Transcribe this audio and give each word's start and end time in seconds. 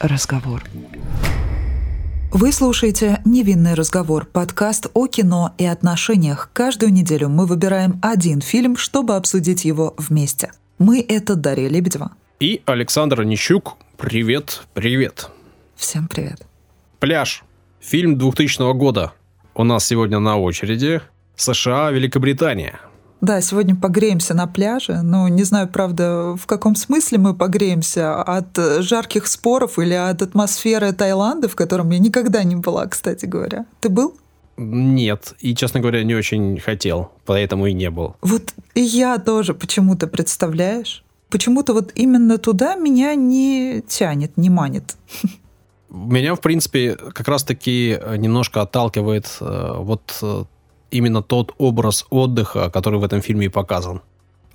разговор. 0.00 0.64
Вы 2.32 2.52
слушаете 2.52 3.20
«Невинный 3.24 3.74
разговор»– 3.74 4.24
подкаст 4.32 4.86
о 4.94 5.06
кино 5.06 5.54
и 5.58 5.66
отношениях. 5.66 6.50
Каждую 6.52 6.92
неделю 6.92 7.28
мы 7.28 7.46
выбираем 7.46 7.98
один 8.02 8.40
фильм, 8.40 8.76
чтобы 8.76 9.16
обсудить 9.16 9.64
его 9.64 9.94
вместе. 9.98 10.52
Мы– 10.78 11.04
это 11.08 11.34
Дарья 11.34 11.68
Лебедева. 11.68 12.12
И 12.38 12.62
Александр 12.66 13.22
Онищук. 13.22 13.76
Привет, 13.98 14.62
привет. 14.74 15.28
Всем 15.74 16.08
привет. 16.08 16.46
«Пляж». 17.00 17.42
Фильм 17.80 18.18
2000 18.18 18.74
года. 18.74 19.12
У 19.54 19.64
нас 19.64 19.86
сегодня 19.86 20.18
на 20.20 20.38
очереди 20.38 21.00
США, 21.34 21.90
Великобритания. 21.90 22.78
Да, 23.20 23.40
сегодня 23.42 23.76
погреемся 23.76 24.34
на 24.34 24.46
пляже. 24.46 25.02
Ну, 25.02 25.28
не 25.28 25.44
знаю, 25.44 25.68
правда, 25.68 26.34
в 26.36 26.46
каком 26.46 26.74
смысле 26.74 27.18
мы 27.18 27.34
погреемся. 27.34 28.22
От 28.22 28.56
жарких 28.78 29.26
споров 29.26 29.78
или 29.78 29.94
от 29.94 30.22
атмосферы 30.22 30.92
Таиланда, 30.92 31.48
в 31.48 31.56
котором 31.56 31.90
я 31.90 31.98
никогда 31.98 32.42
не 32.44 32.56
была, 32.56 32.86
кстати 32.86 33.26
говоря. 33.26 33.66
Ты 33.80 33.90
был? 33.90 34.16
Нет, 34.56 35.34
и, 35.40 35.54
честно 35.54 35.80
говоря, 35.80 36.02
не 36.02 36.14
очень 36.14 36.58
хотел, 36.60 37.12
поэтому 37.24 37.66
и 37.66 37.72
не 37.72 37.90
был. 37.90 38.16
Вот 38.20 38.54
и 38.74 38.82
я 38.82 39.18
тоже 39.18 39.54
почему-то, 39.54 40.06
представляешь? 40.06 41.02
Почему-то 41.30 41.72
вот 41.72 41.92
именно 41.94 42.38
туда 42.38 42.74
меня 42.74 43.14
не 43.14 43.82
тянет, 43.86 44.36
не 44.36 44.50
манит. 44.50 44.96
Меня, 45.88 46.34
в 46.34 46.40
принципе, 46.40 46.94
как 46.94 47.26
раз-таки 47.28 47.98
немножко 48.18 48.62
отталкивает 48.62 49.26
э, 49.40 49.74
вот 49.78 50.18
э, 50.22 50.44
именно 50.90 51.22
тот 51.22 51.54
образ 51.58 52.06
отдыха, 52.10 52.70
который 52.70 53.00
в 53.00 53.04
этом 53.04 53.20
фильме 53.22 53.46
и 53.46 53.48
показан 53.48 54.02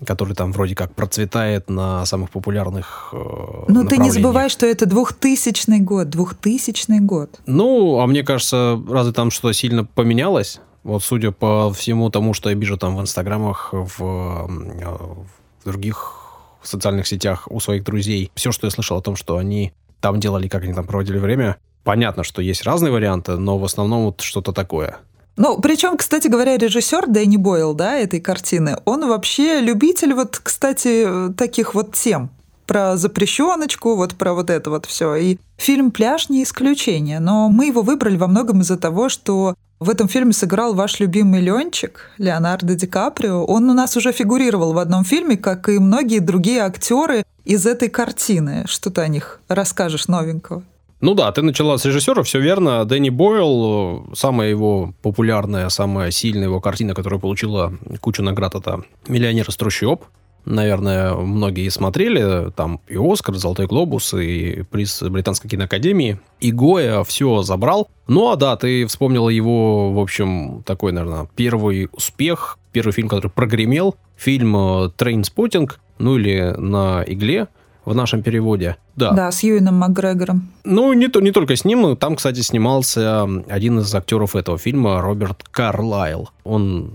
который 0.06 0.34
там 0.34 0.52
вроде 0.52 0.76
как 0.76 0.94
процветает 0.94 1.70
на 1.70 2.06
самых 2.06 2.30
популярных 2.30 3.10
э, 3.14 3.64
Ну, 3.68 3.88
ты 3.88 3.98
не 3.98 4.12
забывай, 4.12 4.50
что 4.50 4.66
это 4.66 4.86
2000 4.86 5.80
год, 5.80 6.10
2000 6.10 7.00
год. 7.00 7.40
Ну, 7.46 8.00
а 8.00 8.08
мне 8.08 8.24
кажется, 8.24 8.82
разве 8.90 9.14
там 9.14 9.32
что 9.32 9.52
сильно 9.54 9.86
поменялось? 9.86 10.60
Вот 10.84 11.04
судя 11.04 11.32
по 11.32 11.72
всему 11.74 12.10
тому, 12.10 12.34
что 12.34 12.50
я 12.50 12.56
вижу 12.56 12.78
там 12.78 12.98
в 12.98 13.02
инстаграмах, 13.02 13.70
в, 13.72 13.98
в 13.98 15.26
других 15.64 16.14
социальных 16.62 17.08
сетях 17.08 17.48
у 17.50 17.60
своих 17.60 17.84
друзей, 17.84 18.32
все, 18.36 18.52
что 18.52 18.68
я 18.68 18.72
слышал 18.72 18.98
о 18.98 19.02
том, 19.02 19.16
что 19.16 19.38
они 19.38 19.72
там 20.02 20.20
делали, 20.20 20.48
как 20.48 20.64
они 20.64 20.74
там 20.74 20.86
проводили 20.86 21.18
время, 21.18 21.58
понятно, 21.84 22.24
что 22.24 22.42
есть 22.42 22.64
разные 22.64 22.92
варианты, 22.92 23.38
но 23.38 23.58
в 23.58 23.64
основном 23.64 24.06
вот 24.06 24.22
что-то 24.22 24.52
такое– 24.52 24.98
ну, 25.38 25.60
причем, 25.60 25.98
кстати 25.98 26.28
говоря, 26.28 26.58
режиссер 26.58 27.08
Дэнни 27.08 27.38
Бойл, 27.38 27.74
да, 27.74 27.98
этой 27.98 28.20
картины, 28.20 28.78
он 28.86 29.08
вообще 29.08 29.60
любитель 29.60 30.14
вот, 30.14 30.40
кстати, 30.42 31.34
таких 31.38 31.74
вот 31.76 31.94
тем 31.94 32.30
про 32.66 32.98
запрещеночку, 32.98 33.96
вот 33.96 34.16
про 34.16 34.34
вот 34.34 34.50
это 34.50 34.70
вот 34.70 34.86
все. 34.86 35.16
И 35.16 35.38
фильм 35.58 35.92
«Пляж» 35.92 36.30
не 36.30 36.44
исключение, 36.44 37.20
но 37.20 37.50
мы 37.50 37.68
его 37.68 37.82
выбрали 37.82 38.18
во 38.18 38.28
многом 38.28 38.62
из-за 38.62 38.78
того, 38.78 39.10
что 39.10 39.56
в 39.80 39.90
этом 39.90 40.08
фильме 40.08 40.34
сыграл 40.34 40.74
ваш 40.74 41.00
любимый 41.00 41.42
Ленчик, 41.42 42.12
Леонардо 42.18 42.76
Ди 42.76 42.88
Каприо. 42.88 43.44
Он 43.44 43.70
у 43.70 43.74
нас 43.74 43.98
уже 43.98 44.14
фигурировал 44.14 44.74
в 44.74 44.78
одном 44.78 45.04
фильме, 45.04 45.38
как 45.38 45.68
и 45.70 45.80
многие 45.80 46.20
другие 46.20 46.62
актеры 46.62 47.26
из 47.44 47.66
этой 47.66 47.90
картины. 47.90 48.64
Что 48.68 48.90
ты 48.90 49.02
о 49.02 49.08
них 49.08 49.42
расскажешь 49.48 50.08
новенького? 50.08 50.64
Ну 51.02 51.14
да, 51.14 51.32
ты 51.32 51.42
начала 51.42 51.78
с 51.78 51.86
режиссера, 51.86 52.24
все 52.24 52.40
верно. 52.40 52.86
Дэнни 52.86 53.10
Бойл, 53.10 54.10
самая 54.14 54.50
его 54.50 54.94
популярная, 55.02 55.70
самая 55.70 56.12
сильная 56.12 56.46
его 56.46 56.62
картина, 56.62 56.94
которая 56.94 57.20
получила 57.20 57.74
кучу 58.00 58.24
наград, 58.24 58.56
это 58.56 58.84
«Миллионер 59.08 59.48
из 59.50 59.58
трущоб». 59.58 60.04
Наверное, 60.46 61.16
многие 61.16 61.68
смотрели. 61.70 62.52
Там 62.52 62.80
и 62.88 62.98
«Оскар», 62.98 63.36
«Золотой 63.36 63.66
глобус», 63.66 64.14
и 64.14 64.64
приз 64.70 65.02
Британской 65.02 65.50
киноакадемии. 65.50 66.20
И 66.40 66.52
Гоя 66.52 67.04
все 67.04 67.42
забрал. 67.42 67.90
Ну 68.08 68.30
а 68.32 68.36
да, 68.36 68.56
ты 68.56 68.86
вспомнила 68.86 69.30
его, 69.30 69.92
в 69.92 70.00
общем, 70.00 70.64
такой, 70.64 70.92
наверное, 70.92 71.28
первый 71.36 71.90
успех, 71.92 72.60
первый 72.72 72.92
фильм, 72.92 73.10
который 73.10 73.30
прогремел. 73.30 73.96
Фильм 74.18 74.92
«Trainspotting», 74.96 75.80
ну 75.98 76.18
или 76.18 76.54
«На 76.58 77.04
игле», 77.06 77.48
в 77.86 77.96
нашем 77.96 78.24
переводе. 78.24 78.78
Да. 78.96 79.12
Да, 79.12 79.32
с 79.32 79.44
Юином 79.44 79.76
Макгрегором. 79.76 80.50
Ну, 80.64 80.94
не, 80.94 81.08
то, 81.08 81.22
не 81.22 81.32
только 81.32 81.56
с 81.56 81.66
ним. 81.66 81.96
Там, 81.96 82.16
кстати, 82.16 82.42
снимался 82.42 83.24
один 83.48 83.80
из 83.80 83.94
актеров 83.94 84.36
этого 84.36 84.58
фильма, 84.58 85.02
Роберт 85.02 85.44
Карлайл. 85.52 86.30
Он, 86.44 86.92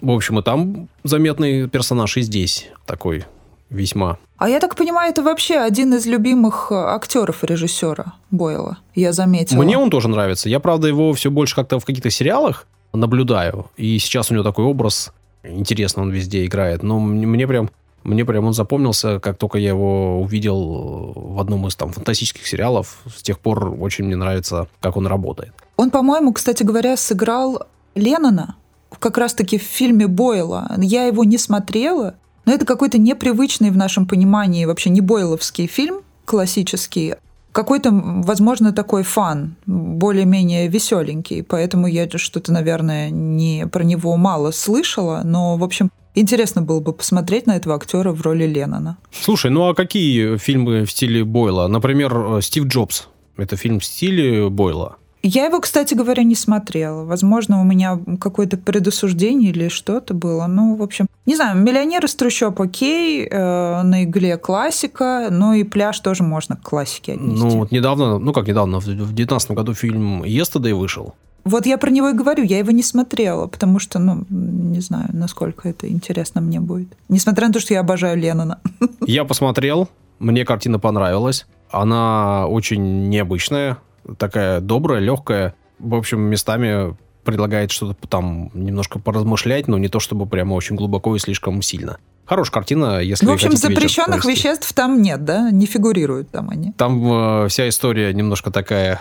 в 0.00 0.10
общем, 0.10 0.38
и 0.38 0.42
там 0.42 0.88
заметный 1.02 1.68
персонаж, 1.68 2.16
и 2.16 2.22
здесь 2.22 2.68
такой 2.86 3.24
весьма. 3.70 4.18
А 4.36 4.48
я 4.48 4.60
так 4.60 4.76
понимаю, 4.76 5.10
это 5.10 5.22
вообще 5.22 5.58
один 5.58 5.94
из 5.94 6.06
любимых 6.06 6.70
актеров 6.70 7.44
режиссера 7.44 8.14
Бойла. 8.30 8.78
Я 8.94 9.12
заметила. 9.12 9.62
Мне 9.62 9.78
он 9.78 9.90
тоже 9.90 10.08
нравится. 10.08 10.48
Я, 10.48 10.60
правда, 10.60 10.88
его 10.88 11.12
все 11.14 11.30
больше 11.30 11.54
как-то 11.54 11.78
в 11.78 11.84
каких-то 11.84 12.10
сериалах 12.10 12.66
наблюдаю. 12.92 13.70
И 13.76 13.98
сейчас 13.98 14.30
у 14.30 14.34
него 14.34 14.44
такой 14.44 14.64
образ. 14.64 15.12
Интересно, 15.42 16.02
он 16.02 16.10
везде 16.10 16.44
играет. 16.44 16.82
Но 16.82 16.98
мне 16.98 17.46
прям 17.46 17.70
мне 18.04 18.24
прям 18.24 18.44
он 18.44 18.52
запомнился, 18.52 19.18
как 19.18 19.38
только 19.38 19.58
я 19.58 19.70
его 19.70 20.20
увидел 20.20 21.12
в 21.14 21.40
одном 21.40 21.66
из 21.66 21.74
там 21.74 21.90
фантастических 21.90 22.46
сериалов. 22.46 22.98
С 23.16 23.22
тех 23.22 23.38
пор 23.40 23.76
очень 23.80 24.04
мне 24.04 24.16
нравится, 24.16 24.68
как 24.80 24.96
он 24.96 25.06
работает. 25.06 25.52
Он, 25.76 25.90
по-моему, 25.90 26.32
кстати 26.32 26.62
говоря, 26.62 26.96
сыграл 26.96 27.66
Леннона 27.94 28.56
как 28.98 29.18
раз-таки 29.18 29.58
в 29.58 29.62
фильме 29.62 30.06
Бойла. 30.06 30.70
Я 30.78 31.04
его 31.04 31.24
не 31.24 31.38
смотрела, 31.38 32.14
но 32.44 32.52
это 32.52 32.64
какой-то 32.64 32.98
непривычный 32.98 33.70
в 33.70 33.76
нашем 33.76 34.06
понимании 34.06 34.66
вообще 34.66 34.90
не 34.90 35.00
бойловский 35.00 35.66
фильм, 35.66 36.02
классический, 36.24 37.14
какой-то, 37.52 37.90
возможно, 37.92 38.72
такой 38.72 39.04
фан, 39.04 39.54
более-менее 39.66 40.68
веселенький, 40.68 41.44
поэтому 41.44 41.86
я 41.86 42.08
что-то, 42.10 42.52
наверное, 42.52 43.10
не 43.10 43.66
про 43.68 43.84
него 43.84 44.16
мало 44.16 44.50
слышала, 44.50 45.22
но, 45.24 45.56
в 45.56 45.62
общем, 45.62 45.90
Интересно 46.14 46.62
было 46.62 46.80
бы 46.80 46.92
посмотреть 46.92 47.46
на 47.46 47.56
этого 47.56 47.74
актера 47.74 48.12
в 48.12 48.22
роли 48.22 48.46
Леннона. 48.46 48.96
Слушай, 49.10 49.50
ну 49.50 49.68
а 49.68 49.74
какие 49.74 50.36
фильмы 50.36 50.84
в 50.84 50.90
стиле 50.90 51.24
Бойла? 51.24 51.66
Например, 51.66 52.40
«Стив 52.40 52.66
Джобс». 52.66 53.08
Это 53.36 53.56
фильм 53.56 53.80
в 53.80 53.84
стиле 53.84 54.48
Бойла. 54.48 54.96
Я 55.26 55.46
его, 55.46 55.58
кстати 55.58 55.94
говоря, 55.94 56.22
не 56.22 56.34
смотрела. 56.34 57.04
Возможно, 57.04 57.58
у 57.62 57.64
меня 57.64 57.98
какое-то 58.20 58.58
предосуждение 58.58 59.52
или 59.52 59.68
что-то 59.68 60.12
было. 60.12 60.46
Ну, 60.46 60.76
в 60.76 60.82
общем, 60.82 61.06
не 61.24 61.34
знаю, 61.34 61.56
«Миллионер 61.58 62.04
из 62.04 62.14
трущоб» 62.14 62.60
окей, 62.60 63.26
э, 63.26 63.82
на 63.82 64.04
игле 64.04 64.36
классика, 64.36 65.28
ну 65.30 65.54
и 65.54 65.64
«Пляж» 65.64 65.98
тоже 66.00 66.22
можно 66.22 66.56
к 66.56 66.62
классике 66.62 67.14
отнести. 67.14 67.42
Ну, 67.42 67.48
вот 67.60 67.72
недавно, 67.72 68.18
ну 68.18 68.34
как 68.34 68.46
недавно, 68.46 68.80
в 68.80 68.84
2019 68.84 69.52
году 69.52 69.72
фильм 69.72 70.22
«Yesterday» 70.24 70.74
вышел. 70.74 71.14
Вот 71.44 71.66
я 71.66 71.76
про 71.76 71.90
него 71.90 72.08
и 72.08 72.14
говорю, 72.14 72.42
я 72.42 72.58
его 72.58 72.70
не 72.70 72.82
смотрела, 72.82 73.46
потому 73.46 73.78
что, 73.78 73.98
ну, 73.98 74.24
не 74.30 74.80
знаю, 74.80 75.10
насколько 75.12 75.68
это 75.68 75.88
интересно 75.88 76.40
мне 76.40 76.58
будет. 76.58 76.96
Несмотря 77.08 77.48
на 77.48 77.52
то, 77.52 77.60
что 77.60 77.74
я 77.74 77.80
обожаю 77.80 78.18
Леннона. 78.18 78.60
Я 79.06 79.24
посмотрел, 79.24 79.88
мне 80.18 80.44
картина 80.44 80.78
понравилась. 80.78 81.46
Она 81.70 82.46
очень 82.46 83.08
необычная, 83.08 83.78
такая 84.16 84.60
добрая, 84.60 85.00
легкая. 85.00 85.54
В 85.78 85.94
общем, 85.94 86.20
местами 86.20 86.96
предлагает 87.24 87.70
что-то 87.70 88.08
там 88.08 88.50
немножко 88.54 88.98
поразмышлять, 88.98 89.68
но 89.68 89.78
не 89.78 89.88
то 89.88 90.00
чтобы 90.00 90.26
прямо 90.26 90.54
очень 90.54 90.76
глубоко 90.76 91.16
и 91.16 91.18
слишком 91.18 91.60
сильно. 91.62 91.98
Хорошая 92.26 92.52
картина, 92.52 93.00
если 93.00 93.26
В 93.26 93.30
общем, 93.30 93.52
запрещенных 93.52 94.24
веществ 94.24 94.72
там 94.72 95.02
нет, 95.02 95.24
да? 95.24 95.50
Не 95.50 95.66
фигурируют 95.66 96.30
там 96.30 96.48
они. 96.50 96.72
Там 96.72 97.44
э, 97.44 97.48
вся 97.48 97.68
история 97.68 98.14
немножко 98.14 98.50
такая 98.50 99.00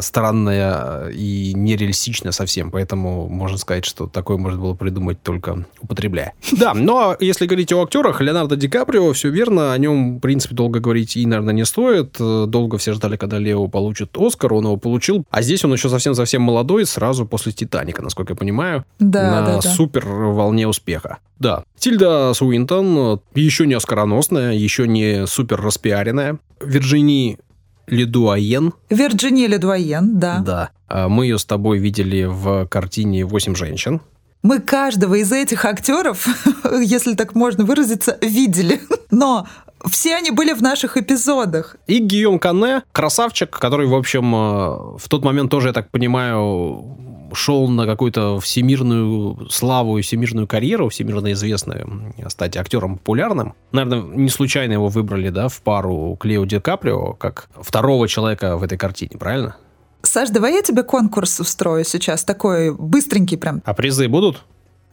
странная 0.00 1.08
и 1.08 1.52
нереалистичная 1.54 2.32
совсем, 2.32 2.70
поэтому 2.70 3.28
можно 3.28 3.58
сказать, 3.58 3.84
что 3.84 4.06
такое 4.06 4.36
можно 4.36 4.60
было 4.60 4.74
придумать 4.74 5.22
только 5.22 5.64
употребляя. 5.80 6.32
Да, 6.56 6.72
но 6.72 7.14
если 7.20 7.46
говорить 7.46 7.70
о 7.72 7.82
актерах, 7.82 8.20
Леонардо 8.22 8.56
Ди 8.56 8.66
Каприо, 8.66 9.12
все 9.12 9.28
верно, 9.28 9.74
о 9.74 9.78
нем, 9.78 10.16
в 10.16 10.20
принципе, 10.20 10.54
долго 10.54 10.80
говорить 10.80 11.16
и, 11.16 11.26
наверное, 11.26 11.52
не 11.52 11.66
стоит. 11.66 12.16
Долго 12.18 12.78
все 12.78 12.92
ждали, 12.94 13.16
когда 13.16 13.38
Лео 13.38 13.68
получит 13.68 14.16
Оскар, 14.16 14.54
он 14.54 14.64
его 14.64 14.76
получил, 14.78 15.24
а 15.30 15.42
здесь 15.42 15.64
он 15.64 15.72
еще 15.74 15.90
совсем-совсем 15.90 16.42
молодой, 16.42 16.86
сразу 16.86 17.26
после 17.26 17.52
«Титаника», 17.52 18.02
насколько 18.02 18.32
я 18.32 18.36
понимаю, 18.36 18.84
да, 18.98 19.30
на 19.30 19.46
да, 19.46 19.60
да. 19.60 19.70
супер 19.70 20.06
волне 20.06 20.66
успеха. 20.66 21.18
Да. 21.38 21.64
Тильда 21.78 22.32
Суинтон 22.34 23.20
еще 23.34 23.66
не 23.66 23.74
оскароносная, 23.74 24.54
еще 24.54 24.88
не 24.88 25.26
супер 25.26 25.60
распиаренная. 25.60 26.38
Вирджини 26.60 27.38
Ледуаен. 27.86 28.72
Вирджиния 28.90 29.48
Ледуаен, 29.48 30.18
да. 30.18 30.38
Да. 30.38 30.70
А 30.88 31.08
мы 31.08 31.26
ее 31.26 31.38
с 31.38 31.44
тобой 31.44 31.78
видели 31.78 32.24
в 32.24 32.66
картине 32.66 33.24
«Восемь 33.24 33.54
женщин». 33.54 34.00
Мы 34.42 34.60
каждого 34.60 35.14
из 35.16 35.32
этих 35.32 35.64
актеров, 35.64 36.28
если 36.80 37.14
так 37.14 37.34
можно 37.34 37.64
выразиться, 37.64 38.16
видели. 38.20 38.80
Но 39.10 39.46
все 39.90 40.16
они 40.16 40.30
были 40.30 40.52
в 40.52 40.62
наших 40.62 40.96
эпизодах. 40.96 41.76
И 41.86 41.98
Гийом 41.98 42.38
Кане, 42.38 42.82
красавчик, 42.92 43.50
который, 43.50 43.86
в 43.86 43.94
общем, 43.94 44.34
э, 44.34 44.98
в 44.98 45.08
тот 45.08 45.24
момент 45.24 45.50
тоже, 45.50 45.68
я 45.68 45.72
так 45.72 45.90
понимаю, 45.90 46.96
шел 47.36 47.68
на 47.68 47.86
какую-то 47.86 48.40
всемирную 48.40 49.48
славу 49.50 49.98
и 49.98 50.02
всемирную 50.02 50.46
карьеру, 50.46 50.88
всемирно 50.88 51.32
известную, 51.32 52.14
стать 52.28 52.56
актером 52.56 52.98
популярным. 52.98 53.54
Наверное, 53.72 54.02
не 54.16 54.28
случайно 54.28 54.72
его 54.72 54.88
выбрали, 54.88 55.28
да, 55.28 55.48
в 55.48 55.60
пару 55.62 56.16
Клео 56.18 56.44
Ди 56.44 56.58
Каприо, 56.58 57.12
как 57.12 57.48
второго 57.60 58.08
человека 58.08 58.56
в 58.56 58.62
этой 58.62 58.78
картине, 58.78 59.18
правильно? 59.18 59.56
Саш, 60.02 60.30
давай 60.30 60.54
я 60.54 60.62
тебе 60.62 60.82
конкурс 60.82 61.40
устрою 61.40 61.84
сейчас, 61.84 62.24
такой 62.24 62.74
быстренький 62.74 63.36
прям. 63.36 63.60
А 63.64 63.74
призы 63.74 64.08
будут? 64.08 64.44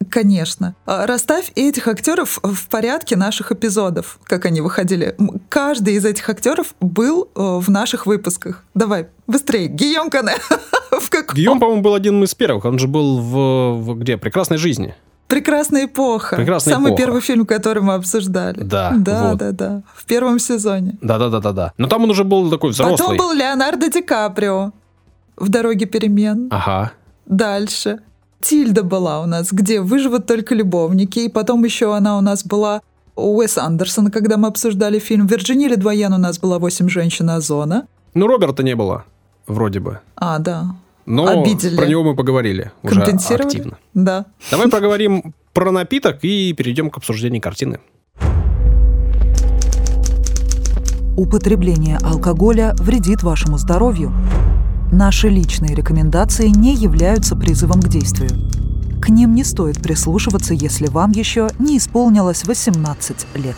Конечно. 0.10 0.76
А, 0.86 1.06
расставь 1.06 1.52
этих 1.56 1.88
актеров 1.88 2.40
в 2.42 2.68
порядке 2.68 3.16
наших 3.16 3.52
эпизодов, 3.52 4.20
как 4.24 4.46
они 4.46 4.62
выходили. 4.62 5.16
Каждый 5.50 5.96
из 5.96 6.06
этих 6.06 6.28
актеров 6.30 6.76
был 6.80 7.30
э, 7.36 7.40
в 7.40 7.70
наших 7.70 8.06
выпусках. 8.06 8.64
Давай, 8.74 9.08
быстрее. 9.28 9.68
Гийом 9.68 10.10
Кане. 10.10 10.34
в 10.92 11.10
каком? 11.10 11.36
Гийом, 11.36 11.60
по-моему, 11.60 11.82
был 11.82 11.94
один 11.94 12.24
из 12.24 12.34
первых. 12.36 12.66
Он 12.66 12.80
же 12.80 12.88
был 12.88 13.20
в, 13.20 13.82
в 13.82 14.00
где? 14.00 14.18
«Прекрасной 14.18 14.58
жизни». 14.58 14.96
Прекрасная 15.28 15.86
эпоха. 15.86 16.36
Прекрасная 16.36 16.76
Самый 16.76 16.90
эпоха. 16.90 17.02
первый 17.02 17.22
фильм, 17.22 17.46
который 17.46 17.82
мы 17.82 17.96
обсуждали. 17.96 18.60
Да. 18.62 18.94
Да, 18.96 19.30
вот. 19.30 19.40
да, 19.40 19.52
да. 19.52 19.82
В 19.96 20.06
первом 20.06 20.38
сезоне. 20.38 20.98
Да, 21.02 21.18
да, 21.18 21.30
да, 21.30 21.40
да, 21.40 21.52
да. 21.54 21.74
Но 21.78 21.88
там 21.88 22.04
он 22.04 22.12
уже 22.12 22.24
был 22.24 22.52
такой 22.52 22.70
взрослый. 22.70 22.98
Потом 22.98 23.18
был 23.18 23.34
Леонардо 23.34 23.90
Ди 23.90 24.02
Каприо 24.04 24.74
в 25.36 25.50
дороге 25.50 25.88
перемен. 25.88 26.50
Ага. 26.52 26.92
Дальше. 27.26 28.02
Тильда 28.44 28.84
была 28.84 29.22
у 29.22 29.26
нас, 29.26 29.52
где 29.52 29.82
выживут 29.82 30.28
только 30.28 30.54
любовники. 30.54 31.20
И 31.20 31.30
потом 31.30 31.64
еще 31.64 31.96
она 31.96 32.18
у 32.18 32.22
нас 32.22 32.44
была 32.46 32.82
у 33.16 33.38
Уэс 33.38 33.58
Андерсона, 33.58 34.12
когда 34.12 34.38
мы 34.38 34.50
обсуждали 34.50 35.00
фильм. 35.00 35.28
Вирджиния 35.28 35.70
Ледвоен 35.70 36.14
у 36.14 36.18
нас 36.18 36.40
была 36.40 36.60
«Восемь 36.60 36.90
женщин 36.90 37.30
Озона». 37.30 37.88
Ну, 38.14 38.28
Роберта 38.28 38.62
не 38.62 38.76
было, 38.76 39.06
вроде 39.48 39.80
бы. 39.80 40.00
А, 40.16 40.40
да. 40.40 40.76
Но 41.06 41.28
Обидели. 41.28 41.76
про 41.76 41.86
него 41.86 42.04
мы 42.04 42.16
поговорили 42.16 42.72
уже 42.84 43.02
активно. 43.02 43.78
Да. 43.94 44.26
Давай 44.52 44.70
проговорим 44.70 45.34
про 45.54 45.72
напиток 45.72 46.20
и 46.22 46.54
перейдем 46.54 46.90
к 46.90 46.98
обсуждению 46.98 47.42
картины. 47.42 47.80
Употребление 51.16 51.98
алкоголя 51.98 52.74
вредит 52.80 53.24
вашему 53.24 53.58
здоровью. 53.58 54.12
Наши 54.96 55.28
личные 55.28 55.74
рекомендации 55.74 56.50
не 56.50 56.76
являются 56.76 57.36
призывом 57.36 57.82
к 57.82 57.88
действию. 57.88 58.30
К 59.02 59.10
ним 59.10 59.34
не 59.34 59.44
стоит 59.44 59.82
прислушиваться, 59.82 60.54
если 60.54 60.86
вам 60.86 61.10
еще 61.10 61.50
не 61.58 61.80
исполнилось 61.80 62.46
18 62.46 63.26
лет. 63.34 63.56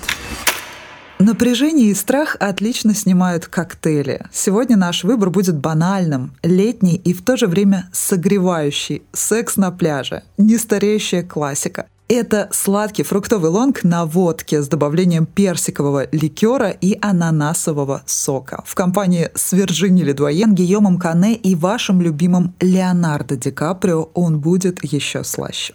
Напряжение 1.19 1.87
и 1.87 1.93
страх 1.93 2.37
отлично 2.39 2.95
снимают 2.95 3.47
коктейли. 3.47 4.21
Сегодня 4.31 4.77
наш 4.77 5.03
выбор 5.03 5.29
будет 5.29 5.57
банальным, 5.57 6.31
летний 6.41 6.95
и 6.95 7.13
в 7.13 7.21
то 7.21 7.35
же 7.35 7.47
время 7.47 7.89
согревающий. 7.91 9.03
Секс 9.11 9.57
на 9.57 9.71
пляже. 9.71 10.23
Нестареющая 10.38 11.21
классика. 11.21 11.88
Это 12.07 12.49
сладкий 12.51 13.01
фруктовый 13.01 13.49
лонг 13.49 13.83
на 13.83 14.05
водке 14.05 14.61
с 14.61 14.67
добавлением 14.67 15.25
персикового 15.25 16.07
ликера 16.11 16.69
и 16.69 16.99
ананасового 17.01 18.03
сока. 18.05 18.63
В 18.63 18.75
компании 18.75 19.31
с 19.33 19.53
Вирджини 19.53 20.03
Ледуаен, 20.03 20.53
Гийомом 20.53 20.99
Кане 20.99 21.33
и 21.33 21.55
вашим 21.55 22.01
любимым 22.01 22.53
Леонардо 22.59 23.37
Ди 23.37 23.49
Каприо 23.49 24.09
он 24.13 24.39
будет 24.39 24.83
еще 24.83 25.23
слаще. 25.23 25.73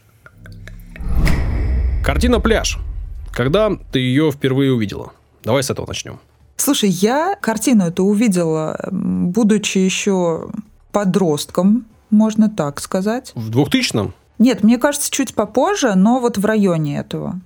Картина 2.05 2.39
«Пляж». 2.39 2.79
Когда 3.33 3.73
ты 3.91 3.99
ее 3.99 4.31
впервые 4.31 4.73
увидела? 4.73 5.13
Давай 5.43 5.65
с 5.65 5.71
этого 5.71 5.87
начнем. 5.89 6.21
Слушай, 6.57 6.91
я 6.91 7.35
картину 7.41 7.87
эту 7.87 8.05
увидела, 8.05 8.79
будучи 8.93 9.79
еще 9.79 10.49
подростком, 10.93 11.87
можно 12.11 12.49
так 12.49 12.81
сказать. 12.81 13.33
В 13.35 13.51
2000-м? 13.51 14.15
Нет, 14.41 14.65
мне 14.65 14.79
кажется, 14.79 15.11
чуть 15.11 15.35
попозже, 15.35 15.95
но 15.95 16.19
вот 16.19 16.39
в 16.39 16.45
районе 16.45 16.99
этого. 16.99 17.39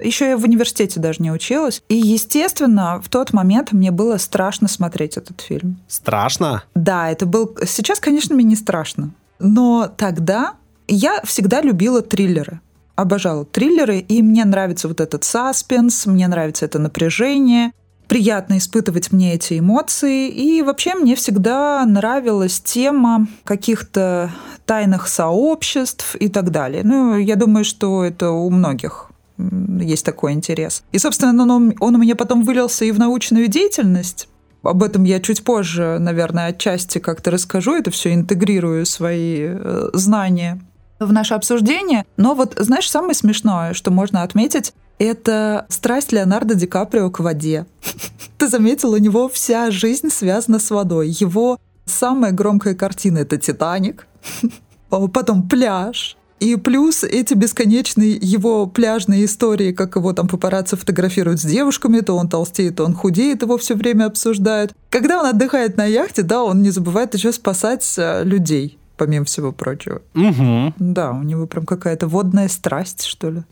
Еще 0.00 0.30
я 0.30 0.36
в 0.36 0.42
университете 0.42 0.98
даже 0.98 1.22
не 1.22 1.30
училась. 1.30 1.80
И, 1.88 1.94
естественно, 1.94 3.00
в 3.00 3.08
тот 3.08 3.32
момент 3.32 3.72
мне 3.72 3.92
было 3.92 4.16
страшно 4.16 4.66
смотреть 4.66 5.16
этот 5.16 5.40
фильм. 5.40 5.78
Страшно? 5.86 6.64
Да, 6.74 7.08
это 7.08 7.24
был... 7.24 7.56
Сейчас, 7.64 8.00
конечно, 8.00 8.34
мне 8.34 8.44
не 8.44 8.56
страшно. 8.56 9.10
Но 9.38 9.90
тогда 9.96 10.54
я 10.88 11.20
всегда 11.22 11.62
любила 11.62 12.02
триллеры. 12.02 12.60
Обожала 12.96 13.44
триллеры, 13.44 13.98
и 14.00 14.20
мне 14.20 14.44
нравится 14.44 14.88
вот 14.88 15.00
этот 15.00 15.22
саспенс, 15.22 16.04
мне 16.04 16.26
нравится 16.26 16.64
это 16.64 16.78
напряжение 16.78 17.70
приятно 18.10 18.58
испытывать 18.58 19.12
мне 19.12 19.34
эти 19.34 19.60
эмоции. 19.60 20.28
И 20.28 20.62
вообще 20.62 20.96
мне 20.96 21.14
всегда 21.14 21.84
нравилась 21.86 22.60
тема 22.60 23.28
каких-то 23.44 24.32
тайных 24.66 25.06
сообществ 25.06 26.16
и 26.16 26.28
так 26.28 26.50
далее. 26.50 26.82
Ну, 26.82 27.16
я 27.16 27.36
думаю, 27.36 27.64
что 27.64 28.04
это 28.04 28.32
у 28.32 28.50
многих 28.50 29.12
есть 29.38 30.04
такой 30.04 30.32
интерес. 30.32 30.82
И, 30.90 30.98
собственно, 30.98 31.40
он, 31.44 31.74
он 31.78 31.94
у 31.94 31.98
меня 31.98 32.16
потом 32.16 32.42
вылился 32.42 32.84
и 32.84 32.90
в 32.90 32.98
научную 32.98 33.46
деятельность. 33.46 34.28
Об 34.64 34.82
этом 34.82 35.04
я 35.04 35.20
чуть 35.20 35.44
позже, 35.44 35.98
наверное, 36.00 36.48
отчасти 36.48 36.98
как-то 36.98 37.30
расскажу. 37.30 37.76
Это 37.76 37.92
все 37.92 38.12
интегрирую 38.12 38.86
свои 38.86 39.38
э, 39.40 39.90
знания 39.92 40.60
в 40.98 41.12
наше 41.12 41.34
обсуждение. 41.34 42.04
Но 42.16 42.34
вот, 42.34 42.54
знаешь, 42.58 42.90
самое 42.90 43.14
смешное, 43.14 43.72
что 43.72 43.92
можно 43.92 44.24
отметить, 44.24 44.74
это 45.00 45.66
страсть 45.68 46.12
Леонардо 46.12 46.54
Ди 46.54 46.66
Каприо 46.66 47.10
к 47.10 47.20
воде. 47.20 47.66
Ты 48.38 48.48
заметил, 48.48 48.92
у 48.92 48.98
него 48.98 49.28
вся 49.28 49.70
жизнь 49.70 50.10
связана 50.10 50.58
с 50.58 50.70
водой. 50.70 51.08
Его 51.08 51.58
самая 51.86 52.32
громкая 52.32 52.74
картина— 52.74 53.18
это 53.20 53.38
«Титаник», 53.38 54.06
потом 54.88 55.48
«Пляж», 55.48 56.16
и 56.38 56.56
плюс 56.56 57.04
эти 57.04 57.34
бесконечные 57.34 58.18
его 58.20 58.66
пляжные 58.66 59.26
истории, 59.26 59.72
как 59.72 59.96
его 59.96 60.14
там 60.14 60.26
папарацци 60.26 60.74
фотографируют 60.74 61.38
с 61.38 61.44
девушками, 61.44 62.00
то 62.00 62.16
он 62.16 62.30
толстеет, 62.30 62.76
то 62.76 62.86
он 62.86 62.94
худеет, 62.94 63.42
его 63.42 63.58
все 63.58 63.74
время 63.74 64.06
обсуждают. 64.06 64.72
Когда 64.88 65.20
он 65.20 65.26
отдыхает 65.26 65.76
на 65.76 65.84
яхте, 65.84 66.22
да, 66.22 66.42
он 66.42 66.62
не 66.62 66.70
забывает 66.70 67.12
еще 67.12 67.32
спасать 67.32 67.86
э, 67.98 68.24
людей, 68.24 68.78
помимо 68.96 69.26
всего 69.26 69.52
прочего. 69.52 70.00
Угу. 70.14 70.74
Да, 70.78 71.12
у 71.12 71.22
него 71.22 71.46
прям 71.46 71.66
какая-то 71.66 72.06
водная 72.06 72.48
страсть, 72.48 73.04
что 73.04 73.30
ли. 73.30 73.42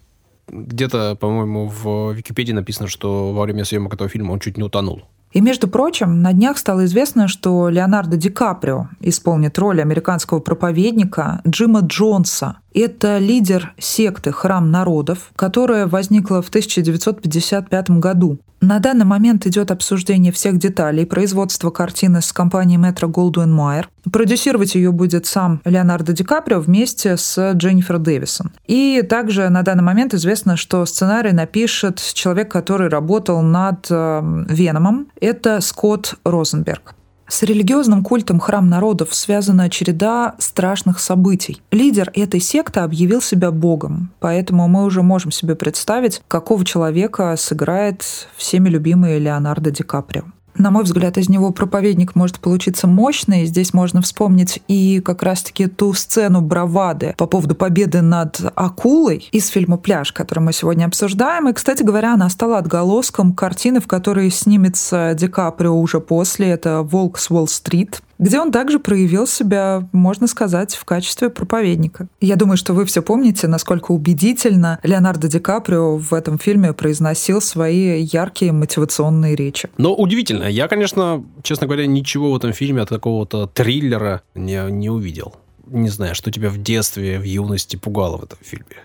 Где-то, 0.50 1.16
по-моему, 1.16 1.66
в 1.68 2.12
Википедии 2.12 2.52
написано, 2.52 2.88
что 2.88 3.32
во 3.32 3.42
время 3.42 3.64
съемок 3.64 3.94
этого 3.94 4.08
фильма 4.08 4.32
он 4.32 4.40
чуть 4.40 4.56
не 4.56 4.62
утонул. 4.62 5.02
И, 5.32 5.40
между 5.42 5.68
прочим, 5.68 6.22
на 6.22 6.32
днях 6.32 6.56
стало 6.56 6.86
известно, 6.86 7.28
что 7.28 7.68
Леонардо 7.68 8.16
Ди 8.16 8.30
Каприо 8.30 8.88
исполнит 9.00 9.58
роль 9.58 9.82
американского 9.82 10.40
проповедника 10.40 11.42
Джима 11.46 11.80
Джонса. 11.80 12.58
Это 12.72 13.18
лидер 13.18 13.74
секты 13.78 14.32
«Храм 14.32 14.70
народов», 14.70 15.30
которая 15.36 15.86
возникла 15.86 16.40
в 16.40 16.48
1955 16.48 17.90
году. 17.90 18.38
На 18.60 18.80
данный 18.80 19.04
момент 19.04 19.46
идет 19.46 19.70
обсуждение 19.70 20.32
всех 20.32 20.58
деталей 20.58 21.06
производства 21.06 21.70
картины 21.70 22.20
с 22.20 22.32
компанией 22.32 22.78
Метро 22.78 23.08
Голдуин 23.08 23.52
Майер. 23.52 23.88
Продюсировать 24.12 24.74
ее 24.74 24.92
будет 24.92 25.26
сам 25.26 25.60
Леонардо 25.64 26.12
Ди 26.12 26.24
Каприо 26.24 26.60
вместе 26.60 27.16
с 27.16 27.52
Дженнифер 27.52 27.98
Дэвисон. 27.98 28.52
И 28.66 29.02
также 29.08 29.48
на 29.48 29.62
данный 29.62 29.84
момент 29.84 30.14
известно, 30.14 30.56
что 30.56 30.84
сценарий 30.86 31.32
напишет 31.32 32.00
человек, 32.14 32.50
который 32.50 32.88
работал 32.88 33.42
над 33.42 33.86
э, 33.90 34.44
Веномом. 34.48 35.08
Это 35.20 35.60
Скотт 35.60 36.14
Розенберг. 36.24 36.94
С 37.28 37.42
религиозным 37.42 38.02
культом 38.02 38.40
храм 38.40 38.70
народов 38.70 39.14
связана 39.14 39.68
череда 39.68 40.34
страшных 40.38 40.98
событий. 40.98 41.60
Лидер 41.70 42.10
этой 42.14 42.40
секты 42.40 42.80
объявил 42.80 43.20
себя 43.20 43.50
богом, 43.50 44.10
поэтому 44.18 44.66
мы 44.66 44.84
уже 44.84 45.02
можем 45.02 45.30
себе 45.30 45.54
представить, 45.54 46.22
какого 46.26 46.64
человека 46.64 47.34
сыграет 47.36 48.02
всеми 48.36 48.70
любимый 48.70 49.18
Леонардо 49.18 49.70
Ди 49.70 49.82
Каприо. 49.82 50.24
На 50.58 50.72
мой 50.72 50.82
взгляд, 50.82 51.16
из 51.18 51.28
него 51.28 51.52
проповедник 51.52 52.16
может 52.16 52.40
получиться 52.40 52.88
мощный. 52.88 53.46
Здесь 53.46 53.72
можно 53.72 54.02
вспомнить 54.02 54.60
и 54.66 55.00
как 55.00 55.22
раз-таки 55.22 55.68
ту 55.68 55.92
сцену 55.94 56.40
бравады 56.40 57.14
по 57.16 57.26
поводу 57.26 57.54
победы 57.54 58.02
над 58.02 58.40
акулой 58.56 59.28
из 59.30 59.46
фильма 59.48 59.76
«Пляж», 59.76 60.12
который 60.12 60.40
мы 60.40 60.52
сегодня 60.52 60.86
обсуждаем. 60.86 61.48
И, 61.48 61.52
кстати 61.52 61.84
говоря, 61.84 62.14
она 62.14 62.28
стала 62.28 62.58
отголоском 62.58 63.34
картины, 63.34 63.80
в 63.80 63.86
которой 63.86 64.30
снимется 64.30 65.14
Ди 65.14 65.28
Каприо 65.28 65.78
уже 65.78 66.00
после. 66.00 66.48
Это 66.48 66.82
«Волк 66.82 67.18
с 67.18 67.30
Уолл-стрит», 67.30 68.02
где 68.18 68.40
он 68.40 68.52
также 68.52 68.78
проявил 68.78 69.26
себя, 69.26 69.88
можно 69.92 70.26
сказать, 70.26 70.74
в 70.74 70.84
качестве 70.84 71.30
проповедника. 71.30 72.08
Я 72.20 72.36
думаю, 72.36 72.56
что 72.56 72.74
вы 72.74 72.84
все 72.84 73.02
помните, 73.02 73.48
насколько 73.48 73.92
убедительно 73.92 74.78
Леонардо 74.82 75.28
Ди 75.28 75.38
Каприо 75.38 75.96
в 75.96 76.12
этом 76.12 76.38
фильме 76.38 76.72
произносил 76.72 77.40
свои 77.40 78.02
яркие 78.02 78.52
мотивационные 78.52 79.36
речи. 79.36 79.68
Но 79.78 79.94
удивительно. 79.94 80.44
Я, 80.44 80.68
конечно, 80.68 81.24
честно 81.42 81.66
говоря, 81.66 81.86
ничего 81.86 82.32
в 82.32 82.36
этом 82.36 82.52
фильме 82.52 82.82
от 82.82 82.88
какого-то 82.88 83.46
триллера 83.46 84.22
не, 84.34 84.70
не 84.70 84.90
увидел. 84.90 85.34
Не 85.66 85.88
знаю, 85.88 86.14
что 86.14 86.30
тебя 86.30 86.48
в 86.48 86.58
детстве, 86.58 87.18
в 87.18 87.24
юности 87.24 87.76
пугало 87.76 88.16
в 88.16 88.24
этом 88.24 88.38
фильме. 88.40 88.76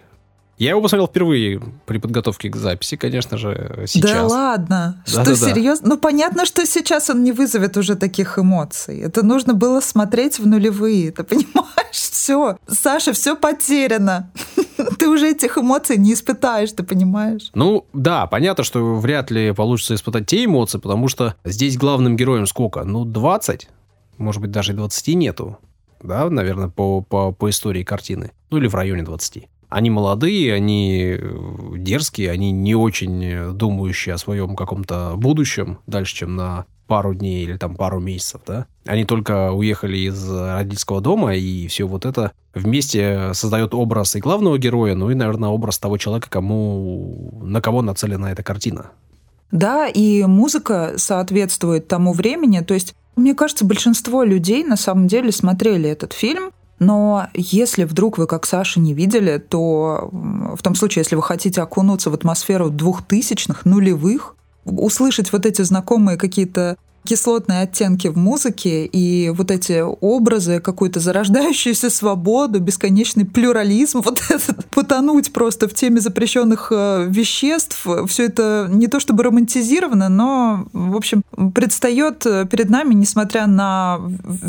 Я 0.58 0.72
его 0.72 0.82
посмотрел 0.82 1.08
впервые 1.08 1.62
при 1.86 1.98
подготовке 1.98 2.50
к 2.50 2.56
записи, 2.56 2.96
конечно 2.96 3.38
же, 3.38 3.86
сейчас. 3.88 4.12
Да 4.12 4.28
ладно? 4.28 5.04
Да, 5.06 5.12
что, 5.12 5.24
да, 5.24 5.30
да. 5.32 5.36
серьезно? 5.36 5.90
Ну, 5.90 5.98
понятно, 5.98 6.46
что 6.46 6.66
сейчас 6.66 7.10
он 7.10 7.24
не 7.24 7.32
вызовет 7.32 7.76
уже 7.76 7.96
таких 7.96 8.38
эмоций. 8.38 9.00
Это 9.00 9.24
нужно 9.24 9.54
было 9.54 9.80
смотреть 9.82 10.40
в 10.40 10.46
нулевые, 10.46 11.12
ты 11.12 11.24
понимаешь? 11.24 11.74
Все, 11.92 12.58
Саша, 12.68 13.14
все 13.14 13.36
потеряно. 13.36 14.32
Ты 14.98 15.08
уже 15.08 15.30
этих 15.30 15.58
эмоций 15.58 15.98
не 15.98 16.14
испытаешь, 16.14 16.72
ты 16.72 16.84
понимаешь? 16.84 17.52
Ну, 17.54 17.86
да, 17.94 18.26
понятно, 18.26 18.64
что 18.64 18.96
вряд 18.96 19.30
ли 19.32 19.54
получится 19.54 19.94
испытать 19.94 20.26
те 20.26 20.44
эмоции, 20.46 20.80
потому 20.80 21.08
что 21.08 21.36
здесь 21.46 21.78
главным 21.78 22.16
героем 22.18 22.48
сколько? 22.48 22.84
Ну, 22.84 23.06
20? 23.06 23.70
Может 24.18 24.42
быть, 24.42 24.52
даже 24.52 24.74
и 24.74 24.76
20 24.76 25.16
нету. 25.16 25.58
Да, 26.02 26.30
наверное, 26.30 26.70
по, 26.70 27.02
по, 27.02 27.32
по 27.32 27.50
истории 27.50 27.84
картины. 27.84 28.32
Ну, 28.50 28.58
или 28.58 28.68
в 28.68 28.76
районе 28.76 29.04
20. 29.04 29.48
Они 29.74 29.90
молодые, 29.90 30.54
они 30.54 31.18
э, 31.18 31.78
дерзкие, 31.78 32.30
они 32.30 32.52
не 32.52 32.76
очень 32.76 33.54
думающие 33.54 34.14
о 34.14 34.20
своем 34.20 34.56
каком-то 34.56 35.14
будущем 35.18 35.80
дальше, 35.88 36.16
чем 36.16 36.36
на 36.36 36.66
пару 36.86 37.16
дней 37.16 37.44
или 37.44 37.58
там 37.58 37.76
пару 37.76 38.00
месяцев, 38.00 38.42
да. 38.46 38.68
Они 38.86 39.04
только 39.04 39.52
уехали 39.52 39.98
из 39.98 40.30
родительского 40.30 41.02
дома, 41.02 41.34
и 41.34 41.68
все 41.68 41.86
вот 41.86 42.06
это 42.06 42.34
вместе 42.54 43.32
создает 43.34 43.74
образ 43.74 44.16
и 44.16 44.20
главного 44.20 44.60
героя, 44.60 44.94
ну 44.94 45.10
и, 45.10 45.16
наверное, 45.16 45.50
образ 45.50 45.80
того 45.80 45.98
человека, 45.98 46.30
кому, 46.30 47.40
на 47.42 47.60
кого 47.60 47.82
нацелена 47.82 48.32
эта 48.32 48.44
картина. 48.44 48.92
Да, 49.52 49.88
и 49.88 50.24
музыка 50.26 50.94
соответствует 50.98 51.88
тому 51.88 52.14
времени. 52.14 52.60
То 52.60 52.76
есть, 52.76 52.94
мне 53.16 53.34
кажется, 53.34 53.66
большинство 53.66 54.24
людей 54.24 54.64
на 54.64 54.78
самом 54.78 55.08
деле 55.08 55.32
смотрели 55.32 55.90
этот 55.90 56.14
фильм, 56.14 56.52
но 56.86 57.28
если 57.34 57.84
вдруг 57.84 58.18
вы, 58.18 58.28
как 58.28 58.46
Саша, 58.46 58.80
не 58.80 58.94
видели, 58.94 59.38
то 59.38 60.10
в 60.12 60.62
том 60.62 60.76
случае, 60.76 61.02
если 61.02 61.16
вы 61.16 61.24
хотите 61.24 61.62
окунуться 61.62 62.10
в 62.10 62.14
атмосферу 62.14 62.70
двухтысячных, 62.70 63.66
нулевых, 63.66 64.36
услышать 64.66 65.32
вот 65.32 65.46
эти 65.46 65.62
знакомые 65.62 66.18
какие-то 66.18 66.78
кислотные 67.06 67.62
оттенки 67.62 68.08
в 68.08 68.18
музыке 68.18 68.86
и 68.86 69.30
вот 69.30 69.52
эти 69.52 69.82
образы, 69.82 70.60
какую-то 70.60 71.00
зарождающуюся 71.00 71.90
свободу, 71.90 72.60
бесконечный 72.60 73.26
плюрализм, 73.26 74.02
вот 74.06 74.22
этот, 74.30 74.66
потонуть 74.68 75.34
просто 75.34 75.68
в 75.68 75.74
теме 75.74 76.00
запрещенных 76.00 76.72
э, 76.72 77.06
веществ, 77.10 77.86
все 78.08 78.26
это 78.26 78.68
не 78.72 78.88
то 78.88 79.00
чтобы 79.00 79.24
романтизировано, 79.24 80.10
но, 80.10 80.66
в 80.74 80.96
общем, 80.96 81.24
предстает 81.54 82.26
э, 82.26 82.46
перед 82.46 82.70
нами, 82.70 82.94
несмотря 82.94 83.48
на 83.48 84.00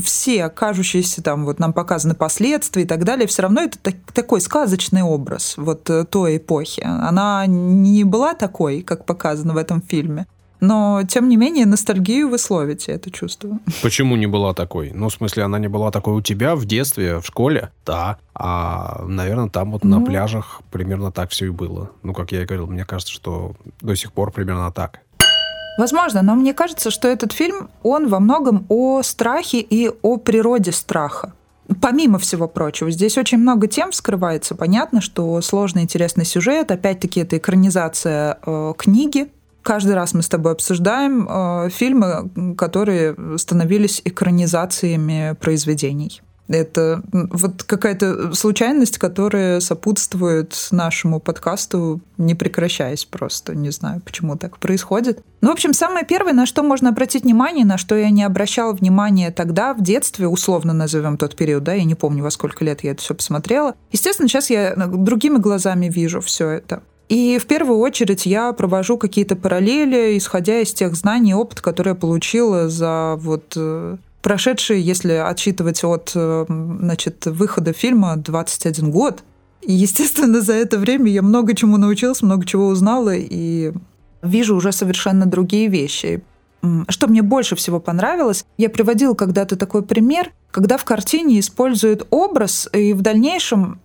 все 0.02 0.48
кажущиеся 0.48 1.22
там, 1.22 1.44
вот 1.44 1.58
нам 1.58 1.72
показаны 1.72 2.14
последствия 2.14 2.82
и 2.82 2.86
так 2.86 3.04
далее, 3.04 3.26
все 3.26 3.42
равно 3.42 3.62
это 3.62 3.78
так, 3.78 3.94
такой 4.12 4.40
сказочный 4.40 5.02
образ 5.02 5.54
вот 5.56 5.88
э, 5.90 6.04
той 6.04 6.36
эпохи. 6.36 6.82
Она 6.84 7.44
не 7.46 8.04
была 8.04 8.34
такой, 8.34 8.82
как 8.82 9.04
показано 9.04 9.54
в 9.54 9.56
этом 9.56 9.82
фильме. 9.82 10.26
Но, 10.64 11.02
тем 11.06 11.28
не 11.28 11.36
менее, 11.36 11.66
ностальгию 11.66 12.30
вы 12.30 12.38
словите 12.38 12.92
это 12.92 13.10
чувство. 13.10 13.58
Почему 13.82 14.16
не 14.16 14.26
была 14.26 14.54
такой? 14.54 14.92
Ну, 14.94 15.10
в 15.10 15.12
смысле, 15.12 15.42
она 15.42 15.58
не 15.58 15.68
была 15.68 15.90
такой 15.90 16.14
у 16.14 16.22
тебя 16.22 16.56
в 16.56 16.64
детстве, 16.64 17.20
в 17.20 17.26
школе? 17.26 17.70
Да. 17.84 18.16
А, 18.34 19.04
наверное, 19.06 19.50
там 19.50 19.72
вот 19.72 19.84
ну... 19.84 19.98
на 19.98 20.06
пляжах 20.06 20.62
примерно 20.70 21.12
так 21.12 21.30
все 21.30 21.46
и 21.46 21.50
было. 21.50 21.90
Ну, 22.02 22.14
как 22.14 22.32
я 22.32 22.42
и 22.42 22.46
говорил, 22.46 22.66
мне 22.66 22.86
кажется, 22.86 23.12
что 23.12 23.54
до 23.82 23.94
сих 23.94 24.12
пор 24.12 24.32
примерно 24.32 24.72
так. 24.72 25.00
Возможно, 25.76 26.22
но 26.22 26.34
мне 26.34 26.54
кажется, 26.54 26.90
что 26.90 27.08
этот 27.08 27.32
фильм, 27.32 27.68
он 27.82 28.08
во 28.08 28.18
многом 28.20 28.64
о 28.70 29.02
страхе 29.02 29.60
и 29.60 29.90
о 30.02 30.16
природе 30.16 30.72
страха. 30.72 31.34
Помимо 31.82 32.18
всего 32.18 32.48
прочего, 32.48 32.90
здесь 32.90 33.18
очень 33.18 33.38
много 33.38 33.66
тем 33.66 33.90
вскрывается. 33.90 34.54
Понятно, 34.54 35.00
что 35.00 35.40
сложный 35.42 35.82
интересный 35.82 36.24
сюжет. 36.24 36.70
Опять-таки, 36.70 37.20
это 37.20 37.36
экранизация 37.36 38.38
э, 38.46 38.72
книги 38.78 39.28
каждый 39.64 39.94
раз 39.94 40.14
мы 40.14 40.22
с 40.22 40.28
тобой 40.28 40.52
обсуждаем 40.52 41.26
э, 41.28 41.70
фильмы, 41.70 42.54
которые 42.56 43.16
становились 43.38 44.00
экранизациями 44.04 45.36
произведений. 45.40 46.22
Это 46.46 47.02
вот 47.10 47.62
какая-то 47.62 48.34
случайность, 48.34 48.98
которая 48.98 49.60
сопутствует 49.60 50.54
нашему 50.70 51.18
подкасту, 51.18 52.02
не 52.18 52.34
прекращаясь 52.34 53.06
просто. 53.06 53.54
Не 53.54 53.70
знаю, 53.70 54.02
почему 54.04 54.36
так 54.36 54.58
происходит. 54.58 55.22
Ну, 55.40 55.48
в 55.48 55.52
общем, 55.52 55.72
самое 55.72 56.04
первое, 56.04 56.34
на 56.34 56.44
что 56.44 56.62
можно 56.62 56.90
обратить 56.90 57.24
внимание, 57.24 57.64
на 57.64 57.78
что 57.78 57.96
я 57.96 58.10
не 58.10 58.22
обращала 58.24 58.74
внимания 58.74 59.30
тогда, 59.30 59.72
в 59.72 59.82
детстве, 59.82 60.28
условно 60.28 60.74
назовем 60.74 61.16
тот 61.16 61.34
период, 61.34 61.64
да, 61.64 61.72
я 61.72 61.84
не 61.84 61.94
помню, 61.94 62.22
во 62.22 62.30
сколько 62.30 62.62
лет 62.62 62.84
я 62.84 62.90
это 62.90 63.00
все 63.00 63.14
посмотрела. 63.14 63.74
Естественно, 63.90 64.28
сейчас 64.28 64.50
я 64.50 64.74
другими 64.76 65.38
глазами 65.38 65.88
вижу 65.88 66.20
все 66.20 66.50
это. 66.50 66.82
И 67.08 67.38
в 67.38 67.46
первую 67.46 67.78
очередь 67.78 68.26
я 68.26 68.52
провожу 68.52 68.96
какие-то 68.96 69.36
параллели, 69.36 70.16
исходя 70.16 70.60
из 70.60 70.72
тех 70.72 70.94
знаний 70.94 71.32
и 71.32 71.34
опыта, 71.34 71.62
которые 71.62 71.92
я 71.92 72.00
получила 72.00 72.68
за 72.68 73.16
вот 73.18 73.52
э, 73.56 73.96
прошедшие, 74.22 74.80
если 74.80 75.12
отсчитывать 75.12 75.84
от 75.84 76.12
э, 76.14 76.46
значит, 76.48 77.26
выхода 77.26 77.72
фильма, 77.72 78.16
21 78.16 78.90
год. 78.90 79.22
И, 79.60 79.72
естественно, 79.72 80.40
за 80.40 80.54
это 80.54 80.78
время 80.78 81.10
я 81.10 81.22
много 81.22 81.54
чему 81.54 81.76
научилась, 81.76 82.22
много 82.22 82.46
чего 82.46 82.68
узнала 82.68 83.14
и 83.14 83.72
вижу 84.22 84.56
уже 84.56 84.72
совершенно 84.72 85.26
другие 85.26 85.68
вещи. 85.68 86.22
Что 86.88 87.06
мне 87.08 87.22
больше 87.22 87.56
всего 87.56 87.80
понравилось, 87.80 88.44
я 88.56 88.70
приводила 88.70 89.14
когда-то 89.14 89.56
такой 89.56 89.82
пример, 89.82 90.32
когда 90.50 90.76
в 90.76 90.84
картине 90.84 91.40
используют 91.40 92.06
образ, 92.10 92.68
и 92.72 92.92
в 92.92 93.02
дальнейшем 93.02 93.80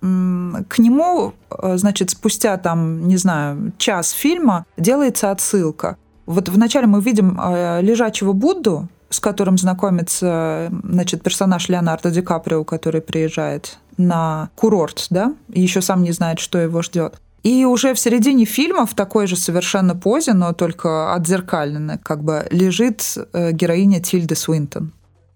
к 0.67 0.79
нему, 0.79 1.33
э, 1.49 1.77
значит, 1.77 2.11
спустя 2.11 2.57
там, 2.57 3.07
не 3.07 3.17
знаю, 3.17 3.73
час 3.77 4.11
фильма 4.11 4.65
делается 4.77 5.31
отсылка. 5.31 5.97
Вот 6.25 6.47
вначале 6.47 6.85
мы 6.85 7.01
видим 7.01 7.39
э, 7.41 7.81
лежачего 7.81 8.33
Будду, 8.33 8.87
с 9.09 9.19
которым 9.19 9.57
знакомится, 9.57 10.71
значит, 10.83 11.23
персонаж 11.23 11.67
Леонардо 11.69 12.11
Ди 12.11 12.21
Каприо, 12.21 12.63
который 12.63 13.01
приезжает 13.01 13.79
на 13.97 14.49
курорт, 14.55 15.07
да, 15.09 15.33
еще 15.49 15.81
сам 15.81 16.03
не 16.03 16.11
знает, 16.11 16.39
что 16.39 16.59
его 16.59 16.81
ждет. 16.81 17.19
И 17.43 17.65
уже 17.65 17.93
в 17.93 17.99
середине 17.99 18.45
фильма 18.45 18.85
в 18.85 18.93
такой 18.93 19.27
же 19.27 19.35
совершенно 19.35 19.95
позе, 19.95 20.33
но 20.33 20.53
только 20.53 21.13
отзеркаленной, 21.13 21.97
как 21.97 22.23
бы 22.23 22.47
лежит 22.51 23.17
э, 23.33 23.51
героиня 23.51 24.01
Тильды 24.01 24.35
Свинтон. 24.35 24.91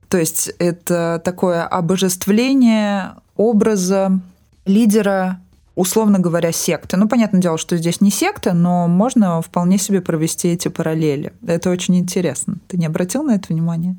То 0.10 0.17
есть 0.17 0.51
это 0.60 1.22
такое 1.24 1.63
обожествление 1.63 3.15
образа 3.36 4.19
лидера, 4.65 5.39
условно 5.75 6.19
говоря, 6.19 6.51
секты. 6.51 6.98
Ну, 6.98 7.07
понятное 7.07 7.41
дело, 7.41 7.57
что 7.57 7.77
здесь 7.77 8.01
не 8.01 8.12
секта, 8.12 8.53
но 8.53 8.88
можно 8.88 9.41
вполне 9.41 9.77
себе 9.77 10.01
провести 10.01 10.50
эти 10.50 10.67
параллели. 10.67 11.33
Это 11.48 11.69
очень 11.69 11.98
интересно. 11.98 12.57
Ты 12.67 12.77
не 12.77 12.86
обратил 12.86 13.24
на 13.24 13.36
это 13.36 13.51
внимание? 13.51 13.95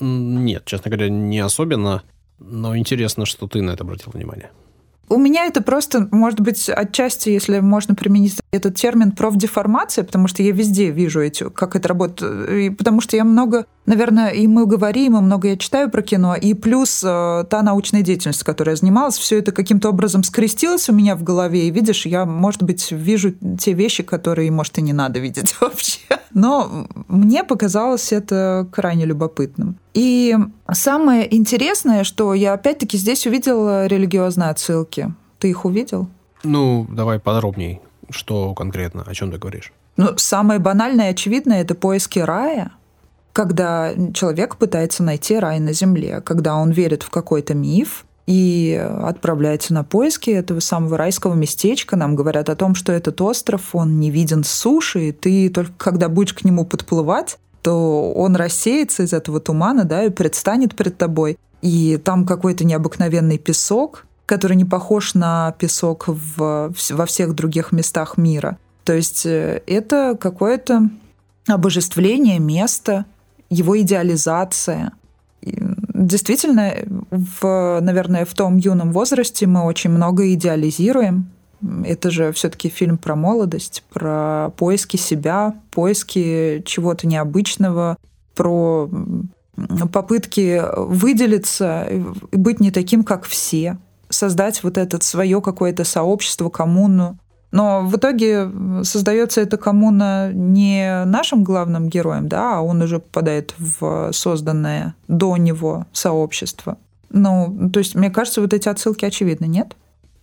Нет, 0.00 0.64
честно 0.66 0.90
говоря, 0.90 1.08
не 1.08 1.38
особенно. 1.38 2.02
Но 2.38 2.76
интересно, 2.76 3.24
что 3.24 3.46
ты 3.46 3.62
на 3.62 3.70
это 3.70 3.84
обратил 3.84 4.10
внимание. 4.12 4.50
У 5.08 5.16
меня 5.16 5.46
это 5.46 5.62
просто, 5.62 6.08
может 6.10 6.40
быть, 6.40 6.68
отчасти, 6.68 7.28
если 7.30 7.60
можно 7.60 7.94
применить 7.94 8.40
этот 8.54 8.76
термин 8.76 9.12
профдеформация, 9.12 10.04
потому 10.04 10.28
что 10.28 10.42
я 10.42 10.52
везде 10.52 10.90
вижу 10.90 11.20
эти, 11.20 11.48
как 11.50 11.76
это 11.76 11.88
работает. 11.88 12.50
И 12.50 12.70
потому 12.70 13.00
что 13.00 13.16
я 13.16 13.24
много, 13.24 13.66
наверное, 13.86 14.30
и 14.30 14.46
мы 14.46 14.66
говорим, 14.66 15.16
и 15.16 15.20
много 15.20 15.48
я 15.48 15.56
читаю 15.56 15.90
про 15.90 16.02
кино, 16.02 16.34
и 16.34 16.54
плюс 16.54 17.02
э, 17.04 17.44
та 17.50 17.62
научная 17.62 18.02
деятельность, 18.02 18.44
которой 18.44 18.70
я 18.70 18.76
занималась, 18.76 19.18
все 19.18 19.38
это 19.38 19.52
каким-то 19.52 19.88
образом 19.88 20.22
скрестилось 20.22 20.88
у 20.88 20.92
меня 20.92 21.16
в 21.16 21.22
голове, 21.22 21.66
и 21.66 21.70
видишь, 21.70 22.06
я, 22.06 22.24
может 22.24 22.62
быть, 22.62 22.92
вижу 22.92 23.32
те 23.58 23.72
вещи, 23.72 24.02
которые, 24.02 24.50
может, 24.50 24.78
и 24.78 24.82
не 24.82 24.92
надо 24.92 25.18
видеть 25.18 25.56
вообще. 25.60 25.98
Но 26.32 26.86
мне 27.08 27.44
показалось 27.44 28.12
это 28.12 28.68
крайне 28.72 29.04
любопытным. 29.04 29.76
И 29.94 30.36
самое 30.72 31.34
интересное, 31.34 32.04
что 32.04 32.34
я 32.34 32.52
опять-таки 32.54 32.98
здесь 32.98 33.26
увидела 33.26 33.86
религиозные 33.86 34.50
отсылки. 34.50 35.14
Ты 35.38 35.50
их 35.50 35.64
увидел? 35.64 36.08
Ну, 36.42 36.86
давай 36.90 37.18
подробней. 37.18 37.80
Что 38.10 38.54
конкретно? 38.54 39.04
О 39.06 39.14
чем 39.14 39.30
ты 39.30 39.38
говоришь? 39.38 39.72
Ну, 39.96 40.16
самое 40.16 40.58
банальное 40.58 41.08
и 41.08 41.10
очевидное– 41.10 41.60
это 41.62 41.74
поиски 41.74 42.18
рая, 42.18 42.72
когда 43.32 43.92
человек 44.12 44.56
пытается 44.56 45.02
найти 45.02 45.38
рай 45.38 45.60
на 45.60 45.72
земле, 45.72 46.20
когда 46.20 46.56
он 46.56 46.70
верит 46.70 47.02
в 47.02 47.10
какой-то 47.10 47.54
миф, 47.54 48.04
и 48.26 48.74
отправляется 49.02 49.74
на 49.74 49.84
поиски 49.84 50.30
этого 50.30 50.60
самого 50.60 50.96
райского 50.96 51.34
местечка. 51.34 51.96
Нам 51.96 52.16
говорят 52.16 52.48
о 52.48 52.56
том, 52.56 52.74
что 52.74 52.92
этот 52.92 53.20
остров, 53.20 53.74
он 53.74 54.00
не 54.00 54.10
виден 54.10 54.44
с 54.44 54.50
суши, 54.50 55.08
и 55.08 55.12
ты 55.12 55.50
только 55.50 55.72
когда 55.76 56.08
будешь 56.08 56.32
к 56.32 56.44
нему 56.44 56.64
подплывать, 56.64 57.38
то 57.60 58.12
он 58.12 58.36
рассеется 58.36 59.02
из 59.02 59.12
этого 59.12 59.40
тумана, 59.40 59.84
да, 59.84 60.04
и 60.04 60.10
предстанет 60.10 60.74
перед 60.74 60.96
тобой. 60.96 61.38
И 61.60 61.98
там 62.02 62.26
какой-то 62.26 62.64
необыкновенный 62.64 63.38
песок, 63.38 64.06
который 64.26 64.56
не 64.56 64.64
похож 64.64 65.14
на 65.14 65.52
песок 65.58 66.04
в, 66.08 66.72
во 66.90 67.06
всех 67.06 67.34
других 67.34 67.72
местах 67.72 68.16
мира. 68.16 68.58
То 68.84 68.92
есть 68.92 69.26
э, 69.26 69.62
это 69.66 70.16
какое-то 70.18 70.88
обожествление 71.46 72.38
места, 72.38 73.04
его 73.50 73.80
идеализация– 73.80 74.92
действительно, 76.04 76.74
в, 77.10 77.78
наверное, 77.80 78.24
в 78.24 78.34
том 78.34 78.56
юном 78.56 78.92
возрасте 78.92 79.46
мы 79.46 79.64
очень 79.64 79.90
много 79.90 80.32
идеализируем. 80.32 81.30
Это 81.84 82.10
же 82.10 82.32
все-таки 82.32 82.68
фильм 82.68 82.98
про 82.98 83.16
молодость, 83.16 83.84
про 83.92 84.50
поиски 84.56 84.96
себя, 84.96 85.54
поиски 85.70 86.62
чего-то 86.66 87.06
необычного, 87.06 87.96
про 88.34 88.90
попытки 89.92 90.62
выделиться 90.76 91.86
и 91.90 92.36
быть 92.36 92.60
не 92.60 92.70
таким, 92.70 93.04
как 93.04 93.24
все, 93.24 93.78
создать 94.08 94.62
вот 94.62 94.78
это 94.78 95.02
свое 95.02 95.40
какое-то 95.40 95.84
сообщество, 95.84 96.48
коммуну. 96.48 97.18
Но 97.50 97.82
в 97.82 97.96
итоге 97.96 98.50
создается 98.82 99.40
эта 99.40 99.56
коммуна 99.56 100.32
не 100.32 101.04
нашим 101.04 101.44
главным 101.44 101.88
героем, 101.88 102.28
да, 102.28 102.58
а 102.58 102.60
он 102.62 102.82
уже 102.82 102.98
попадает 102.98 103.54
в 103.58 104.10
созданное 104.12 104.96
до 105.06 105.36
него 105.36 105.86
сообщество. 105.92 106.78
Ну, 107.10 107.70
то 107.72 107.78
есть, 107.78 107.94
мне 107.94 108.10
кажется, 108.10 108.40
вот 108.40 108.52
эти 108.52 108.68
отсылки 108.68 109.04
очевидны, 109.04 109.44
нет? 109.44 109.76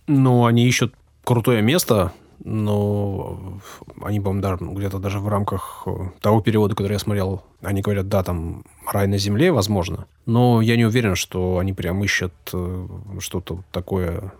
Ну, 0.06 0.44
они 0.44 0.66
ищут 0.66 0.94
крутое 1.24 1.62
место, 1.62 2.12
но 2.44 3.60
они, 4.02 4.20
по-моему, 4.20 4.42
даже, 4.42 4.58
где-то 4.60 4.98
даже 4.98 5.18
в 5.18 5.28
рамках 5.28 5.84
э, 5.86 5.90
того 6.20 6.40
перевода, 6.42 6.74
который 6.74 6.94
я 6.94 6.98
смотрел, 6.98 7.44
они 7.62 7.80
говорят, 7.80 8.08
да, 8.08 8.22
там 8.22 8.64
рай 8.90 9.06
на 9.06 9.18
земле, 9.18 9.52
возможно, 9.52 10.06
но 10.26 10.60
я 10.60 10.76
не 10.76 10.84
уверен, 10.84 11.14
что 11.14 11.58
они 11.58 11.72
прям 11.72 12.02
ищут 12.04 12.32
э, 12.52 12.86
что-то 13.20 13.62
такое, 13.70 14.32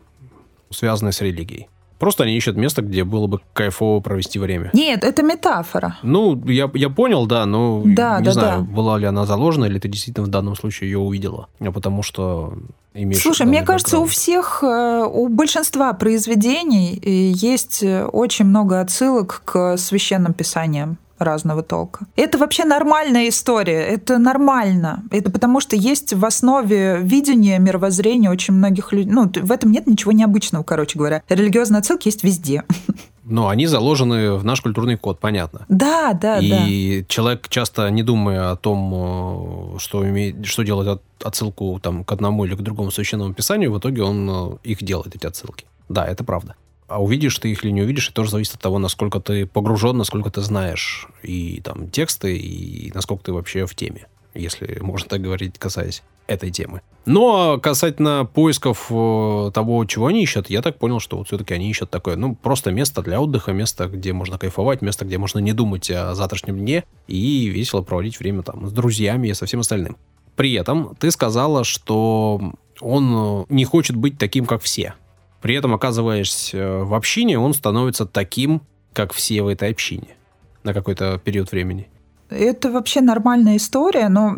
связанное 0.70 1.12
с 1.12 1.20
религией. 1.20 1.68
Просто 2.02 2.24
они 2.24 2.36
ищут 2.36 2.56
место, 2.56 2.82
где 2.82 3.04
было 3.04 3.28
бы 3.28 3.38
кайфово 3.52 4.00
провести 4.00 4.40
время. 4.40 4.70
Нет, 4.72 5.04
это 5.04 5.22
метафора. 5.22 5.98
Ну, 6.02 6.34
я, 6.46 6.68
я 6.74 6.90
понял, 6.90 7.26
да, 7.26 7.46
но 7.46 7.80
да, 7.84 8.18
не 8.18 8.24
да, 8.24 8.32
знаю, 8.32 8.62
да. 8.62 8.74
была 8.74 8.98
ли 8.98 9.06
она 9.06 9.24
заложена, 9.24 9.66
или 9.66 9.78
ты 9.78 9.86
действительно 9.86 10.26
в 10.26 10.30
данном 10.30 10.56
случае 10.56 10.90
ее 10.90 10.98
увидела. 10.98 11.46
А 11.60 11.70
потому 11.70 12.02
что 12.02 12.54
имеешь 12.92 13.22
Слушай, 13.22 13.46
мне 13.46 13.62
кажется, 13.62 13.98
у 13.98 14.00
бэкграунд. 14.00 14.12
всех, 14.12 14.64
э, 14.64 15.04
у 15.08 15.28
большинства 15.28 15.92
произведений 15.92 16.98
э, 17.00 17.30
есть 17.36 17.84
очень 17.84 18.46
много 18.46 18.80
отсылок 18.80 19.42
к 19.44 19.76
священным 19.76 20.32
писаниям 20.32 20.98
разного 21.24 21.62
толка. 21.62 22.06
Это 22.16 22.38
вообще 22.38 22.64
нормальная 22.64 23.28
история, 23.28 23.80
это 23.82 24.18
нормально. 24.18 25.02
Это 25.10 25.30
потому 25.30 25.60
что 25.60 25.76
есть 25.76 26.12
в 26.12 26.24
основе 26.24 26.98
видения, 27.02 27.58
мировоззрения 27.58 28.30
очень 28.30 28.54
многих 28.54 28.92
людей. 28.92 29.10
Ну, 29.12 29.30
в 29.34 29.52
этом 29.52 29.72
нет 29.72 29.86
ничего 29.86 30.12
необычного, 30.12 30.62
короче 30.62 30.98
говоря. 30.98 31.22
Религиозные 31.28 31.78
отсылки 31.80 32.08
есть 32.08 32.24
везде. 32.24 32.64
Но 33.24 33.48
они 33.48 33.66
заложены 33.66 34.34
в 34.34 34.44
наш 34.44 34.60
культурный 34.60 34.96
код, 34.96 35.20
понятно. 35.20 35.64
Да, 35.68 36.12
да, 36.12 36.36
да. 36.40 36.40
И 36.40 37.04
человек 37.06 37.48
часто 37.48 37.88
не 37.90 38.02
думая 38.02 38.50
о 38.50 38.56
том, 38.56 39.74
э, 39.76 39.78
что, 39.78 40.06
имеет, 40.08 40.44
что 40.44 40.64
делать 40.64 40.88
от- 40.88 41.02
отсылку 41.24 41.78
там, 41.80 42.02
к 42.04 42.10
одному 42.10 42.44
или 42.44 42.56
к 42.56 42.60
другому 42.62 42.90
священному 42.90 43.32
писанию, 43.32 43.72
в 43.72 43.78
итоге 43.78 44.02
он 44.02 44.28
э, 44.28 44.56
их 44.64 44.82
делает, 44.82 45.14
эти 45.14 45.24
отсылки. 45.26 45.66
Да, 45.88 46.04
это 46.04 46.24
правда. 46.24 46.56
А 46.92 47.02
увидишь 47.02 47.38
ты 47.38 47.50
их 47.50 47.64
или 47.64 47.70
не 47.70 47.82
увидишь, 47.82 48.06
это 48.06 48.16
тоже 48.16 48.30
зависит 48.30 48.54
от 48.54 48.60
того, 48.60 48.78
насколько 48.78 49.18
ты 49.18 49.46
погружен, 49.46 49.96
насколько 49.96 50.30
ты 50.30 50.42
знаешь 50.42 51.08
и 51.22 51.62
там 51.64 51.88
тексты, 51.88 52.36
и 52.36 52.92
насколько 52.94 53.24
ты 53.24 53.32
вообще 53.32 53.64
в 53.64 53.74
теме, 53.74 54.08
если 54.34 54.78
можно 54.80 55.08
так 55.08 55.22
говорить, 55.22 55.58
касаясь 55.58 56.02
этой 56.26 56.50
темы. 56.50 56.82
Но 57.04 57.58
касательно 57.58 58.28
поисков 58.32 58.86
э, 58.90 59.50
того, 59.52 59.84
чего 59.86 60.06
они 60.06 60.22
ищут, 60.22 60.50
я 60.50 60.62
так 60.62 60.78
понял, 60.78 61.00
что 61.00 61.16
вот 61.16 61.26
все-таки 61.26 61.54
они 61.54 61.68
ищут 61.70 61.90
такое, 61.90 62.16
ну, 62.16 62.34
просто 62.34 62.70
место 62.70 63.02
для 63.02 63.20
отдыха, 63.20 63.52
место, 63.52 63.88
где 63.88 64.12
можно 64.12 64.38
кайфовать, 64.38 64.82
место, 64.82 65.04
где 65.04 65.18
можно 65.18 65.38
не 65.38 65.52
думать 65.52 65.90
о 65.90 66.14
завтрашнем 66.14 66.58
дне 66.58 66.84
и 67.08 67.46
весело 67.46 67.82
проводить 67.82 68.20
время 68.20 68.42
там 68.42 68.68
с 68.68 68.72
друзьями 68.72 69.28
и 69.28 69.34
со 69.34 69.46
всем 69.46 69.60
остальным. 69.60 69.96
При 70.36 70.52
этом 70.52 70.94
ты 70.96 71.10
сказала, 71.10 71.64
что 71.64 72.52
он 72.80 73.12
э, 73.14 73.44
не 73.48 73.64
хочет 73.64 73.96
быть 73.96 74.18
таким, 74.18 74.46
как 74.46 74.62
все. 74.62 74.94
При 75.42 75.56
этом, 75.56 75.74
оказываясь 75.74 76.50
э, 76.54 76.82
в 76.84 76.94
общине, 76.94 77.38
он 77.38 77.52
становится 77.52 78.06
таким, 78.06 78.62
как 78.92 79.12
все 79.12 79.42
в 79.42 79.48
этой 79.48 79.70
общине 79.70 80.16
на 80.62 80.72
какой-то 80.72 81.20
период 81.22 81.50
времени. 81.50 81.88
Это 82.30 82.70
вообще 82.70 83.00
нормальная 83.00 83.56
история, 83.56 84.08
но 84.08 84.36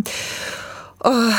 э, 1.04 1.30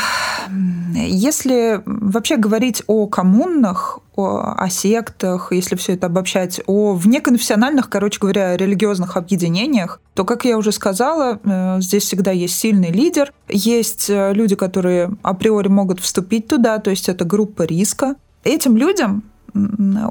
если 0.94 1.82
вообще 1.84 2.36
говорить 2.36 2.84
о 2.86 3.08
коммунах, 3.08 3.98
о, 4.14 4.54
о 4.56 4.70
сектах, 4.70 5.50
если 5.50 5.74
все 5.74 5.94
это 5.94 6.06
обобщать, 6.06 6.60
о 6.66 6.94
внеконфессиональных, 6.94 7.90
короче 7.90 8.20
говоря, 8.20 8.56
религиозных 8.56 9.16
объединениях, 9.16 10.00
то, 10.14 10.24
как 10.24 10.44
я 10.44 10.56
уже 10.56 10.70
сказала, 10.70 11.40
э, 11.42 11.80
здесь 11.80 12.04
всегда 12.04 12.30
есть 12.30 12.56
сильный 12.56 12.92
лидер, 12.92 13.32
есть 13.48 14.08
люди, 14.08 14.54
которые 14.54 15.10
априори 15.22 15.66
могут 15.66 15.98
вступить 15.98 16.46
туда, 16.46 16.78
то 16.78 16.90
есть 16.90 17.08
это 17.08 17.24
группа 17.24 17.62
риска. 17.62 18.14
Этим 18.44 18.76
людям 18.76 19.24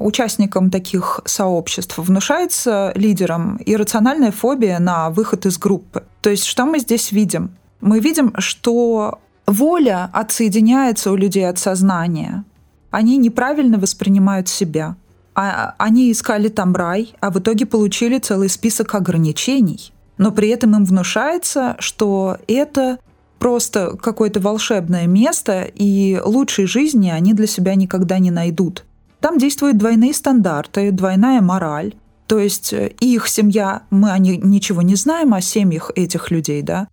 участникам 0.00 0.70
таких 0.70 1.20
сообществ 1.24 1.98
внушается 1.98 2.92
лидерам 2.94 3.58
иррациональная 3.64 4.32
фобия 4.32 4.78
на 4.78 5.10
выход 5.10 5.46
из 5.46 5.58
группы. 5.58 6.04
То 6.20 6.30
есть 6.30 6.44
что 6.44 6.64
мы 6.64 6.78
здесь 6.78 7.12
видим? 7.12 7.50
Мы 7.80 8.00
видим, 8.00 8.32
что 8.38 9.18
воля 9.46 10.10
отсоединяется 10.12 11.10
у 11.12 11.16
людей 11.16 11.48
от 11.48 11.58
сознания. 11.58 12.44
Они 12.90 13.16
неправильно 13.16 13.78
воспринимают 13.78 14.48
себя. 14.48 14.96
А 15.34 15.74
они 15.78 16.10
искали 16.10 16.48
там 16.48 16.74
рай, 16.74 17.12
а 17.20 17.30
в 17.30 17.38
итоге 17.38 17.66
получили 17.66 18.18
целый 18.18 18.48
список 18.48 18.94
ограничений. 18.94 19.92
Но 20.16 20.32
при 20.32 20.48
этом 20.48 20.74
им 20.74 20.84
внушается, 20.86 21.76
что 21.78 22.38
это 22.48 22.98
просто 23.38 23.96
какое-то 24.00 24.40
волшебное 24.40 25.06
место, 25.06 25.68
и 25.74 26.18
лучшей 26.24 26.66
жизни 26.66 27.10
они 27.10 27.34
для 27.34 27.46
себя 27.46 27.74
никогда 27.74 28.18
не 28.18 28.30
найдут. 28.30 28.84
Там 29.20 29.38
действуют 29.38 29.78
двойные 29.78 30.14
стандарты, 30.14 30.92
двойная 30.92 31.40
мораль. 31.40 31.94
То 32.26 32.38
есть 32.38 32.72
э, 32.72 32.88
их 33.00 33.28
семья, 33.28 33.82
мы 33.90 34.10
о 34.10 34.18
ней 34.18 34.36
ничего 34.36 34.82
не 34.82 34.96
знаем 34.96 35.32
о 35.34 35.40
семьях 35.40 35.90
этих 35.94 36.30
людей, 36.30 36.62
да, 36.62 36.88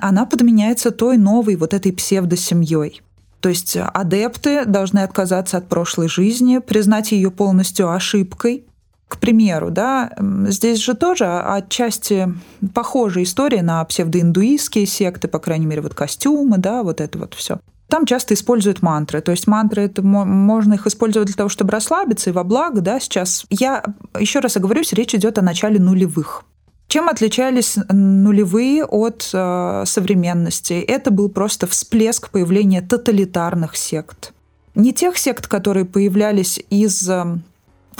она 0.00 0.26
подменяется 0.26 0.90
той 0.90 1.16
новой 1.18 1.56
вот 1.56 1.74
этой 1.74 1.92
псевдосемьей. 1.92 3.02
То 3.40 3.48
есть 3.48 3.76
э, 3.76 3.82
адепты 3.82 4.64
должны 4.64 5.00
отказаться 5.00 5.58
от 5.58 5.68
прошлой 5.68 6.08
жизни, 6.08 6.58
признать 6.58 7.12
ее 7.12 7.30
полностью 7.30 7.92
ошибкой. 7.92 8.64
К 9.06 9.18
примеру, 9.18 9.70
да, 9.70 10.12
здесь 10.48 10.80
же 10.80 10.92
тоже 10.92 11.24
отчасти 11.24 12.28
похожая 12.74 13.24
история 13.24 13.62
на 13.62 13.82
псевдоиндуистские 13.84 14.84
секты, 14.84 15.28
по 15.28 15.38
крайней 15.38 15.64
мере, 15.64 15.80
вот 15.80 15.94
костюмы, 15.94 16.58
да, 16.58 16.82
вот 16.82 17.00
это 17.00 17.18
вот 17.18 17.32
все. 17.32 17.58
Там 17.88 18.04
часто 18.04 18.34
используют 18.34 18.82
мантры. 18.82 19.20
То 19.20 19.30
есть 19.30 19.46
мантры 19.46 19.82
это 19.82 20.02
мо- 20.02 20.26
можно 20.26 20.74
их 20.74 20.86
использовать 20.86 21.26
для 21.28 21.36
того, 21.36 21.48
чтобы 21.48 21.70
расслабиться 21.70 22.30
и 22.30 22.32
во 22.32 22.44
благо, 22.44 22.80
да, 22.80 23.00
сейчас. 23.00 23.46
Я 23.50 23.82
еще 24.18 24.40
раз 24.40 24.56
оговорюсь, 24.56 24.92
речь 24.92 25.14
идет 25.14 25.38
о 25.38 25.42
начале 25.42 25.78
нулевых. 25.78 26.44
Чем 26.88 27.08
отличались 27.08 27.76
нулевые 27.90 28.84
от 28.84 29.28
э, 29.32 29.84
современности? 29.86 30.72
Это 30.72 31.10
был 31.10 31.28
просто 31.28 31.66
всплеск 31.66 32.30
появления 32.30 32.80
тоталитарных 32.80 33.76
сект. 33.76 34.32
Не 34.74 34.92
тех 34.92 35.18
сект, 35.18 35.48
которые 35.48 35.84
появлялись 35.84 36.60
из 36.70 37.08
э, 37.08 37.38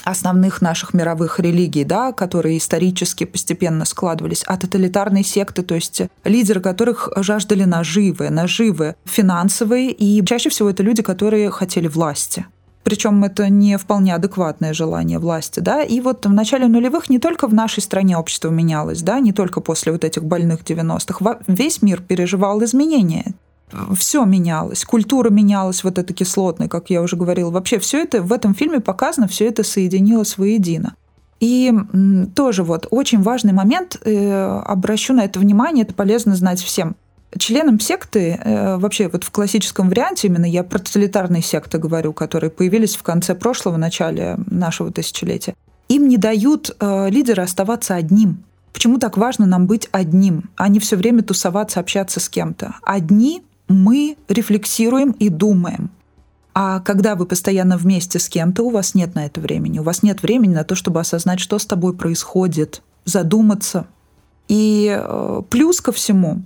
основных 0.05 0.63
наших 0.63 0.95
мировых 0.95 1.41
религий, 1.41 1.85
да, 1.85 2.13
которые 2.13 2.59
исторически 2.59 3.25
постепенно 3.25 3.85
складывались, 3.85 4.45
а 4.47 4.57
тоталитарные 4.57 5.25
секты, 5.25 5.63
то 5.63 5.75
есть 5.75 6.03
лидеры 6.25 6.61
которых 6.61 7.09
жаждали 7.17 7.65
наживы, 7.65 8.31
наживы 8.31 8.97
финансовые, 9.05 9.93
и 9.93 10.25
чаще 10.25 10.51
всего 10.51 10.71
это 10.71 10.83
люди, 10.83 11.03
которые 11.03 11.51
хотели 11.51 11.89
власти. 11.89 12.47
Причем 12.85 13.23
это 13.23 13.51
не 13.51 13.77
вполне 13.77 14.15
адекватное 14.15 14.73
желание 14.73 15.19
власти, 15.19 15.61
да. 15.61 15.83
И 15.83 16.01
вот 16.01 16.25
в 16.25 16.33
начале 16.33 16.69
нулевых 16.69 17.11
не 17.11 17.19
только 17.19 17.47
в 17.47 17.53
нашей 17.53 17.83
стране 17.83 18.17
общество 18.17 18.49
менялось, 18.49 19.03
да, 19.03 19.21
не 19.21 19.33
только 19.33 19.61
после 19.61 19.93
вот 19.93 20.05
этих 20.05 20.25
больных 20.25 20.63
90-х. 20.63 21.19
Во- 21.21 21.39
Весь 21.47 21.83
мир 21.83 22.01
переживал 22.01 22.65
изменения 22.65 23.35
все 23.97 24.25
менялось, 24.25 24.85
культура 24.85 25.31
менялась, 25.31 25.85
вот 25.85 25.99
эта 25.99 26.13
кислотная, 26.13 26.69
как 26.69 26.91
я 26.91 27.03
уже 27.03 27.17
говорила. 27.17 27.51
Вообще 27.51 27.79
все 27.79 28.03
это 28.03 28.23
в 28.23 28.33
этом 28.33 28.55
фильме 28.55 28.81
показано, 28.81 29.29
все 29.29 29.47
это 29.47 29.63
соединилось 29.63 30.39
воедино. 30.39 30.95
И 31.41 31.73
тоже 32.35 32.65
вот 32.65 32.89
очень 32.91 33.23
важный 33.23 33.53
момент, 33.53 33.97
э, 34.05 34.61
обращу 34.65 35.15
на 35.15 35.25
это 35.25 35.39
внимание, 35.39 35.85
это 35.85 35.95
полезно 35.95 36.35
знать 36.35 36.61
всем. 36.61 36.97
Членам 37.37 37.79
секты, 37.79 38.41
э, 38.43 38.77
вообще 38.79 39.09
вот 39.09 39.23
в 39.23 39.31
классическом 39.31 39.89
варианте, 39.89 40.29
именно 40.29 40.47
я 40.47 40.65
про 40.65 40.79
тоталитарные 40.79 41.43
секты 41.43 41.79
говорю, 41.79 42.13
которые 42.13 42.51
появились 42.51 42.97
в 42.97 43.03
конце 43.03 43.35
прошлого, 43.35 43.77
начале 43.77 44.37
нашего 44.47 44.91
тысячелетия, 44.91 45.55
им 45.89 46.09
не 46.09 46.17
дают 46.17 46.75
э, 46.81 47.11
лидеры 47.11 47.43
оставаться 47.43 47.95
одним. 47.95 48.45
Почему 48.73 48.99
так 48.99 49.17
важно 49.17 49.47
нам 49.47 49.67
быть 49.67 49.89
одним, 49.93 50.51
а 50.57 50.69
не 50.69 50.79
все 50.81 50.97
время 50.97 51.23
тусоваться, 51.23 51.81
общаться 51.81 52.21
с 52.21 52.29
кем-то? 52.29 52.77
Одни 52.83 53.43
мы 53.69 54.17
рефлексируем 54.29 55.13
и 55.13 55.29
думаем. 55.29 55.91
А 56.55 56.81
когда 56.81 57.15
вы 57.15 57.27
постоянно 57.27 57.77
вместе 57.77 58.19
с 58.19 58.29
кем-то, 58.29 58.65
у 58.65 58.71
вас 58.71 58.95
нет 58.95 59.15
на 59.15 59.27
это 59.27 59.41
времени. 59.41 59.79
У 59.79 59.83
вас 59.85 60.03
нет 60.03 60.23
времени 60.23 60.55
на 60.55 60.65
то, 60.65 60.75
чтобы 60.75 61.01
осознать, 61.01 61.39
что 61.39 61.59
с 61.59 61.67
тобой 61.67 61.95
происходит, 61.95 62.83
задуматься. 63.05 63.87
И 64.49 64.89
э, 64.99 65.43
плюс 65.51 65.81
ко 65.81 65.93
всему, 65.93 66.43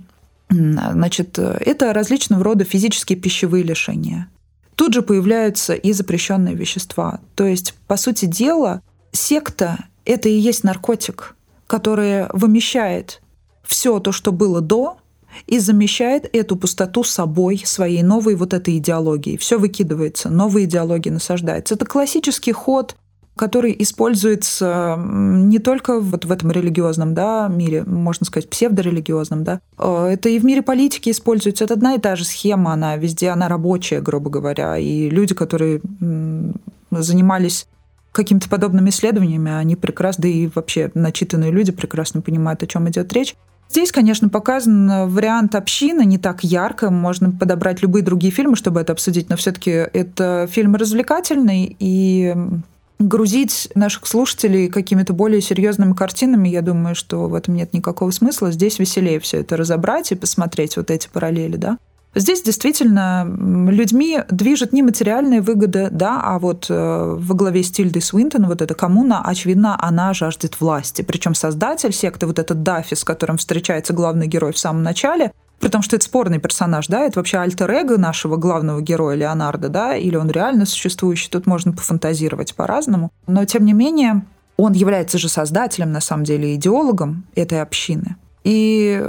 значит, 0.49 1.39
это 1.39 1.93
различного 1.93 2.43
рода 2.43 2.63
физические 2.63 3.17
пищевые 3.17 3.63
лишения. 3.63 4.27
Тут 4.75 4.93
же 4.93 5.01
появляются 5.01 5.73
и 5.73 5.93
запрещенные 5.93 6.55
вещества. 6.55 7.19
То 7.35 7.45
есть, 7.45 7.73
по 7.87 7.97
сути 7.97 8.25
дела, 8.25 8.81
Секта— 9.11 9.85
это 10.05 10.29
и 10.29 10.33
есть 10.33 10.63
наркотик, 10.63 11.35
который 11.67 12.27
вымещает 12.33 13.21
все 13.63 13.99
то, 13.99 14.11
что 14.11 14.31
было 14.31 14.59
до, 14.59 14.97
и 15.47 15.59
замещает 15.59 16.29
эту 16.33 16.55
пустоту 16.55 17.03
собой, 17.03 17.61
своей 17.65 18.03
новой 18.03 18.35
вот 18.35 18.53
этой 18.53 18.77
идеологией. 18.77 19.37
Все 19.37 19.57
выкидывается, 19.57 20.29
новые 20.29 20.65
идеологии 20.65 21.09
насаждаются. 21.09 21.75
Это 21.75 21.85
классический 21.85 22.51
ход 22.51 22.95
который 23.35 23.75
используется 23.79 24.95
не 24.99 25.57
только 25.59 25.99
вот 25.99 26.25
в 26.25 26.31
этом 26.31 26.51
религиозном 26.51 27.15
да, 27.15 27.47
мире, 27.47 27.83
можно 27.83 28.25
сказать, 28.25 28.49
псевдорелигиозном, 28.49 29.43
да, 29.43 29.59
э, 29.79 30.09
это 30.13 30.29
и 30.29 30.37
в 30.37 30.45
мире 30.45 30.61
политики 30.61 31.09
используется. 31.09 31.63
Это 31.63 31.73
одна 31.73 31.95
и 31.95 31.99
та 31.99 32.15
же 32.15 32.25
схема, 32.25 32.73
она 32.73 32.95
везде, 32.95 33.29
она 33.29 33.47
рабочая, 33.47 34.01
грубо 34.01 34.29
говоря. 34.29 34.77
И 34.77 35.09
люди, 35.09 35.33
которые 35.33 35.81
занимались 36.91 37.65
какими-то 38.11 38.47
подобными 38.47 38.91
исследованиями, 38.91 39.51
они 39.51 39.75
прекрасно, 39.75 40.21
да 40.21 40.27
и 40.27 40.47
вообще 40.53 40.91
начитанные 40.93 41.51
люди 41.51 41.71
прекрасно 41.71 42.21
понимают, 42.21 42.61
о 42.61 42.67
чем 42.67 42.87
идет 42.87 43.11
речь. 43.13 43.35
Здесь, 43.73 43.91
конечно, 43.91 44.29
показан 44.29 45.09
вариант 45.09 45.55
общины 45.55 46.05
не 46.05 46.19
так 46.19 46.43
ярко. 46.43 46.91
Можно 46.91 47.31
подобрать 47.31 47.81
любые 47.81 48.03
другие 48.03 48.31
фильмы, 48.31 48.55
чтобы 48.55 48.79
это 48.79 48.93
обсудить, 48.93 49.31
но 49.31 49.35
все-таки 49.35 49.71
это 49.71 50.47
фильм 50.51 50.75
развлекательный, 50.75 51.75
и 51.79 52.35
грузить 52.99 53.69
наших 53.73 54.05
слушателей 54.05 54.69
какими-то 54.69 55.13
более 55.13 55.41
серьезными 55.41 55.93
картинами, 55.93 56.49
я 56.49 56.61
думаю, 56.61 56.93
что 56.93 57.27
в 57.27 57.33
этом 57.33 57.55
нет 57.55 57.73
никакого 57.73 58.11
смысла. 58.11 58.51
Здесь 58.51 58.77
веселее 58.77 59.19
все 59.19 59.39
это 59.39 59.57
разобрать 59.57 60.11
и 60.11 60.15
посмотреть 60.15 60.77
вот 60.77 60.91
эти 60.91 61.09
параллели, 61.11 61.55
да. 61.55 61.79
Здесь 62.15 62.43
действительно 62.43 63.25
людьми 63.25 64.19
движет 64.29 64.71
не 64.71 64.83
материальные 64.83 65.41
выгоды, 65.41 65.89
да, 65.91 66.21
а 66.23 66.37
вот 66.37 66.67
э, 66.69 67.15
во 67.17 67.35
главе 67.35 67.63
с 67.63 67.71
Тильдой 67.71 68.03
Свинтон 68.03 68.45
вот 68.45 68.61
эта 68.61 68.75
коммуна, 68.75 69.23
очевидно, 69.25 69.75
она 69.79 70.13
жаждет 70.13 70.61
власти. 70.61 71.01
Причем 71.01 71.33
создатель 71.33 71.91
секты, 71.91 72.27
вот 72.27 72.37
этот 72.37 72.61
Даффи, 72.61 72.93
с 72.93 73.03
которым 73.03 73.37
встречается 73.37 73.93
главный 73.93 74.27
герой 74.27 74.53
в 74.53 74.59
самом 74.59 74.83
начале, 74.83 75.31
при 75.59 75.69
том, 75.69 75.81
что 75.81 75.95
это 75.95 76.05
спорный 76.05 76.39
персонаж, 76.39 76.87
да, 76.87 77.01
это 77.01 77.19
вообще 77.19 77.37
альтер-эго 77.37 77.97
нашего 77.97 78.35
главного 78.35 78.81
героя 78.81 79.15
Леонардо, 79.15 79.69
да, 79.69 79.95
или 79.95 80.15
он 80.15 80.29
реально 80.29 80.65
существующий, 80.65 81.29
тут 81.29 81.47
можно 81.47 81.71
пофантазировать 81.71 82.53
по-разному. 82.53 83.11
Но, 83.27 83.45
тем 83.45 83.65
не 83.65 83.73
менее, 83.73 84.23
он 84.57 84.73
является 84.73 85.17
же 85.17 85.29
создателем, 85.29 85.91
на 85.91 86.01
самом 86.01 86.25
деле, 86.25 86.53
идеологом 86.55 87.23
этой 87.33 87.61
общины. 87.61 88.17
И 88.43 89.01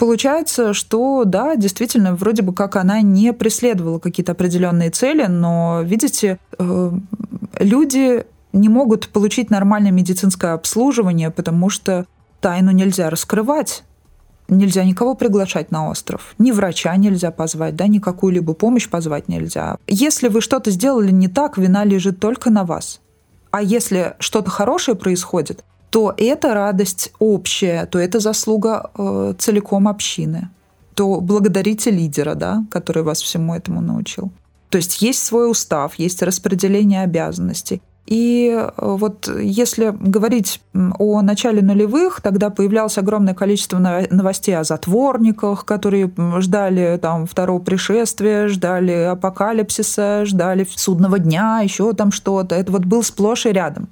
Получается, 0.00 0.72
что 0.72 1.24
да, 1.26 1.56
действительно, 1.56 2.14
вроде 2.14 2.40
бы 2.40 2.54
как 2.54 2.76
она 2.76 3.02
не 3.02 3.34
преследовала 3.34 3.98
какие-то 3.98 4.32
определенные 4.32 4.88
цели, 4.88 5.26
но, 5.26 5.82
видите, 5.84 6.38
э, 6.58 6.92
люди 7.58 8.24
не 8.54 8.70
могут 8.70 9.10
получить 9.10 9.50
нормальное 9.50 9.90
медицинское 9.90 10.54
обслуживание, 10.54 11.30
потому 11.30 11.68
что 11.68 12.06
тайну 12.40 12.70
нельзя 12.70 13.10
раскрывать 13.10 13.84
нельзя 14.48 14.82
никого 14.84 15.14
приглашать 15.14 15.70
на 15.70 15.90
остров. 15.90 16.34
Ни 16.38 16.50
врача 16.50 16.96
нельзя 16.96 17.30
позвать, 17.30 17.76
да, 17.76 17.86
ни 17.86 17.98
какую-либо 17.98 18.54
помощь 18.54 18.88
позвать 18.88 19.28
нельзя. 19.28 19.76
Если 19.86 20.26
вы 20.26 20.40
что-то 20.40 20.72
сделали 20.72 21.12
не 21.12 21.28
так, 21.28 21.56
вина 21.56 21.84
лежит 21.84 22.18
только 22.18 22.50
на 22.50 22.64
вас. 22.64 23.00
А 23.52 23.62
если 23.62 24.16
что-то 24.18 24.50
хорошее 24.50 24.96
происходит, 24.96 25.62
то 25.90 26.14
это 26.16 26.54
радость 26.54 27.12
общая, 27.18 27.86
то 27.86 27.98
это 27.98 28.20
заслуга 28.20 28.90
э, 28.96 29.34
целиком 29.38 29.88
общины. 29.88 30.48
То 30.94 31.20
благодарите 31.20 31.90
лидера, 31.90 32.34
да, 32.34 32.64
который 32.70 33.02
вас 33.02 33.20
всему 33.20 33.54
этому 33.54 33.80
научил. 33.80 34.30
То 34.68 34.78
есть 34.78 35.02
есть 35.02 35.22
свой 35.24 35.50
устав, 35.50 35.94
есть 35.98 36.22
распределение 36.22 37.02
обязанностей. 37.02 37.82
И 38.06 38.50
э, 38.50 38.70
вот 38.76 39.28
если 39.40 39.94
говорить 39.98 40.60
о 40.74 41.22
начале 41.22 41.62
нулевых, 41.62 42.20
тогда 42.20 42.50
появлялось 42.50 42.98
огромное 42.98 43.34
количество 43.34 43.78
новостей 43.78 44.56
о 44.56 44.64
затворниках, 44.64 45.64
которые 45.64 46.10
ждали 46.38 46.98
там 47.02 47.26
второго 47.26 47.60
пришествия, 47.60 48.48
ждали 48.48 48.92
апокалипсиса, 48.92 50.24
ждали 50.24 50.66
судного 50.74 51.18
дня, 51.18 51.60
еще 51.62 51.92
там 51.92 52.12
что-то. 52.12 52.54
Это 52.54 52.72
вот 52.72 52.84
был 52.84 53.02
сплошь 53.02 53.46
и 53.46 53.50
рядом. 53.50 53.88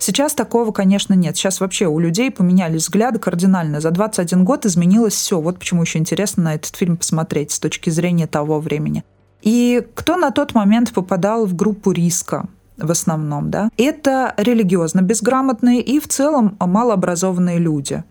Сейчас 0.00 0.34
такого, 0.34 0.72
конечно, 0.72 1.12
нет. 1.12 1.36
Сейчас 1.36 1.60
вообще 1.60 1.86
у 1.86 1.98
людей 1.98 2.30
поменялись 2.30 2.82
взгляды 2.82 3.18
кардинально. 3.18 3.80
За 3.80 3.90
21 3.90 4.44
год 4.44 4.64
изменилось 4.64 5.14
все. 5.14 5.40
Вот 5.40 5.58
почему 5.58 5.82
еще 5.82 5.98
интересно 5.98 6.44
на 6.44 6.54
этот 6.54 6.74
фильм 6.74 6.96
посмотреть 6.96 7.52
с 7.52 7.58
точки 7.58 7.90
зрения 7.90 8.26
того 8.26 8.60
времени. 8.60 9.04
И 9.42 9.86
кто 9.94 10.16
на 10.16 10.30
тот 10.30 10.54
момент 10.54 10.92
попадал 10.92 11.46
в 11.46 11.54
группу 11.54 11.92
риска? 11.92 12.48
в 12.82 12.90
основном, 12.90 13.50
да, 13.50 13.68
это 13.76 14.34
религиозно 14.36 15.02
безграмотные 15.02 15.82
и 15.82 16.00
в 16.00 16.08
целом 16.08 16.56
малообразованные 16.58 17.58
люди. 17.58 18.02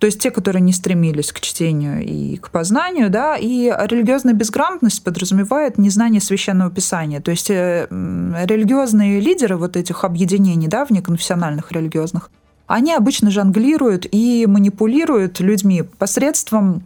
То 0.00 0.06
есть 0.06 0.18
те, 0.18 0.30
которые 0.30 0.62
не 0.62 0.72
стремились 0.72 1.30
к 1.30 1.40
чтению 1.40 2.02
и 2.02 2.38
к 2.38 2.48
познанию, 2.48 3.10
да, 3.10 3.36
и 3.36 3.66
религиозная 3.66 4.32
безграмотность 4.32 5.04
подразумевает 5.04 5.76
незнание 5.76 6.22
священного 6.22 6.70
писания. 6.70 7.20
То 7.20 7.30
есть 7.30 7.50
э, 7.50 7.86
религиозные 7.90 9.20
лидеры 9.20 9.58
вот 9.58 9.76
этих 9.76 10.04
объединений, 10.04 10.68
да, 10.68 10.86
внеконфессиональных 10.86 11.70
религиозных, 11.70 12.30
они 12.66 12.94
обычно 12.94 13.30
жонглируют 13.30 14.06
и 14.10 14.46
манипулируют 14.48 15.38
людьми 15.40 15.82
посредством 15.82 16.82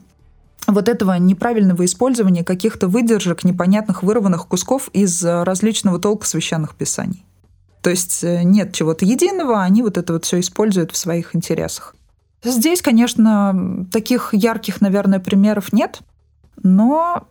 вот 0.67 0.89
этого 0.89 1.17
неправильного 1.17 1.85
использования 1.85 2.43
каких-то 2.43 2.89
выдержек, 2.89 3.45
непонятных 3.45 4.03
вырванных 4.03 4.49
кусков 4.49 4.89
из 4.93 5.23
различного 5.23 6.01
толка 6.01 6.27
священных 6.27 6.75
писаний. 6.75 7.25
То 7.81 7.91
есть 7.91 8.25
э, 8.25 8.43
нет 8.43 8.73
чего-то 8.73 9.05
единого, 9.05 9.63
они 9.63 9.83
вот 9.83 9.99
это 9.99 10.15
вот 10.15 10.25
все 10.25 10.41
используют 10.41 10.91
в 10.91 10.97
своих 10.97 11.37
интересах. 11.37 11.95
Здесь, 12.45 12.83
конечно, 12.83 13.87
таких 13.91 14.33
ярких, 14.33 14.81
наверное, 14.81 15.19
примеров 15.19 15.73
нет, 15.73 16.01
но, 16.63 17.27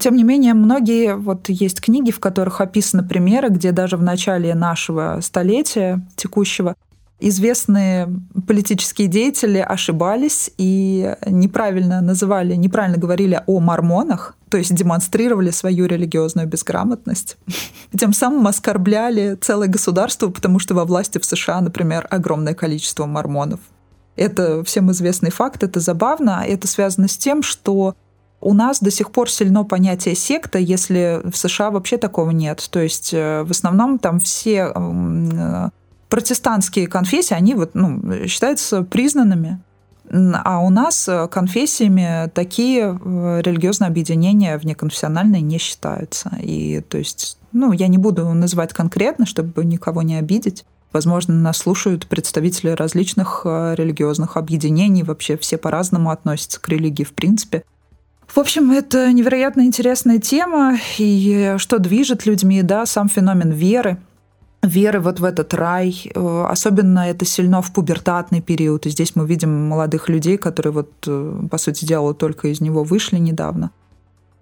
тем 0.00 0.14
не 0.14 0.24
менее, 0.24 0.54
многие, 0.54 1.16
вот 1.16 1.48
есть 1.48 1.80
книги, 1.80 2.10
в 2.10 2.20
которых 2.20 2.60
описаны 2.60 3.02
примеры, 3.02 3.48
где 3.48 3.72
даже 3.72 3.96
в 3.96 4.02
начале 4.02 4.54
нашего 4.54 5.18
столетия 5.22 6.06
текущего 6.16 6.74
известные 7.22 8.08
политические 8.46 9.08
деятели 9.08 9.58
ошибались 9.58 10.50
и 10.58 11.14
неправильно 11.26 12.00
называли, 12.00 12.54
неправильно 12.54 12.98
говорили 12.98 13.40
о 13.46 13.60
мормонах, 13.60 14.36
то 14.50 14.58
есть 14.58 14.74
демонстрировали 14.74 15.50
свою 15.50 15.86
религиозную 15.86 16.48
безграмотность. 16.48 17.38
Тем 17.98 18.12
самым 18.12 18.46
оскорбляли 18.48 19.38
целое 19.40 19.68
государство, 19.68 20.28
потому 20.28 20.58
что 20.58 20.74
во 20.74 20.84
власти 20.84 21.18
в 21.18 21.24
США, 21.24 21.60
например, 21.60 22.06
огромное 22.10 22.54
количество 22.54 23.06
мормонов. 23.06 23.60
Это 24.16 24.62
всем 24.64 24.90
известный 24.90 25.30
факт, 25.30 25.62
это 25.62 25.80
забавно, 25.80 26.44
это 26.46 26.66
связано 26.66 27.08
с 27.08 27.16
тем, 27.16 27.42
что 27.42 27.94
у 28.42 28.54
нас 28.54 28.80
до 28.80 28.90
сих 28.90 29.12
пор 29.12 29.30
сильно 29.30 29.64
понятие 29.64 30.14
секта, 30.14 30.58
если 30.58 31.20
в 31.24 31.36
США 31.36 31.70
вообще 31.70 31.96
такого 31.96 32.30
нет. 32.30 32.66
То 32.70 32.80
есть 32.80 33.14
э, 33.14 33.44
в 33.44 33.50
основном 33.52 33.98
там 33.98 34.18
все 34.18 34.72
э, 34.74 35.68
протестантские 36.08 36.88
конфессии, 36.88 37.34
они 37.34 37.54
вот, 37.54 37.70
ну, 37.74 38.26
считаются 38.26 38.82
признанными. 38.82 39.60
А 40.10 40.58
у 40.58 40.68
нас 40.68 41.08
конфессиями 41.30 42.28
такие 42.34 42.98
э, 43.02 43.40
религиозные 43.42 43.88
объединения 43.88 44.58
внеконфессиональные 44.58 45.40
не 45.40 45.58
считаются. 45.58 46.32
И 46.42 46.80
то 46.80 46.98
есть, 46.98 47.38
ну, 47.52 47.72
я 47.72 47.86
не 47.86 47.96
буду 47.96 48.28
называть 48.34 48.72
конкретно, 48.72 49.24
чтобы 49.24 49.64
никого 49.64 50.02
не 50.02 50.16
обидеть. 50.16 50.64
Возможно, 50.92 51.34
нас 51.34 51.58
слушают 51.58 52.06
представители 52.06 52.70
различных 52.70 53.42
э, 53.44 53.74
религиозных 53.76 54.36
объединений, 54.36 55.02
вообще 55.02 55.36
все 55.36 55.56
по-разному 55.56 56.10
относятся 56.10 56.60
к 56.60 56.68
религии 56.68 57.04
в 57.04 57.12
принципе. 57.12 57.64
В 58.26 58.38
общем, 58.38 58.70
это 58.70 59.12
невероятно 59.12 59.62
интересная 59.62 60.18
тема, 60.18 60.78
и 60.98 61.54
что 61.58 61.78
движет 61.78 62.26
людьми, 62.26 62.62
да, 62.62 62.86
сам 62.86 63.08
феномен 63.08 63.50
веры– 63.50 63.98
веры 64.62 65.00
вот 65.00 65.20
в 65.20 65.24
этот 65.24 65.54
рай. 65.54 66.10
Э, 66.14 66.46
особенно 66.48 67.00
это 67.00 67.24
сильно 67.24 67.62
в 67.62 67.72
пубертатный 67.72 68.40
период. 68.40 68.86
И 68.86 68.90
здесь 68.90 69.14
мы 69.16 69.26
видим 69.26 69.68
молодых 69.68 70.08
людей, 70.08 70.36
которые 70.36 70.72
вот, 70.72 70.90
э, 71.06 71.40
по 71.50 71.58
сути 71.58 71.84
дела, 71.84 72.14
только 72.14 72.48
из 72.48 72.60
него 72.60 72.84
вышли 72.84 73.18
недавно. 73.18 73.70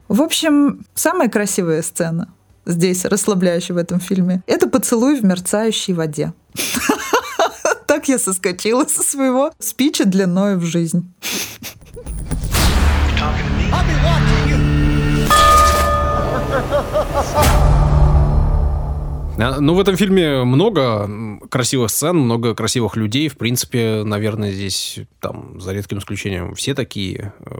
В 0.08 0.22
общем, 0.22 0.84
самая 0.94 1.28
красивая 1.28 1.82
сцена 1.82 2.28
здесь, 2.66 3.04
расслабляющая 3.04 3.74
в 3.74 3.78
этом 3.78 4.00
фильме, 4.00 4.42
это 4.46 4.68
поцелуй 4.68 5.18
в 5.18 5.24
мерцающей 5.24 5.94
воде. 5.94 6.32
Так 7.86 8.08
я 8.08 8.20
соскочила 8.20 8.84
со 8.84 9.02
своего 9.02 9.50
спича 9.58 10.04
длиной 10.04 10.56
в 10.56 10.62
жизнь. 10.62 11.12
А, 19.42 19.58
ну, 19.58 19.74
в 19.74 19.80
этом 19.80 19.96
фильме 19.96 20.44
много 20.44 21.08
красивых 21.48 21.90
сцен, 21.90 22.16
много 22.16 22.54
красивых 22.54 22.96
людей. 22.96 23.28
В 23.28 23.36
принципе, 23.36 24.02
наверное, 24.04 24.52
здесь, 24.52 25.00
там, 25.18 25.60
за 25.60 25.72
редким 25.72 25.98
исключением, 25.98 26.54
все 26.54 26.74
такие 26.74 27.32
э, 27.40 27.52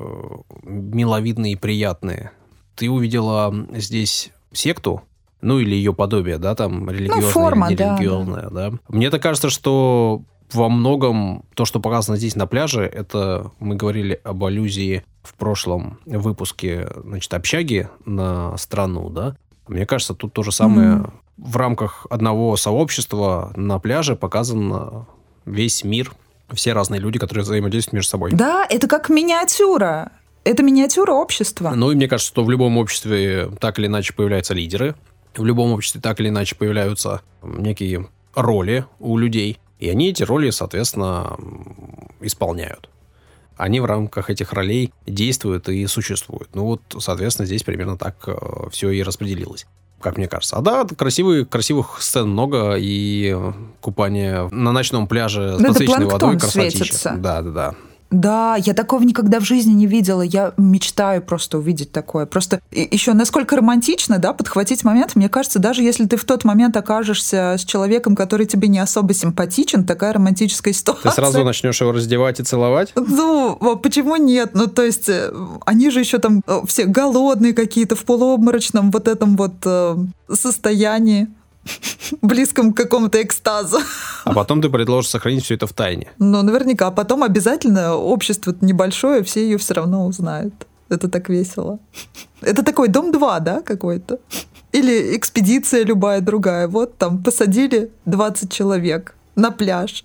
миловидные 0.62 1.55
и 1.55 1.57
приятные. 1.57 2.33
Ты 2.76 2.90
увидела 2.90 3.53
здесь 3.72 4.31
секту, 4.53 5.03
ну 5.42 5.59
или 5.59 5.74
ее 5.74 5.92
подобие, 5.94 6.38
да, 6.38 6.55
там 6.55 6.88
религиозное 6.90 7.24
ну, 7.24 7.31
форма, 7.31 7.70
нерелигиозное, 7.70 8.50
да. 8.50 8.70
да. 8.70 8.79
Мне 8.88 9.11
так 9.11 9.22
кажется, 9.22 9.50
что 9.50 10.22
во 10.53 10.68
многом 10.68 11.44
то, 11.55 11.64
что 11.64 11.81
показано 11.81 12.16
здесь 12.16 12.37
на 12.37 12.46
пляже, 12.46 12.83
это 12.83 13.53
мы 13.59 13.76
говорили 13.76 14.20
об 14.24 14.44
аллюзии 14.44 15.05
в 15.22 15.35
прошлом 15.35 15.98
выпуске, 16.07 16.88
значит, 17.05 17.33
общаги 17.35 17.88
на 18.05 18.57
страну, 18.57 19.11
да. 19.11 19.37
Мне 19.68 19.87
кажется, 19.87 20.14
тут 20.14 20.33
то 20.33 20.42
же 20.42 20.50
самое 20.50 20.88
mm-hmm. 20.88 21.11
в 21.37 21.57
рамках 21.57 22.07
одного 22.11 22.57
сообщества 22.57 23.53
на 23.55 23.79
пляже 23.79 24.16
показан 24.16 25.07
весь 25.44 25.85
мир, 25.85 26.12
все 26.53 26.72
разные 26.72 27.00
люди, 27.00 27.18
которые 27.18 27.44
взаимодействуют 27.44 27.94
между 27.94 28.11
собой. 28.11 28.33
Да, 28.33 28.66
это 28.68 28.88
как 28.88 29.09
миниатюра. 29.09 30.12
Это 30.42 30.62
миниатюра 30.62 31.12
общества. 31.12 31.72
Ну 31.76 31.92
и 31.92 31.94
мне 31.94 32.09
кажется, 32.09 32.33
что 32.33 32.44
в 32.44 32.50
любом 32.50 32.79
обществе 32.79 33.50
так 33.61 33.79
или 33.79 33.87
иначе 33.87 34.14
появляются 34.14 34.55
лидеры, 34.55 34.94
в 35.37 35.45
любом 35.45 35.73
обществе 35.73 36.01
так 36.01 36.21
или 36.21 36.29
иначе 36.29 36.57
появляются 36.57 37.23
некие 37.43 38.09
роли 38.35 38.85
у 38.99 39.16
людей, 39.16 39.59
и 39.79 39.88
они 39.88 40.11
эти 40.11 40.23
роли, 40.23 40.51
соответственно, 40.51 41.37
исполняют. 42.21 42.88
Они 43.57 43.81
в 43.81 43.85
рамках 43.85 44.31
этих 44.31 44.53
ролей 44.53 44.93
действуют 45.07 45.69
и 45.69 45.87
существуют. 45.87 46.49
Ну 46.55 46.64
вот, 46.64 46.81
соответственно, 46.99 47.47
здесь 47.47 47.62
примерно 47.62 47.99
так 47.99 48.16
э, 48.27 48.35
все 48.71 48.90
и 48.90 49.03
распределилось 49.03 49.66
как 50.01 50.16
мне 50.16 50.29
кажется. 50.29 50.57
А 50.57 50.62
да, 50.62 50.85
красивые, 50.85 51.45
красивых 51.45 52.01
сцен 52.01 52.31
много, 52.31 52.77
и 52.79 53.37
купание 53.81 54.49
на 54.51 54.73
ночном 54.73 55.07
пляже 55.07 55.59
с 55.59 55.62
подсвеченной 55.62 56.07
водой 56.07 56.38
красотища. 56.38 57.16
Да, 57.19 57.43
да, 57.43 57.51
да. 57.51 57.75
Да, 58.11 58.57
я 58.57 58.75
такого 58.75 59.03
никогда 59.03 59.38
в 59.38 59.44
жизни 59.44 59.73
не 59.73 59.87
видела. 59.87 60.23
Я 60.23 60.53
мечтаю 60.57 61.23
просто 61.23 61.59
увидеть 61.59 61.92
такое. 61.92 62.27
Просто 62.27 62.61
еще 62.73 63.12
насколько 63.12 63.57
романтично, 63.57 64.18
да, 64.18 64.33
подхватить 64.33 64.85
момент. 64.85 65.14
Мне 65.14 65.29
кажется, 65.29 65.61
даже 65.61 65.83
если 65.83 66.07
ты 66.07 66.16
в 66.16 66.25
тот 66.25 66.44
момент 66.44 66.77
окажешься 66.77 67.55
с 67.57 67.64
человеком, 67.64 68.16
который 68.16 68.46
тебе 68.46 68.68
не 68.68 68.81
особо 68.81 69.14
симпатичен, 69.14 69.85
такая 69.85 70.12
романтическая 70.12 70.75
ситуация. 70.75 71.11
Ты 71.11 71.14
сразу 71.14 71.44
начнешь 71.44 71.81
его 71.81 71.92
раздевать 71.92 72.40
и 72.40 72.42
целовать? 72.42 72.92
Ну, 72.96 73.57
почему 73.83 74.16
нет? 74.16 74.51
Ну, 74.55 74.66
то 74.66 74.83
есть, 74.83 75.09
э, 75.09 75.33
они 75.64 75.90
же 75.90 76.01
еще 76.01 76.18
там 76.18 76.42
э, 76.46 76.61
все 76.66 76.87
голодные 76.87 77.55
какие-то 77.55 77.94
в 77.94 78.05
полуобморочном 78.05 78.90
вот 78.90 79.07
этом 79.07 79.37
вот 79.37 79.55
э, 79.64 79.96
состоянии. 80.33 81.29
близком 82.23 82.73
к 82.73 82.77
какому-то 82.77 83.23
экстазу. 83.23 83.79
А 84.25 84.33
потом 84.33 84.61
ты 84.62 84.68
предложишь 84.68 85.11
сохранить 85.11 85.44
все 85.44 85.55
это 85.55 85.66
в 85.66 85.73
тайне. 85.73 86.09
Ну, 86.18 86.42
наверняка. 86.42 86.87
А 86.87 86.90
потом 86.90 87.23
обязательно 87.23 87.94
общество 87.94 88.55
небольшое, 88.61 89.23
все 89.23 89.42
ее 89.44 89.59
все 89.59 89.75
равно 89.75 90.07
узнают. 90.07 90.55
Это 90.88 91.09
так 91.09 91.29
весело. 91.29 91.79
Это 92.40 92.62
такой 92.62 92.88
дом 92.88 93.12
2, 93.12 93.40
да, 93.40 93.61
какой-то? 93.62 94.18
Или 94.73 95.16
экспедиция 95.16 95.85
любая 95.85 96.20
другая. 96.20 96.68
Вот 96.68 96.96
там 96.99 97.23
посадили 97.23 97.90
20 98.07 98.53
человек 98.53 99.14
на 99.37 99.51
пляж. 99.51 100.05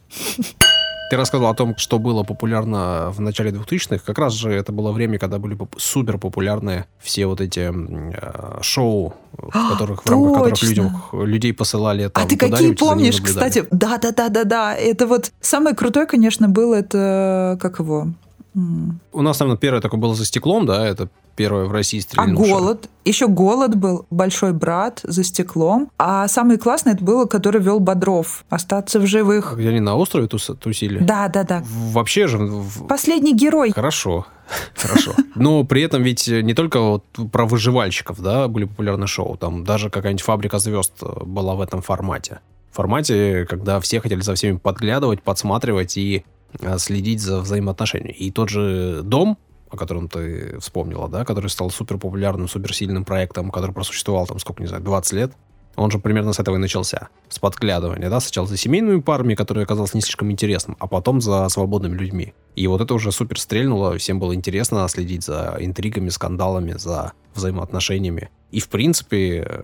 Ты 1.09 1.17
рассказывал 1.17 1.51
о 1.51 1.55
том, 1.55 1.77
что 1.77 1.99
было 1.99 2.23
популярно 2.23 3.11
в 3.11 3.21
начале 3.21 3.51
2000-х. 3.51 4.03
Как 4.05 4.17
раз 4.17 4.33
же 4.33 4.51
это 4.51 4.71
было 4.71 4.91
время, 4.91 5.19
когда 5.19 5.37
были 5.37 5.57
супер 5.77 6.17
популярны 6.17 6.85
все 6.99 7.27
вот 7.27 7.41
эти 7.41 7.71
э, 7.71 8.61
шоу, 8.61 9.13
в 9.33 9.55
а, 9.55 9.73
которых, 9.73 10.03
в 10.03 10.09
рамках 10.09 10.33
которых 10.33 10.63
людям, 10.63 11.01
людей 11.13 11.53
посылали 11.53 12.07
там, 12.07 12.23
А 12.23 12.27
ты 12.27 12.37
какие 12.37 12.73
помнишь, 12.73 13.21
кстати? 13.21 13.65
Да-да-да-да-да. 13.69 14.75
Это 14.75 15.05
вот 15.05 15.31
самое 15.41 15.75
крутое, 15.75 16.07
конечно, 16.07 16.49
было, 16.49 16.75
это 16.75 17.57
как 17.61 17.79
его? 17.79 18.07
У 18.55 19.21
нас, 19.21 19.39
наверное, 19.39 19.59
первое 19.59 19.81
такое 19.81 19.99
было 19.99 20.15
за 20.15 20.25
стеклом, 20.25 20.65
да, 20.65 20.87
это 20.87 21.09
первое 21.35 21.65
в 21.65 21.71
России 21.71 21.99
стрельнувшее. 21.99 22.53
А 22.53 22.57
голод? 22.57 22.89
Еще 23.03 23.27
голод 23.27 23.75
был, 23.75 24.05
большой 24.09 24.53
брат 24.53 25.01
за 25.03 25.23
стеклом. 25.23 25.91
А 25.97 26.27
самый 26.27 26.57
классный 26.57 26.93
это 26.93 27.03
было, 27.03 27.25
который 27.25 27.61
вел 27.61 27.79
Бодров. 27.79 28.45
Остаться 28.49 28.99
в 28.99 29.05
живых. 29.05 29.55
Где 29.57 29.69
они 29.69 29.79
на 29.79 29.95
острове 29.95 30.27
тус 30.27 30.49
тусили? 30.59 30.99
Да, 30.99 31.27
да, 31.27 31.43
да. 31.43 31.63
Вообще 31.65 32.27
же... 32.27 32.39
Последний 32.87 33.33
герой. 33.33 33.71
Хорошо. 33.71 34.25
Хорошо. 34.75 35.13
Но 35.35 35.63
при 35.63 35.81
этом 35.81 36.03
ведь 36.03 36.27
не 36.27 36.53
только 36.53 36.79
вот 36.79 37.03
про 37.31 37.45
выживальщиков, 37.45 38.21
да, 38.21 38.47
были 38.47 38.65
популярны 38.65 39.07
шоу. 39.07 39.37
Там 39.37 39.63
даже 39.63 39.89
какая-нибудь 39.89 40.23
«Фабрика 40.23 40.59
звезд» 40.59 41.03
была 41.03 41.55
в 41.55 41.61
этом 41.61 41.81
формате. 41.81 42.39
В 42.71 42.75
формате, 42.75 43.45
когда 43.49 43.79
все 43.79 44.01
хотели 44.01 44.21
за 44.21 44.35
всеми 44.35 44.57
подглядывать, 44.57 45.21
подсматривать 45.21 45.97
и 45.97 46.25
а, 46.61 46.77
следить 46.77 47.21
за 47.21 47.39
взаимоотношениями. 47.39 48.11
И 48.11 48.31
тот 48.31 48.49
же 48.49 49.01
«Дом», 49.03 49.37
о 49.75 49.77
котором 49.77 50.07
ты 50.07 50.57
вспомнила, 50.59 51.07
да, 51.07 51.23
который 51.23 51.47
стал 51.47 51.69
супер 51.69 51.97
популярным, 51.97 52.47
суперсильным 52.47 53.05
проектом, 53.05 53.51
который 53.51 53.71
просуществовал 53.71 54.27
там, 54.27 54.39
сколько, 54.39 54.63
не 54.63 54.67
знаю, 54.67 54.83
20 54.83 55.13
лет, 55.13 55.31
он 55.75 55.91
же 55.91 55.99
примерно 55.99 56.33
с 56.33 56.39
этого 56.39 56.55
и 56.55 56.59
начался. 56.59 57.09
С 57.29 57.39
подглядывания, 57.39 58.09
да, 58.09 58.19
сначала 58.19 58.47
за 58.47 58.57
семейными 58.57 59.01
парами, 59.01 59.35
которые 59.35 59.63
оказалось 59.63 59.93
не 59.93 60.01
слишком 60.01 60.31
интересным, 60.31 60.77
а 60.79 60.87
потом 60.87 61.21
за 61.21 61.47
свободными 61.49 61.97
людьми. 61.97 62.33
И 62.55 62.67
вот 62.67 62.81
это 62.81 62.93
уже 62.93 63.11
супер 63.11 63.39
стрельнуло, 63.39 63.97
всем 63.97 64.19
было 64.19 64.33
интересно 64.33 64.87
следить 64.87 65.23
за 65.23 65.57
интригами, 65.59 66.09
скандалами, 66.09 66.73
за 66.77 67.13
взаимоотношениями. 67.33 68.29
И, 68.51 68.59
в 68.59 68.69
принципе, 68.69 69.63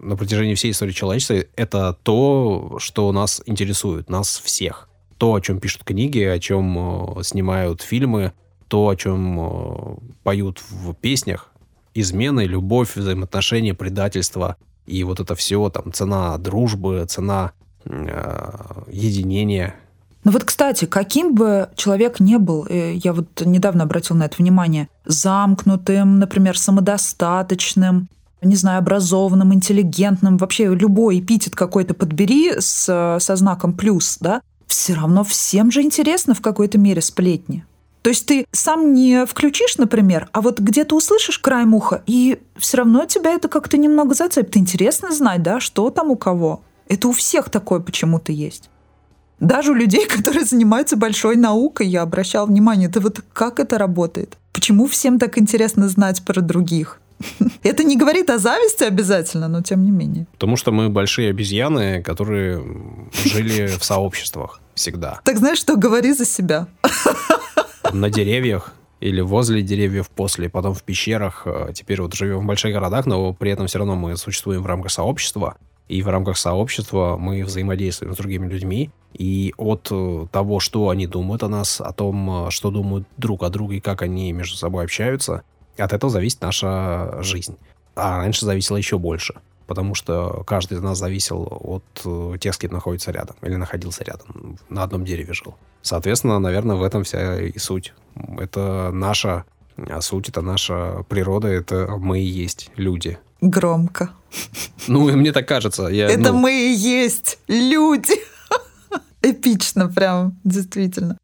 на 0.00 0.16
протяжении 0.16 0.54
всей 0.54 0.72
истории 0.72 0.92
человечества 0.92 1.44
это 1.54 1.96
то, 2.02 2.76
что 2.78 3.12
нас 3.12 3.42
интересует, 3.46 4.10
нас 4.10 4.40
всех. 4.44 4.88
То, 5.18 5.34
о 5.34 5.40
чем 5.40 5.60
пишут 5.60 5.84
книги, 5.84 6.20
о 6.20 6.40
чем 6.40 7.18
э, 7.18 7.22
снимают 7.22 7.82
фильмы, 7.82 8.32
то, 8.72 8.88
о 8.88 8.96
чем 8.96 9.38
э, 9.38 9.96
поют 10.22 10.62
в 10.70 10.94
песнях, 10.94 11.50
измены, 11.92 12.46
любовь, 12.46 12.96
взаимоотношения, 12.96 13.74
предательство, 13.74 14.56
и 14.86 15.04
вот 15.04 15.20
это 15.20 15.34
все, 15.34 15.68
там, 15.68 15.92
цена 15.92 16.38
дружбы, 16.38 17.04
цена 17.06 17.52
э, 17.84 18.84
единения. 18.90 19.74
Ну 20.24 20.32
вот, 20.32 20.44
кстати, 20.44 20.86
каким 20.86 21.34
бы 21.34 21.68
человек 21.76 22.18
не 22.18 22.38
был, 22.38 22.64
э, 22.66 22.94
я 22.94 23.12
вот 23.12 23.42
недавно 23.44 23.84
обратил 23.84 24.16
на 24.16 24.24
это 24.24 24.36
внимание, 24.38 24.88
замкнутым, 25.04 26.18
например, 26.18 26.58
самодостаточным, 26.58 28.08
не 28.40 28.56
знаю, 28.56 28.78
образованным, 28.78 29.52
интеллигентным, 29.52 30.38
вообще 30.38 30.74
любой 30.74 31.20
эпитет 31.20 31.54
какой-то 31.54 31.92
подбери 31.92 32.54
с, 32.58 33.18
со 33.20 33.36
знаком 33.36 33.74
плюс, 33.74 34.16
да, 34.18 34.40
все 34.66 34.94
равно 34.94 35.24
всем 35.24 35.70
же 35.70 35.82
интересно 35.82 36.32
в 36.32 36.40
какой-то 36.40 36.78
мере 36.78 37.02
сплетни. 37.02 37.66
То 38.02 38.10
есть 38.10 38.26
ты 38.26 38.46
сам 38.50 38.92
не 38.94 39.24
включишь, 39.26 39.78
например, 39.78 40.28
а 40.32 40.40
вот 40.40 40.58
где-то 40.58 40.96
услышишь 40.96 41.38
край 41.38 41.64
уха, 41.64 42.02
и 42.06 42.40
все 42.56 42.78
равно 42.78 43.06
тебя 43.06 43.30
это 43.30 43.48
как-то 43.48 43.76
немного 43.76 44.14
зацепит. 44.14 44.56
Интересно 44.56 45.12
знать, 45.12 45.42
да, 45.42 45.60
что 45.60 45.88
там 45.90 46.10
у 46.10 46.16
кого. 46.16 46.62
Это 46.88 47.08
у 47.08 47.12
всех 47.12 47.48
такое 47.48 47.80
почему-то 47.80 48.32
есть. 48.32 48.68
Даже 49.38 49.70
у 49.72 49.74
людей, 49.74 50.06
которые 50.16 50.44
занимаются 50.44 50.96
большой 50.96 51.36
наукой, 51.36 51.86
я 51.86 52.02
обращал 52.02 52.46
внимание, 52.46 52.88
это 52.88 53.00
вот 53.00 53.20
как 53.32 53.60
это 53.60 53.78
работает? 53.78 54.36
Почему 54.52 54.86
всем 54.86 55.18
так 55.18 55.38
интересно 55.38 55.88
знать 55.88 56.24
про 56.24 56.40
других? 56.40 57.00
Это 57.62 57.84
не 57.84 57.96
говорит 57.96 58.30
о 58.30 58.38
зависти 58.38 58.82
обязательно, 58.82 59.46
но 59.46 59.62
тем 59.62 59.84
не 59.84 59.92
менее. 59.92 60.26
Потому 60.32 60.56
что 60.56 60.72
мы 60.72 60.88
большие 60.88 61.30
обезьяны, 61.30 62.02
которые 62.02 62.60
жили 63.24 63.68
в 63.78 63.84
сообществах 63.84 64.60
всегда. 64.74 65.20
Так 65.24 65.38
знаешь 65.38 65.58
что, 65.58 65.76
говори 65.76 66.12
за 66.12 66.24
себя 66.24 66.66
на 67.92 68.10
деревьях 68.10 68.74
или 69.00 69.20
возле 69.20 69.62
деревьев 69.62 70.08
после, 70.10 70.48
потом 70.48 70.74
в 70.74 70.82
пещерах. 70.84 71.42
Э, 71.44 71.72
теперь 71.74 72.00
вот 72.00 72.14
живем 72.14 72.38
в 72.38 72.46
больших 72.46 72.72
городах, 72.72 73.06
но 73.06 73.32
при 73.32 73.50
этом 73.50 73.66
все 73.66 73.78
равно 73.78 73.96
мы 73.96 74.16
существуем 74.16 74.62
в 74.62 74.66
рамках 74.66 74.92
сообщества. 74.92 75.56
И 75.88 76.02
в 76.02 76.08
рамках 76.08 76.38
сообщества 76.38 77.16
мы 77.18 77.44
взаимодействуем 77.44 78.14
с 78.14 78.16
другими 78.16 78.48
людьми. 78.48 78.90
И 79.12 79.52
от 79.56 79.88
э, 79.90 80.26
того, 80.30 80.60
что 80.60 80.88
они 80.88 81.06
думают 81.06 81.42
о 81.42 81.48
нас, 81.48 81.80
о 81.80 81.92
том, 81.92 82.46
э, 82.46 82.50
что 82.50 82.70
думают 82.70 83.06
друг 83.16 83.42
о 83.42 83.50
друге, 83.50 83.78
и 83.78 83.80
как 83.80 84.02
они 84.02 84.32
между 84.32 84.56
собой 84.56 84.84
общаются, 84.84 85.42
от 85.76 85.92
этого 85.92 86.10
зависит 86.10 86.40
наша 86.40 87.22
жизнь. 87.22 87.56
А 87.96 88.18
раньше 88.18 88.46
зависело 88.46 88.76
еще 88.76 88.98
больше 88.98 89.34
потому 89.72 89.94
что 89.94 90.44
каждый 90.46 90.76
из 90.76 90.82
нас 90.82 90.98
зависел 90.98 91.48
от 91.48 92.02
э, 92.04 92.36
тех, 92.38 92.52
с 92.52 92.58
кем 92.58 92.72
находится 92.72 93.10
рядом 93.10 93.36
или 93.40 93.54
находился 93.54 94.04
рядом, 94.04 94.58
на 94.68 94.82
одном 94.82 95.02
дереве 95.06 95.32
жил. 95.32 95.54
Соответственно, 95.80 96.38
наверное, 96.38 96.76
в 96.76 96.82
этом 96.82 97.04
вся 97.04 97.40
и 97.40 97.58
суть. 97.58 97.94
Это 98.38 98.90
наша 98.92 99.44
суть, 100.00 100.28
это 100.28 100.42
наша 100.42 101.04
природа, 101.08 101.48
это 101.48 101.86
мы 101.98 102.20
и 102.20 102.44
есть 102.44 102.70
люди. 102.76 103.18
Громко. 103.40 104.10
Ну, 104.88 105.10
мне 105.16 105.32
так 105.32 105.48
кажется. 105.48 105.86
Я, 105.86 106.10
это 106.10 106.32
ну... 106.32 106.38
мы 106.38 106.52
и 106.52 106.74
есть 106.74 107.38
люди. 107.48 108.16
Эпично 109.22 109.88
прям, 109.88 110.38
действительно. 110.44 111.16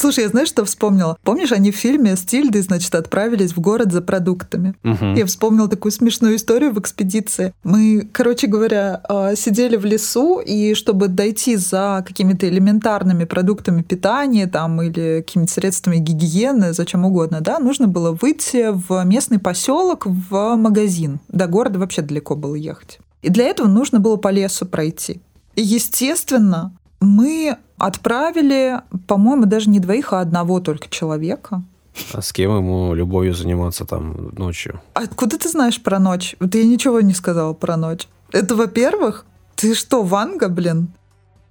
Слушай, 0.00 0.24
я 0.24 0.30
знаешь, 0.30 0.48
что 0.48 0.64
вспомнила? 0.64 1.18
Помнишь, 1.24 1.52
они 1.52 1.70
в 1.70 1.76
фильме 1.76 2.16
с 2.16 2.22
Тильдой, 2.22 2.62
значит, 2.62 2.94
отправились 2.94 3.52
в 3.52 3.60
город 3.60 3.92
за 3.92 4.00
продуктами. 4.00 4.74
Угу. 4.82 5.04
Я 5.14 5.26
вспомнила 5.26 5.68
такую 5.68 5.92
смешную 5.92 6.36
историю 6.36 6.72
в 6.72 6.80
экспедиции. 6.80 7.52
Мы, 7.64 8.08
короче 8.10 8.46
говоря, 8.46 9.02
а, 9.06 9.36
сидели 9.36 9.76
в 9.76 9.84
лесу, 9.84 10.40
и 10.40 10.72
чтобы 10.72 11.08
дойти 11.08 11.56
за 11.56 12.02
какими-то 12.06 12.48
элементарными 12.48 13.24
продуктами 13.24 13.82
питания 13.82 14.46
там, 14.46 14.80
или 14.80 15.20
какими-то 15.20 15.52
средствами 15.52 15.98
гигиены, 15.98 16.72
зачем 16.72 17.04
угодно, 17.04 17.42
да, 17.42 17.58
нужно 17.58 17.86
было 17.86 18.12
выйти 18.12 18.70
в 18.72 19.04
местный 19.04 19.38
поселок, 19.38 20.06
в 20.06 20.56
магазин. 20.56 21.20
До 21.28 21.46
города 21.46 21.78
вообще 21.78 22.00
далеко 22.00 22.36
было 22.36 22.54
ехать. 22.54 23.00
И 23.20 23.28
для 23.28 23.44
этого 23.44 23.68
нужно 23.68 24.00
было 24.00 24.16
по 24.16 24.28
лесу 24.28 24.64
пройти. 24.64 25.20
И, 25.56 25.62
естественно, 25.62 26.72
мы 27.00 27.56
отправили, 27.78 28.80
по-моему, 29.06 29.46
даже 29.46 29.70
не 29.70 29.80
двоих, 29.80 30.12
а 30.12 30.20
одного 30.20 30.60
только 30.60 30.88
человека. 30.88 31.62
А 32.12 32.22
с 32.22 32.32
кем 32.32 32.56
ему 32.56 32.94
любовью 32.94 33.34
заниматься 33.34 33.84
там 33.84 34.32
ночью? 34.36 34.80
Откуда 34.94 35.38
ты 35.38 35.48
знаешь 35.48 35.82
про 35.82 35.98
ночь? 35.98 36.36
Вот 36.40 36.54
я 36.54 36.64
ничего 36.64 37.00
не 37.00 37.14
сказала 37.14 37.52
про 37.52 37.76
ночь. 37.76 38.08
Это, 38.32 38.54
во-первых, 38.54 39.24
ты 39.56 39.74
что, 39.74 40.02
Ванга, 40.02 40.48
блин? 40.48 40.88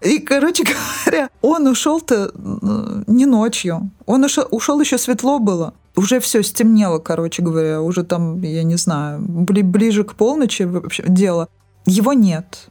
И, 0.01 0.19
короче 0.19 0.63
говоря, 1.05 1.29
он 1.41 1.67
ушел-то 1.67 2.31
не 3.07 3.25
ночью. 3.25 3.91
Он 4.05 4.23
ушел, 4.23 4.47
ушел 4.51 4.79
еще 4.79 4.97
светло 4.97 5.39
было. 5.39 5.73
Уже 5.95 6.19
все 6.19 6.41
стемнело, 6.43 6.99
короче 6.99 7.41
говоря. 7.41 7.81
Уже 7.81 8.03
там, 8.03 8.41
я 8.41 8.63
не 8.63 8.77
знаю, 8.77 9.19
бли, 9.21 9.61
ближе 9.61 10.03
к 10.03 10.13
полночи 10.13 10.63
вообще 10.63 11.03
дело. 11.07 11.49
Его 11.85 12.13
нет. 12.13 12.69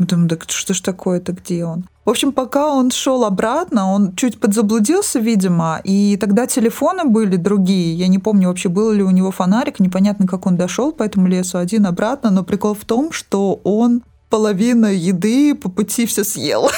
Мы 0.00 0.06
думаем, 0.06 0.28
да 0.28 0.38
что 0.46 0.72
ж 0.72 0.80
такое-то, 0.80 1.32
где 1.32 1.66
он? 1.66 1.84
В 2.06 2.10
общем, 2.10 2.32
пока 2.32 2.72
он 2.72 2.90
шел 2.90 3.22
обратно, 3.22 3.92
он 3.92 4.16
чуть 4.16 4.40
подзаблудился, 4.40 5.18
видимо, 5.18 5.78
и 5.84 6.16
тогда 6.16 6.46
телефоны 6.46 7.04
были 7.04 7.36
другие. 7.36 7.92
Я 7.94 8.08
не 8.08 8.18
помню 8.18 8.48
вообще, 8.48 8.70
был 8.70 8.92
ли 8.92 9.02
у 9.02 9.10
него 9.10 9.30
фонарик, 9.30 9.78
непонятно, 9.78 10.26
как 10.26 10.46
он 10.46 10.56
дошел 10.56 10.92
по 10.92 11.02
этому 11.02 11.26
лесу 11.26 11.58
один 11.58 11.84
обратно, 11.84 12.30
но 12.30 12.44
прикол 12.44 12.72
в 12.72 12.86
том, 12.86 13.12
что 13.12 13.60
он 13.62 14.02
половину 14.30 14.86
еды 14.86 15.54
по 15.54 15.68
пути 15.68 16.06
все 16.06 16.24
съел. 16.24 16.70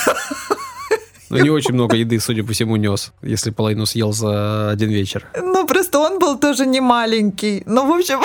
Ну, 1.30 1.38
не 1.38 1.48
очень 1.48 1.74
много 1.74 1.96
еды, 1.96 2.18
судя 2.18 2.42
по 2.42 2.52
всему, 2.52 2.74
нес, 2.74 3.12
если 3.22 3.50
половину 3.50 3.87
съел 3.87 4.12
за 4.12 4.68
один 4.70 4.90
вечер. 4.90 5.28
Ну, 5.40 5.64
просто 5.66 6.00
он 6.00 6.18
был 6.18 6.38
тоже 6.38 6.66
не 6.66 6.80
маленький. 6.80 7.62
Ну, 7.66 7.87
в 7.87 7.96
общем, 7.96 8.18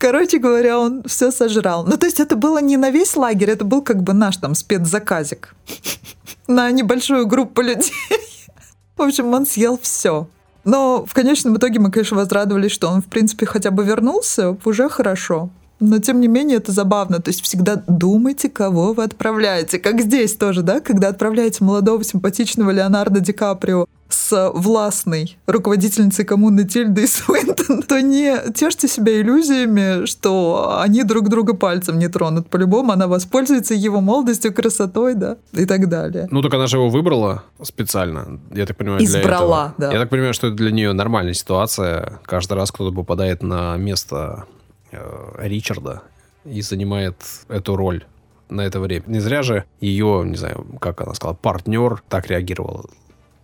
Короче 0.00 0.38
говоря, 0.38 0.78
он 0.78 1.02
все 1.02 1.30
сожрал. 1.30 1.84
Ну, 1.84 1.98
то 1.98 2.06
есть 2.06 2.20
это 2.20 2.34
было 2.34 2.56
не 2.62 2.78
на 2.78 2.88
весь 2.88 3.16
лагерь, 3.16 3.50
это 3.50 3.66
был 3.66 3.82
как 3.82 4.02
бы 4.02 4.14
наш 4.14 4.38
там 4.38 4.54
спецзаказик 4.54 5.54
на 6.48 6.70
небольшую 6.70 7.26
группу 7.26 7.60
людей. 7.60 7.92
В 8.96 9.02
общем, 9.02 9.26
он 9.34 9.44
съел 9.44 9.78
все. 9.80 10.26
Но 10.64 11.04
в 11.06 11.12
конечном 11.12 11.58
итоге 11.58 11.80
мы, 11.80 11.90
конечно, 11.90 12.16
возрадовались, 12.16 12.72
что 12.72 12.88
он, 12.88 13.02
в 13.02 13.06
принципе, 13.06 13.44
хотя 13.44 13.70
бы 13.70 13.84
вернулся, 13.84 14.56
уже 14.64 14.88
хорошо. 14.88 15.50
Но, 15.80 15.98
тем 15.98 16.20
не 16.20 16.28
менее, 16.28 16.56
это 16.56 16.72
забавно. 16.72 17.20
То 17.20 17.28
есть 17.28 17.42
всегда 17.42 17.82
думайте, 17.86 18.48
кого 18.48 18.94
вы 18.94 19.04
отправляете. 19.04 19.78
Как 19.78 20.00
здесь 20.00 20.34
тоже, 20.34 20.62
да? 20.62 20.80
Когда 20.80 21.08
отправляете 21.08 21.62
молодого 21.62 22.02
симпатичного 22.04 22.70
Леонардо 22.70 23.20
Ди 23.20 23.34
Каприо 23.34 23.86
с 24.14 24.50
властной 24.54 25.38
руководительницей 25.46 26.24
коммуны 26.24 26.64
Тильдой 26.64 27.06
Суинтон, 27.08 27.82
то 27.82 28.00
не 28.00 28.52
тешьте 28.52 28.88
себя 28.88 29.20
иллюзиями, 29.20 30.06
что 30.06 30.78
они 30.80 31.02
друг 31.04 31.28
друга 31.28 31.54
пальцем 31.54 31.98
не 31.98 32.08
тронут. 32.08 32.48
По-любому 32.48 32.92
она 32.92 33.06
воспользуется 33.06 33.74
его 33.74 34.00
молодостью, 34.00 34.52
красотой, 34.52 35.14
да, 35.14 35.36
и 35.52 35.64
так 35.64 35.88
далее. 35.88 36.28
Ну, 36.30 36.42
так 36.42 36.54
она 36.54 36.66
же 36.66 36.76
его 36.76 36.88
выбрала 36.88 37.44
специально, 37.62 38.40
я 38.52 38.66
так 38.66 38.76
понимаю, 38.76 39.02
Избрала, 39.02 39.74
для 39.76 39.86
этого. 39.86 39.90
да. 39.90 39.92
Я 39.92 40.00
так 40.00 40.10
понимаю, 40.10 40.34
что 40.34 40.48
это 40.48 40.56
для 40.56 40.70
нее 40.70 40.92
нормальная 40.92 41.34
ситуация. 41.34 42.20
Каждый 42.24 42.54
раз 42.54 42.70
кто-то 42.70 42.94
попадает 42.94 43.42
на 43.42 43.76
место 43.76 44.44
э, 44.92 44.98
Ричарда 45.38 46.02
и 46.44 46.62
занимает 46.62 47.16
эту 47.48 47.76
роль 47.76 48.04
на 48.48 48.62
это 48.62 48.80
время. 48.80 49.04
Не 49.06 49.20
зря 49.20 49.42
же 49.42 49.64
ее, 49.80 50.22
не 50.24 50.36
знаю, 50.36 50.66
как 50.80 51.00
она 51.00 51.14
сказала, 51.14 51.34
партнер 51.34 52.02
так 52.08 52.26
реагировал. 52.26 52.90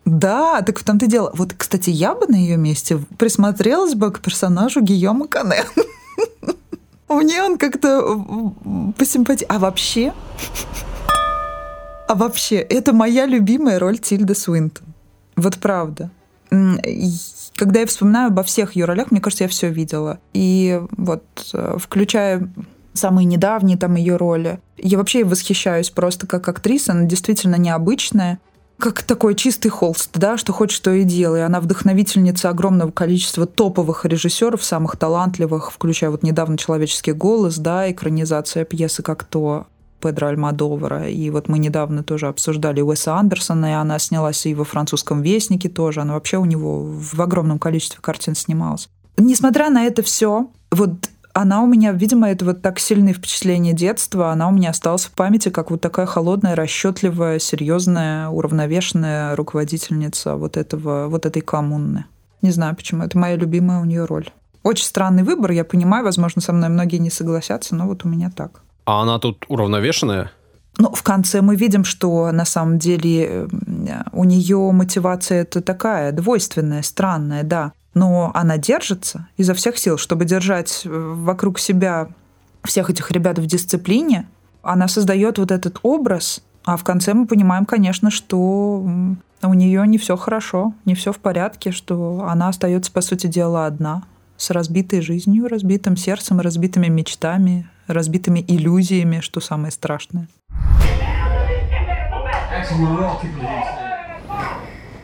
Да, 0.07 0.63
так 0.63 0.79
в 0.79 0.85
том-то 0.85 1.07
дело. 1.07 1.33
Вот, 1.35 1.53
кстати, 1.53 1.91
я 1.91 2.15
бы 2.15 2.29
на 2.29 2.37
ее 2.37 2.57
месте 2.57 2.99
присмотрелась 3.19 3.95
бы 3.95 4.13
к 4.13 4.21
персонажу 4.21 4.81
Гийома 4.81 5.27
Кане. 5.27 5.65
Мне 7.09 7.43
он 7.43 7.59
как-то 7.59 8.17
посимпатичнее. 8.97 9.49
А 9.49 9.59
вообще... 9.59 10.15
А 12.09 12.15
вообще, 12.15 12.57
это 12.57 12.93
моя 12.93 13.27
любимая 13.27 13.81
роль 13.81 13.99
Тильды 13.99 14.37
Свинтон. 14.37 14.87
Вот 15.35 15.57
правда. 15.59 16.11
Когда 17.57 17.81
я 17.81 17.87
вспоминаю 17.87 18.29
обо 18.29 18.45
всех 18.45 18.77
ее 18.77 18.85
ролях, 18.85 19.11
мне 19.11 19.21
кажется, 19.21 19.43
я 19.43 19.49
все 19.49 19.71
видела. 19.71 20.21
И 20.33 20.81
вот 20.97 21.25
э, 21.53 21.79
включая 21.81 22.49
самые 22.93 23.25
недавние 23.25 23.77
там 23.77 23.97
ее 23.97 24.17
роли. 24.17 24.61
Я 24.77 24.99
вообще 24.99 25.25
восхищаюсь 25.25 25.91
просто 25.91 26.29
как 26.29 26.49
актриса, 26.49 26.93
она 26.93 27.05
действительно 27.05 27.57
необычная 27.57 28.39
как 28.79 29.03
такой 29.03 29.35
чистый 29.35 29.69
холст, 29.69 30.11
да, 30.15 30.37
что 30.37 30.53
хочешь, 30.53 30.79
то 30.81 30.93
и 30.93 31.05
делай. 31.05 31.45
Она 31.45 31.61
вдохновительница 31.61 32.51
огромного 32.51 32.91
количества 32.91 33.47
топовых 33.47 34.05
режиссеров, 34.05 34.63
самых 34.63 34.97
талантливых, 34.97 35.73
включая 35.73 36.11
вот 36.11 36.23
недавно 36.23 36.59
«Человеческий 36.59 37.13
голос», 37.13 37.57
да, 37.57 37.91
экранизация 37.91 38.65
пьесы 38.65 39.03
«Как 39.03 39.25
то», 39.25 39.67
Педро 40.01 40.29
Альмадовара. 40.29 41.09
И 41.09 41.31
вот 41.31 41.49
мы 41.49 41.59
недавно 41.59 42.03
тоже 42.03 42.29
обсуждали 42.29 42.83
Уэса 42.83 43.15
Андерсона, 43.17 43.67
и 43.67 43.73
она 43.73 43.99
снялась 43.99 44.45
и 44.47 44.55
во 44.55 44.65
«Французском 44.65 45.23
вестнике» 45.23 45.69
тоже. 45.69 46.03
Она 46.03 46.15
вообще 46.15 46.37
у 46.37 46.45
него 46.45 46.83
в 46.83 47.21
огромном 47.21 47.59
количестве 47.59 48.01
картин 48.03 48.35
снималась. 48.35 48.89
Несмотря 49.17 49.71
на 49.71 49.87
это 49.87 50.03
все, 50.03 50.51
вот 50.71 50.93
она 51.37 51.63
у 51.63 51.67
меня, 51.67 51.93
видимо, 51.93 52.31
это 52.31 52.47
вот 52.47 52.63
так 52.63 52.79
сильные 52.79 53.13
впечатления 53.13 53.75
детства, 53.75 54.33
она 54.33 54.49
у 54.49 54.53
меня 54.53 54.71
осталась 54.71 55.05
в 55.05 55.11
памяти 55.11 55.51
как 55.51 55.71
вот 55.71 55.83
такая 55.83 56.07
холодная, 56.07 56.57
расчетливая, 56.57 57.39
серьезная, 57.39 58.29
уравновешенная 58.29 59.37
руководительница 59.37 60.37
вот 60.37 60.57
этого, 60.57 61.09
вот 61.09 61.27
этой 61.27 61.43
коммуны. 61.43 62.07
Не 62.41 62.53
знаю 62.53 62.75
почему, 62.75 63.03
это 63.03 63.19
моя 63.19 63.37
любимая 63.37 63.81
у 63.81 63.85
нее 63.85 64.07
роль. 64.07 64.31
Очень 64.63 64.87
странный 64.87 65.25
выбор, 65.25 65.51
я 65.51 65.65
понимаю, 65.65 66.05
возможно, 66.05 66.41
со 66.41 66.55
мной 66.55 66.71
многие 66.71 66.97
не 66.97 67.11
согласятся, 67.11 67.77
но 67.77 67.87
вот 67.87 68.07
у 68.07 68.09
меня 68.09 68.31
так. 68.35 68.63
А 68.87 69.03
она 69.03 69.19
тут 69.19 69.45
уравновешенная? 69.49 70.31
Ну, 70.79 70.91
в 70.91 71.03
конце 71.03 71.43
мы 71.43 71.57
видим, 71.57 71.85
что 71.85 72.33
на 72.33 72.47
самом 72.47 72.79
деле 72.79 73.47
у 74.13 74.25
нее 74.25 74.71
мотивация 74.73 75.43
это 75.43 75.61
такая 75.61 76.13
двойственная, 76.13 76.81
странная, 76.81 77.43
да 77.43 77.73
но 77.97 78.31
она 78.35 78.59
держится 78.59 79.27
изо 79.39 79.55
всех 79.55 79.79
сил, 79.79 79.97
чтобы 79.97 80.27
держать 80.27 80.83
э, 80.85 80.89
вокруг 80.91 81.59
себя 81.59 82.09
всех 82.63 82.91
этих 82.91 83.11
ребят 83.11 83.39
в 83.39 83.47
дисциплине. 83.47 84.29
Она 84.63 84.87
создает 84.87 85.39
вот 85.39 85.51
этот 85.51 85.79
образ, 85.83 86.43
а 86.67 86.77
в 86.77 86.85
конце 86.85 87.15
мы 87.15 87.27
понимаем, 87.27 87.65
конечно, 87.65 88.11
что 88.11 88.87
у 89.43 89.55
нее 89.55 89.87
не 89.87 89.97
все 89.97 90.17
хорошо, 90.19 90.75
не 90.85 90.95
все 90.95 91.11
в 91.11 91.19
порядке, 91.19 91.73
что 91.73 92.27
она 92.29 92.49
остается, 92.49 92.93
по 92.93 93.01
сути 93.01 93.29
дела, 93.29 93.65
одна, 93.65 94.03
с 94.37 94.51
разбитой 94.51 95.01
жизнью, 95.01 95.49
разбитым 95.49 95.97
сердцем, 95.97 96.39
разбитыми 96.41 96.89
мечтами, 96.89 97.67
разбитыми 97.87 98.45
иллюзиями, 98.47 99.21
что 99.21 99.41
самое 99.41 99.73
страшное. 99.73 100.29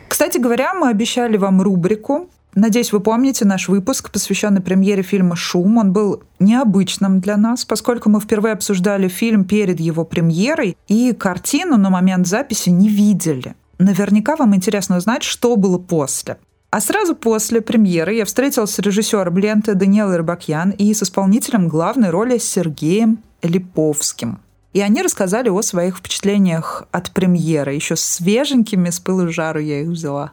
Кстати 0.07 0.37
говоря, 0.37 0.75
мы 0.75 0.89
обещали 0.89 1.37
вам 1.37 1.59
рубрику 1.59 2.29
Надеюсь, 2.55 2.91
вы 2.91 2.99
помните 2.99 3.45
наш 3.45 3.67
выпуск, 3.67 4.11
посвященный 4.11 4.61
премьере 4.61 5.01
фильма 5.01 5.35
«Шум». 5.35 5.77
Он 5.77 5.91
был 5.91 6.23
необычным 6.39 7.19
для 7.19 7.35
нас, 7.35 7.65
поскольку 7.65 8.09
мы 8.09 8.19
впервые 8.19 8.53
обсуждали 8.53 9.07
фильм 9.07 9.43
перед 9.43 9.79
его 9.79 10.05
премьерой 10.05 10.77
и 10.87 11.13
картину 11.13 11.77
на 11.77 11.89
момент 11.89 12.27
записи 12.27 12.69
не 12.69 12.89
видели. 12.89 13.55
Наверняка 13.79 14.35
вам 14.35 14.55
интересно 14.55 14.97
узнать, 14.97 15.23
что 15.23 15.55
было 15.55 15.79
после. 15.79 16.37
А 16.69 16.79
сразу 16.79 17.15
после 17.15 17.61
премьеры 17.61 18.15
я 18.15 18.25
встретилась 18.25 18.71
с 18.71 18.79
режиссером 18.79 19.37
ленты 19.37 19.73
Даниэлой 19.73 20.17
Рыбакьян 20.17 20.71
и 20.71 20.93
с 20.93 21.03
исполнителем 21.03 21.67
главной 21.67 22.09
роли 22.11 22.37
Сергеем 22.37 23.19
Липовским. 23.41 24.39
И 24.73 24.81
они 24.81 25.03
рассказали 25.03 25.49
о 25.49 25.61
своих 25.61 25.97
впечатлениях 25.97 26.87
от 26.91 27.11
премьеры. 27.11 27.75
Еще 27.75 27.95
свеженькими 27.95 28.89
с 28.89 28.99
пылу 28.99 29.29
жару 29.29 29.59
я 29.59 29.81
их 29.81 29.89
взяла. 29.89 30.31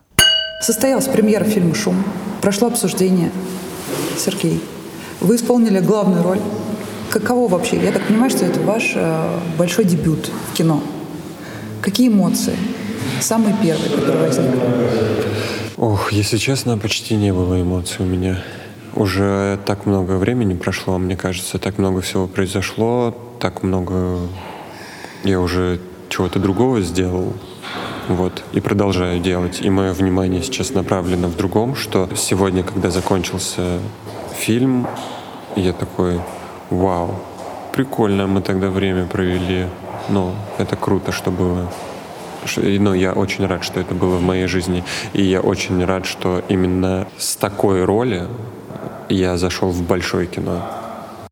Состоялась 0.60 1.06
премьера 1.06 1.44
фильма 1.44 1.74
«Шум». 1.74 2.04
Прошло 2.42 2.68
обсуждение. 2.68 3.32
Сергей, 4.18 4.60
вы 5.20 5.36
исполнили 5.36 5.80
главную 5.80 6.22
роль. 6.22 6.38
Каково 7.08 7.48
вообще? 7.48 7.82
Я 7.82 7.92
так 7.92 8.02
понимаю, 8.02 8.30
что 8.30 8.44
это 8.44 8.60
ваш 8.60 8.92
э, 8.94 9.38
большой 9.56 9.86
дебют 9.86 10.30
в 10.52 10.54
кино. 10.54 10.82
Какие 11.80 12.08
эмоции? 12.08 12.56
Самые 13.22 13.56
первые, 13.62 13.88
которые 13.88 14.26
возникли? 14.26 14.60
Ох, 15.78 16.12
если 16.12 16.36
честно, 16.36 16.76
почти 16.76 17.16
не 17.16 17.32
было 17.32 17.58
эмоций 17.60 17.96
у 18.00 18.04
меня. 18.04 18.44
Уже 18.94 19.58
так 19.64 19.86
много 19.86 20.12
времени 20.12 20.52
прошло, 20.52 20.98
мне 20.98 21.16
кажется, 21.16 21.58
так 21.58 21.78
много 21.78 22.02
всего 22.02 22.26
произошло, 22.26 23.16
так 23.38 23.62
много 23.62 24.18
я 25.24 25.40
уже 25.40 25.80
чего-то 26.10 26.38
другого 26.38 26.82
сделал, 26.82 27.32
Вот. 28.10 28.42
И 28.52 28.58
продолжаю 28.60 29.20
делать. 29.20 29.60
И 29.62 29.70
мое 29.70 29.92
внимание 29.92 30.42
сейчас 30.42 30.74
направлено 30.74 31.28
в 31.28 31.36
другом, 31.36 31.76
что 31.76 32.08
сегодня, 32.16 32.64
когда 32.64 32.90
закончился 32.90 33.78
фильм, 34.36 34.88
я 35.54 35.72
такой, 35.72 36.20
вау, 36.70 37.14
прикольно 37.72 38.26
мы 38.26 38.42
тогда 38.42 38.68
время 38.68 39.06
провели. 39.06 39.66
Ну, 40.08 40.34
это 40.58 40.74
круто, 40.74 41.12
что 41.12 41.30
было. 41.30 41.70
Ну, 42.56 42.94
я 42.94 43.12
очень 43.12 43.46
рад, 43.46 43.62
что 43.62 43.78
это 43.78 43.94
было 43.94 44.16
в 44.16 44.22
моей 44.22 44.48
жизни. 44.48 44.82
И 45.12 45.22
я 45.22 45.40
очень 45.40 45.84
рад, 45.84 46.04
что 46.04 46.42
именно 46.48 47.06
с 47.16 47.36
такой 47.36 47.84
роли 47.84 48.26
я 49.08 49.36
зашел 49.36 49.70
в 49.70 49.82
большое 49.82 50.26
кино. 50.26 50.62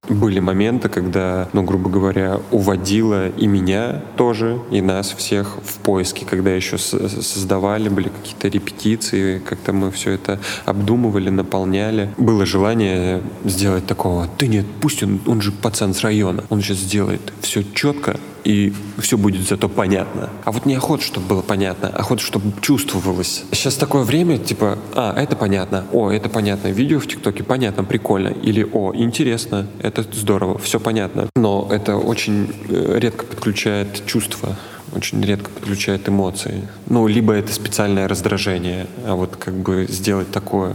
Были 0.08 0.40
моменты, 0.40 0.88
когда, 0.88 1.48
ну, 1.52 1.62
грубо 1.62 1.90
говоря, 1.90 2.40
уводила 2.50 3.28
и 3.28 3.46
меня 3.46 4.02
тоже, 4.16 4.60
и 4.70 4.80
нас 4.80 5.12
всех 5.12 5.58
в 5.62 5.78
поиске, 5.78 6.24
когда 6.24 6.50
еще 6.50 6.78
создавали, 6.78 7.88
были 7.88 8.08
какие-то 8.08 8.48
репетиции, 8.48 9.38
как-то 9.38 9.72
мы 9.72 9.90
все 9.90 10.12
это 10.12 10.38
обдумывали, 10.64 11.30
наполняли. 11.30 12.10
Было 12.16 12.46
желание 12.46 13.22
сделать 13.44 13.86
такого, 13.86 14.28
да 14.38 14.46
нет, 14.46 14.66
пусть 14.80 15.02
он, 15.02 15.20
он 15.26 15.40
же 15.40 15.52
пацан 15.52 15.94
с 15.94 16.00
района, 16.00 16.44
он 16.48 16.62
сейчас 16.62 16.78
сделает 16.78 17.32
все 17.40 17.62
четко, 17.74 18.18
и 18.48 18.72
все 18.96 19.18
будет 19.18 19.46
зато 19.46 19.68
понятно. 19.68 20.30
А 20.44 20.52
вот 20.52 20.64
не 20.64 20.74
охота, 20.74 21.04
чтобы 21.04 21.26
было 21.26 21.42
понятно, 21.42 21.88
а 21.88 21.98
охота, 21.98 22.22
чтобы 22.22 22.50
чувствовалось. 22.62 23.44
Сейчас 23.52 23.74
такое 23.74 24.04
время, 24.04 24.38
типа, 24.38 24.78
а, 24.94 25.14
это 25.20 25.36
понятно, 25.36 25.84
о, 25.92 26.10
это 26.10 26.30
понятно, 26.30 26.68
видео 26.68 26.98
в 26.98 27.06
ТикТоке 27.06 27.44
понятно, 27.44 27.84
прикольно, 27.84 28.28
или 28.28 28.66
о, 28.72 28.94
интересно, 28.94 29.66
это 29.80 30.02
здорово, 30.02 30.56
все 30.58 30.80
понятно. 30.80 31.28
Но 31.36 31.68
это 31.70 31.98
очень 31.98 32.50
э, 32.70 32.98
редко 32.98 33.26
подключает 33.26 34.06
чувства 34.06 34.56
очень 34.94 35.22
редко 35.22 35.50
подключает 35.50 36.08
эмоции. 36.08 36.68
Ну, 36.86 37.06
либо 37.06 37.32
это 37.32 37.52
специальное 37.52 38.08
раздражение, 38.08 38.86
а 39.04 39.14
вот 39.14 39.36
как 39.36 39.54
бы 39.54 39.86
сделать 39.88 40.30
такое... 40.30 40.74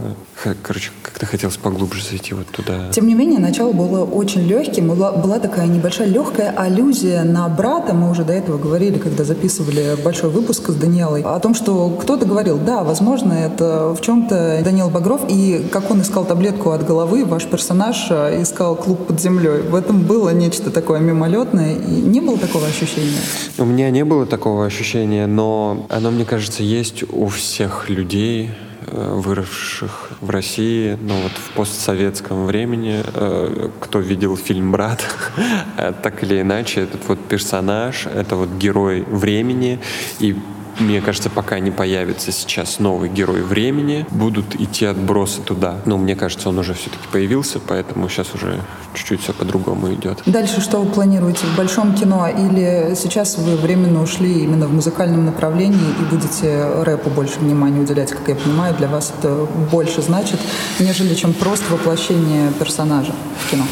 Короче, 0.62 0.90
как-то 1.02 1.26
хотелось 1.26 1.56
поглубже 1.56 2.04
зайти 2.04 2.34
вот 2.34 2.46
туда. 2.48 2.90
Тем 2.90 3.06
не 3.06 3.14
менее, 3.14 3.38
начало 3.38 3.72
было 3.72 4.04
очень 4.04 4.42
легким. 4.42 4.88
Была, 4.88 5.12
была 5.12 5.38
такая 5.38 5.66
небольшая 5.66 6.08
легкая 6.08 6.50
аллюзия 6.50 7.22
на 7.22 7.48
брата. 7.48 7.94
Мы 7.94 8.10
уже 8.10 8.24
до 8.24 8.32
этого 8.32 8.58
говорили, 8.58 8.98
когда 8.98 9.24
записывали 9.24 9.96
большой 10.02 10.30
выпуск 10.30 10.70
с 10.70 10.74
Даниэлой, 10.74 11.22
о 11.22 11.38
том, 11.40 11.54
что 11.54 11.88
кто-то 11.90 12.26
говорил, 12.26 12.58
да, 12.58 12.82
возможно, 12.82 13.32
это 13.32 13.94
в 13.94 14.00
чем-то 14.00 14.60
Даниэл 14.64 14.90
Багров, 14.90 15.22
и 15.28 15.66
как 15.72 15.90
он 15.90 16.02
искал 16.02 16.24
таблетку 16.24 16.70
от 16.70 16.84
головы, 16.86 17.24
ваш 17.24 17.44
персонаж 17.44 18.06
э, 18.10 18.42
искал 18.42 18.76
клуб 18.76 19.06
под 19.06 19.20
землей. 19.20 19.62
В 19.62 19.74
этом 19.74 20.02
было 20.02 20.30
нечто 20.30 20.70
такое 20.70 21.00
мимолетное, 21.00 21.74
и 21.74 21.90
не 21.90 22.20
было 22.20 22.38
такого 22.38 22.66
ощущения? 22.66 23.18
У 23.58 23.64
меня 23.64 23.90
не 23.90 24.03
было 24.04 24.26
такого 24.26 24.66
ощущения, 24.66 25.26
но 25.26 25.86
оно, 25.88 26.10
мне 26.10 26.24
кажется, 26.24 26.62
есть 26.62 27.04
у 27.12 27.26
всех 27.28 27.88
людей, 27.88 28.50
э, 28.86 29.14
выросших 29.14 30.10
в 30.20 30.30
России, 30.30 30.98
ну 31.00 31.14
вот 31.22 31.32
в 31.32 31.50
постсоветском 31.52 32.46
времени, 32.46 33.02
э, 33.02 33.68
кто 33.80 34.00
видел 34.00 34.36
фильм 34.36 34.72
«Брат», 34.72 35.04
э, 35.78 35.92
так 36.02 36.22
или 36.22 36.40
иначе, 36.40 36.82
этот 36.82 37.08
вот 37.08 37.18
персонаж, 37.20 38.06
это 38.06 38.36
вот 38.36 38.50
герой 38.50 39.02
времени, 39.02 39.78
и 40.20 40.36
мне 40.78 41.00
кажется, 41.00 41.30
пока 41.30 41.58
не 41.58 41.70
появится 41.70 42.32
сейчас 42.32 42.78
новый 42.78 43.08
герой 43.08 43.42
времени, 43.42 44.06
будут 44.10 44.54
идти 44.56 44.84
отбросы 44.84 45.40
туда. 45.42 45.76
Но 45.84 45.98
мне 45.98 46.16
кажется, 46.16 46.48
он 46.48 46.58
уже 46.58 46.74
все-таки 46.74 47.06
появился, 47.10 47.60
поэтому 47.60 48.08
сейчас 48.08 48.34
уже 48.34 48.60
чуть-чуть 48.94 49.22
все 49.22 49.32
по-другому 49.32 49.92
идет. 49.94 50.22
Дальше 50.26 50.60
что 50.60 50.80
вы 50.80 50.90
планируете? 50.90 51.46
В 51.46 51.56
большом 51.56 51.94
кино 51.94 52.28
или 52.28 52.94
сейчас 52.96 53.38
вы 53.38 53.56
временно 53.56 54.02
ушли 54.02 54.44
именно 54.44 54.66
в 54.66 54.74
музыкальном 54.74 55.26
направлении 55.26 55.94
и 56.00 56.04
будете 56.04 56.82
рэпу 56.82 57.10
больше 57.10 57.38
внимания 57.40 57.80
уделять, 57.80 58.10
как 58.10 58.28
я 58.28 58.34
понимаю, 58.34 58.74
для 58.74 58.88
вас 58.88 59.12
это 59.18 59.46
больше 59.70 60.02
значит, 60.02 60.40
нежели 60.80 61.14
чем 61.14 61.32
просто 61.32 61.72
воплощение 61.72 62.50
персонажа 62.58 63.12
в 63.38 63.50
кино? 63.50 63.64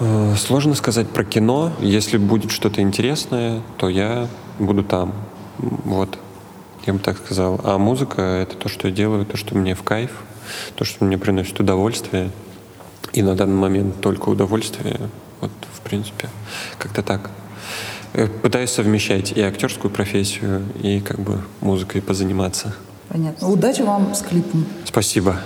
Э, 0.00 0.34
сложно 0.36 0.74
сказать 0.74 1.08
про 1.08 1.24
кино. 1.24 1.72
Если 1.80 2.16
будет 2.16 2.50
что-то 2.50 2.80
интересное, 2.80 3.60
то 3.76 3.88
я 3.88 4.28
буду 4.58 4.82
там. 4.82 5.12
Вот 5.58 6.18
я 6.86 6.92
бы 6.92 6.98
так 6.98 7.18
сказал. 7.18 7.60
А 7.64 7.78
музыка— 7.78 8.22
это 8.42 8.56
то, 8.56 8.68
что 8.68 8.88
я 8.88 8.94
делаю, 8.94 9.24
то, 9.24 9.36
что 9.36 9.56
мне 9.56 9.74
в 9.74 9.82
кайф, 9.82 10.10
то, 10.74 10.84
что 10.84 11.04
мне 11.04 11.18
приносит 11.18 11.58
удовольствие. 11.60 12.30
И 13.12 13.22
на 13.22 13.34
данный 13.34 13.56
момент 13.56 14.00
только 14.00 14.28
удовольствие. 14.28 14.98
Вот, 15.40 15.50
в 15.72 15.80
принципе, 15.80 16.28
как-то 16.78 17.02
так. 17.02 17.30
Я 18.14 18.26
пытаюсь 18.26 18.70
совмещать 18.70 19.32
и 19.32 19.40
актерскую 19.40 19.90
профессию, 19.90 20.64
и 20.82 21.00
как 21.00 21.18
бы 21.20 21.40
музыкой 21.60 22.02
позаниматься. 22.02 22.74
Понятно. 23.08 23.48
Удачи 23.48 23.82
вам 23.82 24.14
с 24.14 24.22
клипом. 24.22 24.66
Спасибо. 24.84 25.38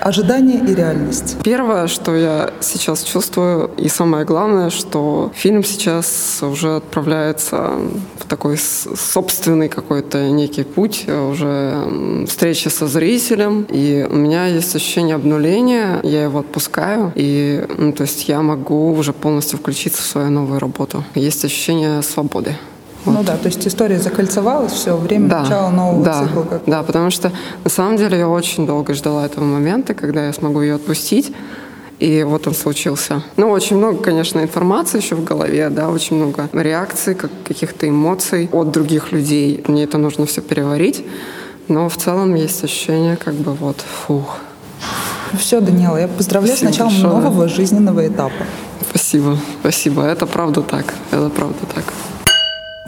Ожидание 0.00 0.60
и 0.60 0.74
реальность. 0.74 1.36
Первое, 1.42 1.88
что 1.88 2.14
я 2.14 2.52
сейчас 2.60 3.02
чувствую, 3.02 3.70
и 3.76 3.88
самое 3.88 4.24
главное, 4.24 4.70
что 4.70 5.32
фильм 5.34 5.64
сейчас 5.64 6.38
уже 6.40 6.76
отправляется 6.76 7.72
в 8.18 8.24
такой 8.28 8.58
собственный 8.58 9.68
какой-то 9.68 10.30
некий 10.30 10.62
путь, 10.62 11.06
уже 11.08 12.24
встреча 12.28 12.70
со 12.70 12.86
зрителем, 12.86 13.66
и 13.70 14.06
у 14.08 14.14
меня 14.14 14.46
есть 14.46 14.74
ощущение 14.76 15.16
обнуления, 15.16 15.98
я 16.04 16.22
его 16.22 16.38
отпускаю, 16.40 17.12
и 17.16 17.66
ну, 17.76 17.92
то 17.92 18.02
есть 18.02 18.28
я 18.28 18.40
могу 18.40 18.92
уже 18.92 19.12
полностью 19.12 19.58
включиться 19.58 20.00
в 20.00 20.06
свою 20.06 20.30
новую 20.30 20.60
работу. 20.60 21.02
Есть 21.16 21.44
ощущение 21.44 22.02
свободы. 22.02 22.56
Вот. 23.04 23.14
Ну 23.14 23.22
да, 23.22 23.36
то 23.36 23.46
есть 23.46 23.66
история 23.66 23.98
закольцевалась, 23.98 24.72
все, 24.72 24.96
время 24.96 25.28
да, 25.28 25.42
начала 25.42 25.70
нового 25.70 26.04
да, 26.04 26.24
цикла. 26.24 26.42
Как 26.42 26.62
да, 26.66 26.82
потому 26.82 27.10
что 27.10 27.32
на 27.64 27.70
самом 27.70 27.96
деле 27.96 28.18
я 28.18 28.28
очень 28.28 28.66
долго 28.66 28.94
ждала 28.94 29.24
этого 29.24 29.44
момента, 29.44 29.94
когда 29.94 30.26
я 30.26 30.32
смогу 30.32 30.60
ее 30.62 30.74
отпустить. 30.74 31.32
И 31.98 32.22
вот 32.22 32.46
он 32.46 32.54
случился. 32.54 33.24
Ну, 33.36 33.50
очень 33.50 33.76
много, 33.76 34.00
конечно, 34.00 34.40
информации 34.40 34.98
еще 34.98 35.16
в 35.16 35.24
голове, 35.24 35.68
да, 35.68 35.88
очень 35.88 36.16
много 36.16 36.48
реакций, 36.52 37.16
как, 37.16 37.30
каких-то 37.44 37.88
эмоций 37.88 38.48
от 38.52 38.70
других 38.70 39.10
людей. 39.10 39.64
Мне 39.66 39.82
это 39.82 39.98
нужно 39.98 40.24
все 40.24 40.40
переварить. 40.40 41.04
Но 41.66 41.88
в 41.88 41.96
целом 41.96 42.34
есть 42.34 42.62
ощущение, 42.62 43.16
как 43.16 43.34
бы 43.34 43.52
вот, 43.52 43.80
фух. 43.80 44.38
Все, 45.38 45.60
Даниэла, 45.60 45.98
я 45.98 46.08
поздравляю 46.08 46.56
спасибо 46.56 46.70
с 46.70 46.72
началом 46.72 46.92
большое. 46.92 47.12
нового 47.14 47.48
жизненного 47.48 48.06
этапа. 48.06 48.44
Спасибо, 48.88 49.36
спасибо. 49.60 50.02
Это 50.02 50.26
правда 50.26 50.62
так. 50.62 50.94
Это 51.10 51.28
правда 51.28 51.58
так. 51.74 51.84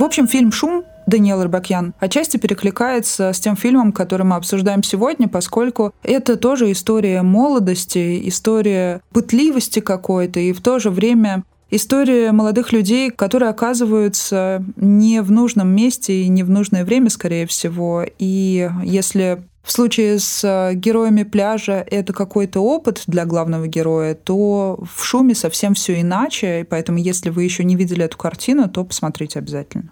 В 0.00 0.02
общем, 0.02 0.26
фильм 0.26 0.50
«Шум» 0.50 0.84
Даниэл 1.06 1.42
Рыбакьян 1.42 1.92
отчасти 2.00 2.38
перекликается 2.38 3.34
с 3.34 3.38
тем 3.38 3.54
фильмом, 3.54 3.92
который 3.92 4.22
мы 4.22 4.36
обсуждаем 4.36 4.82
сегодня, 4.82 5.28
поскольку 5.28 5.92
это 6.02 6.38
тоже 6.38 6.72
история 6.72 7.20
молодости, 7.20 8.26
история 8.26 9.02
пытливости 9.12 9.80
какой-то, 9.80 10.40
и 10.40 10.54
в 10.54 10.62
то 10.62 10.78
же 10.78 10.88
время 10.88 11.44
история 11.70 12.32
молодых 12.32 12.72
людей, 12.72 13.10
которые 13.10 13.50
оказываются 13.50 14.64
не 14.76 15.20
в 15.20 15.30
нужном 15.30 15.68
месте 15.68 16.22
и 16.22 16.28
не 16.28 16.44
в 16.44 16.48
нужное 16.48 16.86
время, 16.86 17.10
скорее 17.10 17.46
всего. 17.46 18.02
И 18.18 18.70
если 18.82 19.42
в 19.62 19.72
случае 19.72 20.18
с 20.18 20.42
э, 20.42 20.74
героями 20.74 21.22
пляжа 21.22 21.84
это 21.90 22.12
какой-то 22.12 22.60
опыт 22.60 23.04
для 23.06 23.26
главного 23.26 23.66
героя, 23.66 24.14
то 24.14 24.82
в 24.94 25.04
шуме 25.04 25.34
совсем 25.34 25.74
все 25.74 26.00
иначе. 26.00 26.60
И 26.60 26.64
поэтому, 26.64 26.98
если 26.98 27.30
вы 27.30 27.44
еще 27.44 27.64
не 27.64 27.76
видели 27.76 28.04
эту 28.04 28.16
картину, 28.16 28.68
то 28.68 28.84
посмотрите 28.84 29.38
обязательно. 29.38 29.90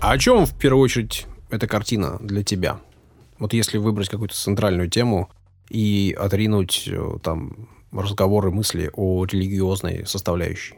А 0.00 0.12
о 0.12 0.18
чем 0.18 0.46
в 0.46 0.54
первую 0.54 0.82
очередь 0.82 1.26
эта 1.50 1.66
картина 1.66 2.18
для 2.20 2.42
тебя? 2.42 2.78
Вот 3.38 3.52
если 3.52 3.78
выбрать 3.78 4.08
какую-то 4.08 4.34
центральную 4.34 4.90
тему 4.90 5.30
и 5.70 6.16
отринуть 6.18 6.88
э, 6.88 7.18
там 7.22 7.68
разговоры, 7.92 8.50
мысли 8.50 8.90
о 8.94 9.24
религиозной 9.24 10.04
составляющей. 10.06 10.74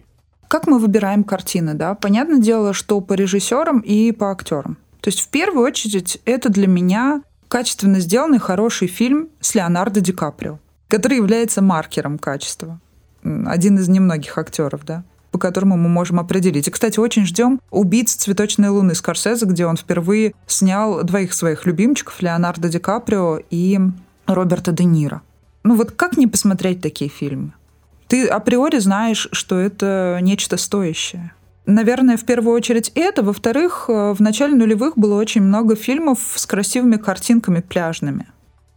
Как 0.49 0.67
мы 0.67 0.79
выбираем 0.79 1.25
картины, 1.25 1.75
да? 1.75 1.95
Понятное 1.95 2.41
дело, 2.41 2.73
что 2.73 3.01
по 3.01 3.15
режиссерам 3.15 3.81
и 3.81 4.13
по 4.13 4.31
актерам. 4.31 4.79
То 5.01 5.09
есть 5.09 5.21
в 5.21 5.29
первую 5.29 5.65
очередь 5.65 6.21
это 6.25 6.49
для 6.49 6.67
меня 6.67 7.23
качественно 7.49 8.01
сделанный 8.01 8.39
хороший 8.39 8.89
фильм 8.89 9.29
с 9.41 9.55
Леонардо 9.55 10.01
Ди 10.01 10.13
Каприо, 10.13 10.59
который 10.89 11.17
является 11.17 11.63
маркером 11.63 12.19
качества. 12.19 12.81
Один 13.23 13.79
из 13.79 13.89
немногих 13.89 14.39
актеров, 14.39 14.85
да 14.85 15.05
по 15.31 15.39
которому 15.39 15.77
мы 15.77 15.89
можем 15.89 16.19
определить. 16.19 16.69
И, 16.69 16.71
кстати, 16.71 16.99
очень 16.99 17.25
ждем 17.25 17.61
«Убийц 17.71 18.15
цветочной 18.15 18.69
луны» 18.69 18.95
Скорсезе, 18.95 19.47
где 19.47 19.67
он 19.67 19.77
впервые 19.77 20.35
снял 20.47 21.05
двоих 21.05 21.35
своих 21.35 21.67
любимчиков, 21.67 22.21
Леонардо 22.21 22.69
Ди 22.69 22.79
Каприо 22.79 23.39
и 23.51 23.79
Роберта 24.27 24.73
Де 24.73 24.85
Ниро. 24.85 25.23
Ну 25.63 25.77
вот 25.77 25.93
как 25.93 26.17
не 26.17 26.27
посмотреть 26.27 26.81
такие 26.81 27.11
фильмы? 27.11 27.53
Ты 28.09 28.27
априори 28.27 28.79
знаешь, 28.79 29.29
что 29.31 29.59
это 29.59 30.19
нечто 30.21 30.57
стоящее. 30.57 31.33
Наверное, 31.67 32.17
в 32.17 32.25
первую 32.25 32.55
очередь 32.55 32.91
это. 32.95 33.23
Во-вторых, 33.23 33.87
э, 33.89 34.13
в 34.13 34.21
начале 34.21 34.55
нулевых 34.55 34.97
было 34.97 35.15
очень 35.15 35.43
много 35.43 35.77
фильмов 35.77 36.19
с 36.35 36.47
красивыми 36.47 36.97
картинками 36.97 37.61
пляжными. 37.61 38.27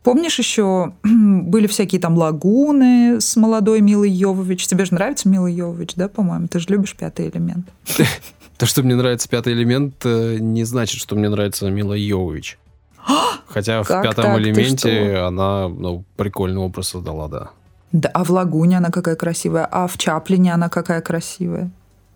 Помнишь 0.03 0.37
еще 0.37 0.93
были 1.03 1.67
всякие 1.67 2.01
там 2.01 2.17
лагуны 2.17 3.21
с 3.21 3.35
молодой 3.35 3.81
Милой 3.81 4.11
Йовович? 4.11 4.67
Тебе 4.67 4.85
же 4.85 4.93
нравится 4.93 5.29
Мила 5.29 5.47
Йовович, 5.47 5.95
да, 5.95 6.09
по-моему? 6.09 6.47
Ты 6.47 6.59
же 6.59 6.67
любишь 6.69 6.95
пятый 6.95 7.29
элемент. 7.29 7.67
То, 8.57 8.65
что 8.65 8.83
мне 8.83 8.95
нравится 8.95 9.29
пятый 9.29 9.53
элемент, 9.53 9.95
э, 10.03 10.37
не 10.39 10.65
значит, 10.65 10.99
что 10.99 11.15
мне 11.15 11.29
нравится 11.29 11.69
Мила 11.69 11.93
Йовович. 11.93 12.59
Хотя 13.47 13.81
в 13.83 13.87
пятом 13.87 14.37
элементе 14.37 15.17
она 15.17 15.69
ну, 15.69 16.03
прикольный 16.17 16.59
образ 16.59 16.89
создала, 16.89 17.27
да. 17.27 17.49
Да, 17.93 18.09
а 18.09 18.23
в 18.23 18.31
Лагуне 18.31 18.77
она 18.77 18.89
какая 18.89 19.15
красивая, 19.15 19.65
а 19.65 19.87
в 19.87 19.97
Чаплине 19.97 20.53
она 20.53 20.67
какая 20.67 21.01
красивая. 21.01 21.71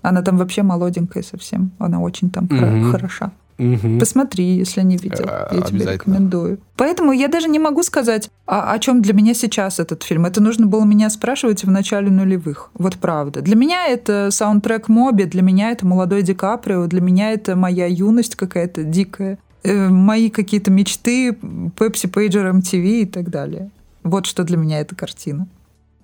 Она 0.08 0.22
там 0.22 0.38
вообще 0.38 0.64
молоденькая 0.64 1.24
совсем. 1.24 1.72
Она 1.80 2.00
очень 2.00 2.30
там 2.30 2.46
Мгм. 2.50 2.92
хороша. 2.92 3.32
Мгм. 3.58 4.00
Посмотри, 4.00 4.44
если 4.56 4.84
не 4.84 4.98
видел. 4.98 5.26
А, 5.28 5.50
Я 5.54 5.62
тебе 5.64 5.86
рекомендую. 5.94 6.60
Поэтому 6.76 7.12
я 7.12 7.28
даже 7.28 7.50
не 7.50 7.60
могу 7.60 7.84
сказать, 7.84 8.30
а, 8.46 8.72
о 8.72 8.80
чем 8.80 9.02
для 9.02 9.14
меня 9.14 9.34
сейчас 9.34 9.80
этот 9.80 10.04
фильм. 10.04 10.26
Это 10.26 10.42
нужно 10.42 10.68
было 10.68 10.86
меня 10.86 11.10
спрашивать 11.10 11.64
в 11.66 11.72
начале 11.72 12.10
нулевых. 12.10 12.70
Вот 12.76 12.96
правда. 12.98 13.42
Для 13.42 13.56
меня 13.56 13.88
это 13.88 14.30
саундтрек 14.32 14.88
Моби, 14.88 15.26
для 15.26 15.42
меня 15.42 15.72
это 15.72 15.86
молодой 15.86 16.22
Ди 16.22 16.34
Каприо, 16.36 16.86
для 16.88 17.02
меня 17.02 17.32
это 17.34 17.56
моя 17.56 17.88
юность 17.88 18.36
какая-то 18.36 18.84
дикая, 18.84 19.40
э, 19.64 19.90
мои 19.90 20.30
какие-то 20.30 20.70
мечты, 20.72 21.36
Пепси 21.78 22.08
Пейджер, 22.08 22.46
MTV 22.48 23.02
и 23.02 23.06
так 23.06 23.30
далее. 23.30 23.72
Вот 24.04 24.26
что 24.28 24.44
для 24.44 24.56
меня 24.58 24.80
эта 24.80 24.96
картина. 24.96 25.48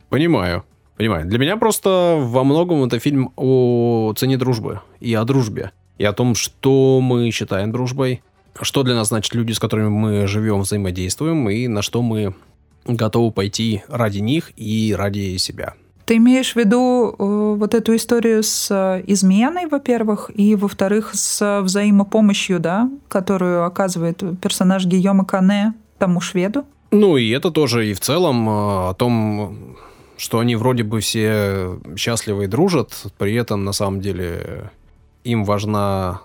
Понимаю. 0.10 0.64
Понимаю. 0.98 1.26
Для 1.26 1.40
меня 1.40 1.58
просто 1.58 2.18
во 2.20 2.44
многом 2.44 2.84
это 2.84 3.00
фильм 3.00 3.32
о 3.36 4.14
цене 4.16 4.38
дружбы 4.38 4.82
и 5.00 5.14
о 5.14 5.24
дружбе. 5.24 5.72
И 5.98 6.06
о 6.06 6.14
том, 6.14 6.36
что 6.36 7.00
мы 7.02 7.30
считаем 7.32 7.72
дружбой, 7.72 8.22
что 8.62 8.84
для 8.84 8.96
нас 8.96 9.10
значит 9.10 9.34
люди, 9.34 9.52
с 9.54 9.60
которыми 9.60 9.90
мы 9.90 10.28
живем, 10.28 10.62
взаимодействуем, 10.62 11.50
и 11.50 11.68
на 11.68 11.82
что 11.82 12.02
мы 12.02 12.36
готовы 12.86 13.32
пойти 13.32 13.84
ради 13.88 14.20
них 14.20 14.52
и 14.58 14.94
ради 14.98 15.38
себя. 15.38 15.74
Ты 16.06 16.18
имеешь 16.18 16.54
в 16.54 16.58
виду 16.58 17.16
э, 17.18 17.56
вот 17.58 17.74
эту 17.74 17.96
историю 17.96 18.44
с 18.44 18.70
э, 18.70 19.04
изменой, 19.08 19.68
во-первых, 19.68 20.32
и, 20.36 20.56
во-вторых, 20.56 21.12
с 21.14 21.42
э, 21.42 21.62
взаимопомощью, 21.62 22.60
да, 22.60 22.90
которую 23.08 23.64
оказывает 23.64 24.22
персонаж 24.42 24.86
Гийома 24.86 25.24
Кане 25.24 25.74
тому 25.98 26.20
шведу? 26.20 26.66
Ну 26.92 27.16
и 27.16 27.30
это 27.30 27.52
тоже 27.52 27.90
и 27.90 27.94
в 27.94 28.02
целом 28.02 28.50
э, 28.50 28.52
о 28.90 28.94
том, 28.96 29.78
что 30.18 30.40
они 30.40 30.56
вроде 30.56 30.84
бы 30.84 31.00
все 31.00 31.80
счастливы 31.96 32.46
и 32.46 32.48
дружат, 32.48 33.06
при 33.18 33.36
этом 33.36 33.64
на 33.64 33.74
самом 33.74 34.02
деле 34.02 34.72
им 35.24 35.44
важна 35.44 36.22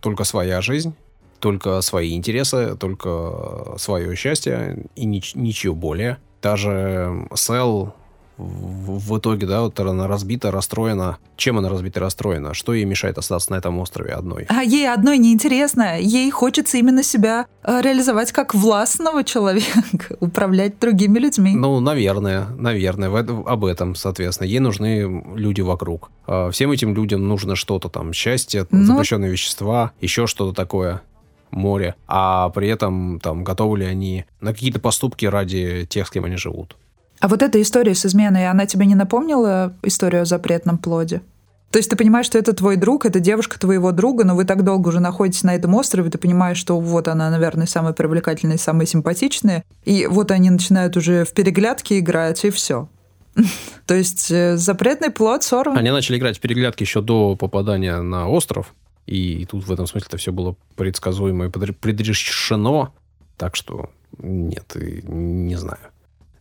только 0.00 0.24
своя 0.24 0.60
жизнь, 0.60 0.94
только 1.40 1.80
свои 1.80 2.14
интересы, 2.14 2.76
только 2.76 3.74
свое 3.78 4.14
счастье 4.16 4.84
и 4.96 5.06
нич- 5.06 5.32
ничего 5.34 5.74
более. 5.74 6.18
Даже 6.42 7.26
Сэл 7.34 7.94
в, 8.38 8.98
в 8.98 9.18
итоге, 9.18 9.46
да, 9.46 9.62
вот 9.62 9.78
она 9.80 10.06
разбита, 10.06 10.50
расстроена. 10.50 11.18
Чем 11.36 11.58
она 11.58 11.68
разбита 11.68 12.00
расстроена? 12.00 12.54
Что 12.54 12.72
ей 12.72 12.84
мешает 12.84 13.18
остаться 13.18 13.52
на 13.52 13.56
этом 13.56 13.78
острове 13.78 14.12
одной? 14.12 14.46
А 14.48 14.62
ей 14.62 14.88
одной 14.90 15.18
неинтересно. 15.18 16.00
Ей 16.00 16.30
хочется 16.30 16.78
именно 16.78 17.02
себя 17.02 17.46
э, 17.64 17.80
реализовать 17.82 18.32
как 18.32 18.54
властного 18.54 19.24
человека, 19.24 20.16
управлять 20.20 20.78
другими 20.78 21.18
людьми. 21.18 21.54
Ну, 21.54 21.80
наверное, 21.80 22.46
наверное, 22.56 23.10
в 23.10 23.16
об 23.18 23.64
этом, 23.64 23.94
соответственно. 23.94 24.46
Ей 24.46 24.60
нужны 24.60 25.24
люди 25.34 25.60
вокруг. 25.60 26.10
А 26.26 26.50
Всем 26.50 26.70
этим 26.70 26.94
людям 26.94 27.26
нужно 27.26 27.56
что-то 27.56 27.88
там, 27.88 28.12
счастье, 28.12 28.66
Ну- 28.70 28.84
запрещенные 28.84 29.30
вещества, 29.30 29.92
еще 30.00 30.26
что-то 30.26 30.54
такое, 30.54 31.02
море. 31.50 31.94
А 32.06 32.50
при 32.50 32.68
этом 32.68 33.18
там 33.20 33.42
готовы 33.42 33.78
ли 33.78 33.84
они 33.84 34.24
на 34.40 34.52
какие-то 34.52 34.80
поступки 34.80 35.26
ради 35.26 35.86
тех, 35.88 36.06
с 36.06 36.10
кем 36.10 36.24
они 36.24 36.36
живут. 36.36 36.76
А 37.20 37.28
вот 37.28 37.42
эта 37.42 37.60
история 37.60 37.94
с 37.94 38.06
изменой, 38.06 38.48
она 38.48 38.66
тебе 38.66 38.86
не 38.86 38.94
напомнила 38.94 39.74
историю 39.82 40.22
о 40.22 40.24
запретном 40.24 40.78
плоде? 40.78 41.22
То 41.70 41.78
есть 41.78 41.90
ты 41.90 41.96
понимаешь, 41.96 42.24
что 42.24 42.38
это 42.38 42.54
твой 42.54 42.76
друг, 42.76 43.04
это 43.04 43.20
девушка 43.20 43.60
твоего 43.60 43.92
друга, 43.92 44.24
но 44.24 44.34
вы 44.34 44.44
так 44.44 44.64
долго 44.64 44.88
уже 44.88 45.00
находитесь 45.00 45.42
на 45.42 45.54
этом 45.54 45.74
острове, 45.74 46.10
ты 46.10 46.16
понимаешь, 46.16 46.56
что 46.56 46.80
вот 46.80 47.08
она, 47.08 47.28
наверное, 47.30 47.66
самая 47.66 47.92
привлекательная, 47.92 48.56
самая 48.56 48.86
симпатичная, 48.86 49.64
и 49.84 50.06
вот 50.06 50.30
они 50.30 50.48
начинают 50.48 50.96
уже 50.96 51.24
в 51.24 51.32
переглядки 51.32 51.98
играть, 51.98 52.42
и 52.46 52.50
все. 52.50 52.88
То 53.86 53.94
есть 53.94 54.30
э, 54.30 54.56
запретный 54.56 55.10
плод 55.10 55.42
сорван. 55.42 55.76
Они 55.76 55.90
начали 55.90 56.16
играть 56.16 56.38
в 56.38 56.40
переглядки 56.40 56.84
еще 56.84 57.02
до 57.02 57.36
попадания 57.36 58.00
на 58.00 58.28
остров. 58.28 58.74
И 59.06 59.46
тут 59.46 59.66
в 59.66 59.72
этом 59.72 59.86
смысле 59.86 60.06
это 60.08 60.16
все 60.16 60.32
было 60.32 60.56
предсказуемо 60.74 61.46
и 61.46 61.48
предре- 61.48 61.72
предрешено. 61.72 62.94
Так 63.36 63.56
что 63.56 63.90
нет, 64.18 64.72
не 64.74 65.56
знаю. 65.56 65.80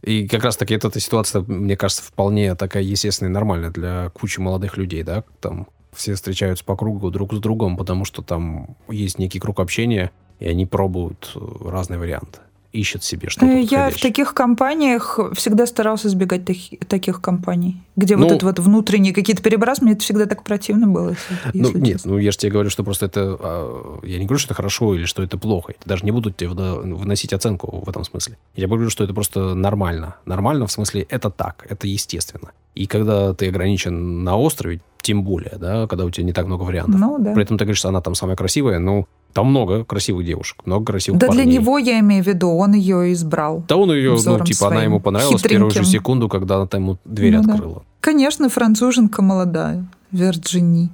И 0.04 0.28
как 0.28 0.43
раз 0.43 0.58
таки 0.58 0.76
эта, 0.76 0.88
эта 0.88 1.00
ситуация, 1.00 1.43
мне 1.48 1.76
кажется, 1.76 2.04
вполне 2.04 2.56
такая 2.56 2.84
естественная 2.84 3.32
и 3.32 3.34
нормальная 3.34 3.72
для 3.72 4.10
кучи 4.10 4.39
молодых 4.39 4.78
людей, 4.78 5.04
да, 5.04 5.24
там 5.41 5.68
все 5.93 6.14
встречаются 6.14 6.64
по 6.64 6.76
кругу 6.76 7.10
друг 7.10 7.34
с 7.34 7.39
другом, 7.39 7.78
потому 7.78 8.06
что 8.06 8.22
там 8.22 8.78
есть 8.88 9.18
некий 9.20 9.39
круг 9.39 9.60
общения, 9.60 10.12
и 10.39 10.48
они 10.48 10.66
пробуют 10.66 11.32
э, 11.36 11.39
разные 11.70 12.00
варианты, 12.00 12.39
ищут 12.74 13.03
себе 13.03 13.30
что-то 13.30 13.45
Э, 13.47 13.61
Я 13.61 13.89
в 13.89 13.99
таких 13.99 14.34
компаниях 14.34 15.20
всегда 15.34 15.65
старался 15.65 16.07
избегать 16.09 16.45
таки- 16.45 16.78
таких 16.88 17.22
компаний, 17.22 17.82
где 17.95 18.15
Ну- 18.15 18.24
вот 18.24 18.32
это 18.34 18.45
вот 18.45 18.59
внутренние 18.59 19.13
какие-то 19.13 19.41
перебрасы, 19.41 19.84
мне 19.84 19.93
это 19.93 20.01
всегда 20.01 20.26
так 20.26 20.43
противно 20.43 20.88
было. 20.88 21.09
если- 21.09 21.49
Ну, 21.53 21.68
если 21.68 21.80
нет, 21.80 21.93
честно. 21.93 22.11
ну 22.11 22.18
я 22.18 22.32
же 22.32 22.38
тебе 22.38 22.51
говорю, 22.51 22.70
что 22.70 22.84
просто 22.84 23.05
это... 23.07 23.38
а, 23.39 23.99
Я 24.03 24.20
не 24.20 24.26
говорю, 24.26 24.39
что 24.39 24.47
это 24.47 24.55
хорошо 24.55 24.93
или 24.95 25.05
что 25.05 25.24
это 25.24 25.38
плохо. 25.38 25.74
Я 25.78 25.82
даже 25.86 26.05
не 26.05 26.11
буду 26.11 26.32
тебе 26.32 26.49
выносить 26.49 27.34
оценку 27.34 27.84
в 27.86 27.89
этом 27.89 28.03
смысле. 28.03 28.38
Я 28.55 28.68
говорю, 28.68 28.89
что 28.89 29.03
это 29.03 29.13
просто 29.13 29.53
нормально. 29.55 30.15
Нормально 30.26 30.68
в 30.68 30.72
смысле 30.72 31.05
это 31.09 31.30
так, 31.30 31.65
это 31.70 31.88
естественно. 31.88 32.51
И 32.76 32.86
когда 32.86 33.34
ты 33.34 33.47
ограничен 33.47 34.24
на 34.24 34.38
острове, 34.38 34.82
тем 35.01 35.24
более, 35.24 35.53
да, 35.57 35.88
когда 35.88 36.03
у 36.05 36.09
тебя 36.09 36.26
не 36.26 36.34
так 36.34 36.45
много 36.47 36.63
вариантов. 36.63 36.99
Ну, 36.99 37.18
да. 37.20 37.34
При 37.34 37.43
этом 37.43 37.57
ты 37.57 37.63
говоришь, 37.63 37.80
что 37.80 37.89
она 37.89 38.01
там 38.01 38.13
самая 38.13 38.36
красивая, 38.36 38.78
ну, 38.80 39.07
там 39.38 39.50
много 39.52 39.86
красивых 39.86 40.26
девушек, 40.26 40.66
много 40.66 40.86
красивых 40.86 41.22
Да 41.22 41.28
для 41.28 41.44
парней. 41.44 41.60
него 41.60 41.78
я 41.78 42.00
имею 42.00 42.24
в 42.24 42.28
виду, 42.28 42.50
он 42.50 42.74
ее 42.74 43.14
избрал. 43.14 43.64
Да 43.68 43.76
он 43.76 43.92
ее, 43.92 44.18
ну, 44.26 44.44
типа, 44.44 44.66
она 44.66 44.78
своим 44.78 44.90
ему 44.94 45.00
понравилась 45.00 45.44
в 45.44 45.48
первую 45.48 45.70
же 45.70 45.76
хитреньким. 45.76 46.00
секунду, 46.00 46.28
когда 46.28 46.56
она 46.56 46.66
там 46.66 46.82
ему 46.82 46.98
дверь 47.06 47.36
Ну 47.36 47.44
да. 47.44 47.54
открыла. 47.54 47.84
Конечно, 48.02 48.50
француженка 48.50 49.22
молодая, 49.22 49.86
Вирджини. 50.10 50.90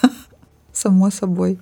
Само 0.72 1.10
собой. 1.10 1.58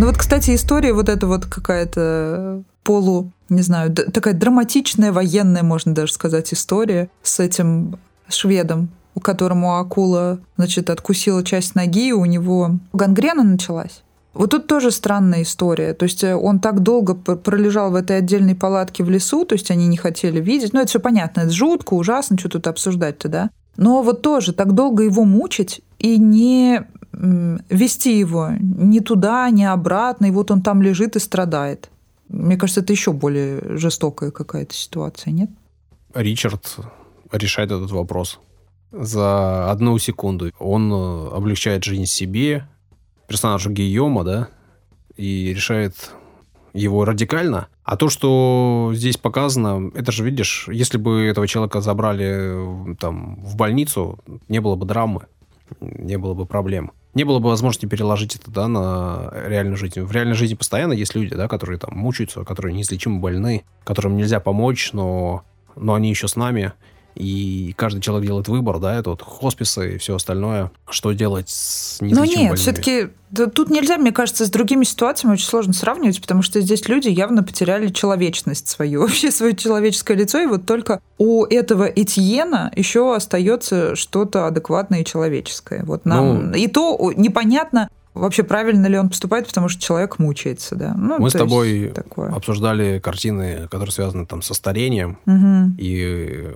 Ну 0.00 0.06
вот, 0.06 0.16
кстати, 0.16 0.56
история 0.56 0.92
вот 0.92 1.08
эта 1.08 1.28
вот 1.28 1.46
какая-то 1.46 2.64
полу, 2.82 3.30
не 3.48 3.62
знаю, 3.62 3.94
такая 3.94 4.34
драматичная, 4.34 5.12
военная, 5.12 5.62
можно 5.62 5.94
даже 5.94 6.12
сказать, 6.12 6.52
история 6.52 7.08
с 7.22 7.38
этим 7.38 7.96
шведом, 8.28 8.88
у 9.14 9.20
которому 9.20 9.76
акула, 9.78 10.40
значит, 10.56 10.90
откусила 10.90 11.44
часть 11.44 11.76
ноги, 11.76 12.08
и 12.08 12.12
у 12.12 12.24
него 12.24 12.72
гангрена 12.92 13.44
началась. 13.44 14.02
Вот 14.34 14.50
тут 14.50 14.66
тоже 14.66 14.90
странная 14.90 15.42
история. 15.42 15.92
То 15.94 16.04
есть 16.04 16.24
э, 16.24 16.34
он 16.34 16.60
так 16.60 16.80
долго 16.80 17.14
пр- 17.14 17.36
пролежал 17.36 17.90
в 17.90 17.94
этой 17.94 18.18
отдельной 18.18 18.54
палатке 18.54 19.04
в 19.04 19.10
лесу, 19.10 19.44
то 19.44 19.54
есть 19.54 19.70
они 19.70 19.86
не 19.86 19.96
хотели 19.96 20.40
видеть. 20.40 20.72
Ну, 20.72 20.80
это 20.80 20.88
все 20.88 21.00
понятно, 21.00 21.42
это 21.42 21.50
жутко, 21.50 21.94
ужасно, 21.94 22.38
что 22.38 22.48
тут 22.48 22.66
обсуждать-то, 22.66 23.28
да? 23.28 23.50
Но 23.76 24.02
вот 24.02 24.22
тоже 24.22 24.52
так 24.52 24.72
долго 24.72 25.02
его 25.02 25.24
мучить 25.24 25.82
и 25.98 26.18
не 26.18 26.86
вести 27.12 28.18
его 28.18 28.50
ни 28.58 29.00
туда, 29.00 29.48
ни 29.50 29.64
обратно, 29.64 30.26
и 30.26 30.30
вот 30.30 30.50
он 30.50 30.62
там 30.62 30.82
лежит 30.82 31.16
и 31.16 31.18
страдает. 31.18 31.90
Мне 32.28 32.56
кажется, 32.56 32.80
это 32.80 32.92
еще 32.92 33.12
более 33.12 33.76
жестокая 33.76 34.30
какая-то 34.30 34.74
ситуация, 34.74 35.32
нет? 35.32 35.50
Ричард 36.14 36.78
решает 37.30 37.70
этот 37.70 37.90
вопрос 37.90 38.40
за 38.90 39.70
одну 39.70 39.98
секунду. 39.98 40.50
Он 40.58 40.92
э, 40.92 41.28
облегчает 41.36 41.84
жизнь 41.84 42.06
себе, 42.06 42.66
персонажу 43.32 43.70
Гийома, 43.70 44.24
да, 44.24 44.48
и 45.16 45.54
решает 45.54 46.12
его 46.74 47.04
радикально. 47.06 47.68
А 47.82 47.96
то, 47.96 48.10
что 48.10 48.92
здесь 48.94 49.16
показано, 49.16 49.90
это 49.94 50.12
же, 50.12 50.22
видишь, 50.22 50.68
если 50.70 50.98
бы 50.98 51.24
этого 51.24 51.48
человека 51.48 51.80
забрали 51.80 52.94
там 52.96 53.36
в 53.42 53.56
больницу, 53.56 54.18
не 54.48 54.60
было 54.60 54.76
бы 54.76 54.84
драмы, 54.84 55.22
не 55.80 56.18
было 56.18 56.34
бы 56.34 56.44
проблем. 56.44 56.92
Не 57.14 57.24
было 57.24 57.40
бы 57.40 57.48
возможности 57.48 57.86
переложить 57.86 58.36
это, 58.36 58.50
да, 58.50 58.68
на 58.68 59.32
реальную 59.46 59.76
жизнь. 59.76 60.00
В 60.00 60.12
реальной 60.12 60.34
жизни 60.34 60.54
постоянно 60.54 60.92
есть 60.92 61.14
люди, 61.14 61.34
да, 61.34 61.48
которые 61.48 61.78
там 61.78 61.96
мучаются, 61.96 62.44
которые 62.44 62.74
неизлечимо 62.74 63.18
больны, 63.18 63.64
которым 63.84 64.16
нельзя 64.16 64.40
помочь, 64.40 64.92
но, 64.92 65.42
но 65.76 65.94
они 65.94 66.10
еще 66.10 66.28
с 66.28 66.36
нами. 66.36 66.72
И 67.14 67.74
каждый 67.76 68.00
человек 68.00 68.26
делает 68.26 68.48
выбор, 68.48 68.78
да, 68.78 68.94
это 68.98 69.10
вот 69.10 69.22
хосписы 69.22 69.94
и 69.94 69.98
все 69.98 70.16
остальное. 70.16 70.70
Что 70.88 71.12
делать 71.12 71.48
с 71.50 71.98
Ну 72.00 72.24
нет, 72.24 72.58
все-таки 72.58 73.08
тут 73.54 73.70
нельзя, 73.70 73.98
мне 73.98 74.12
кажется, 74.12 74.46
с 74.46 74.50
другими 74.50 74.84
ситуациями 74.84 75.34
очень 75.34 75.46
сложно 75.46 75.72
сравнивать, 75.72 76.20
потому 76.20 76.42
что 76.42 76.60
здесь 76.60 76.88
люди 76.88 77.08
явно 77.08 77.42
потеряли 77.42 77.88
человечность 77.88 78.68
свою, 78.68 79.00
вообще 79.02 79.30
свое 79.30 79.54
человеческое 79.54 80.16
лицо, 80.16 80.40
и 80.40 80.46
вот 80.46 80.66
только 80.66 81.00
у 81.18 81.44
этого 81.44 81.84
Этьена 81.84 82.72
еще 82.76 83.14
остается 83.14 83.94
что-то 83.96 84.46
адекватное 84.46 85.00
и 85.00 85.04
человеческое. 85.04 85.84
Вот 85.84 86.04
нам 86.04 86.50
Ну- 86.50 86.56
и 86.56 86.66
то 86.66 87.12
непонятно 87.16 87.88
вообще 88.14 88.42
правильно 88.42 88.86
ли 88.88 88.98
он 88.98 89.08
поступает, 89.08 89.46
потому 89.46 89.70
что 89.70 89.80
человек 89.80 90.18
мучается, 90.18 90.74
да. 90.76 90.94
Ну, 90.94 91.16
Мы 91.18 91.30
с 91.30 91.32
тобой 91.32 91.92
такое. 91.94 92.30
обсуждали 92.30 92.98
картины, 92.98 93.68
которые 93.70 93.90
связаны 93.90 94.26
там 94.26 94.42
со 94.42 94.52
старением, 94.52 95.16
Мгм. 95.24 95.76
и 95.78 96.46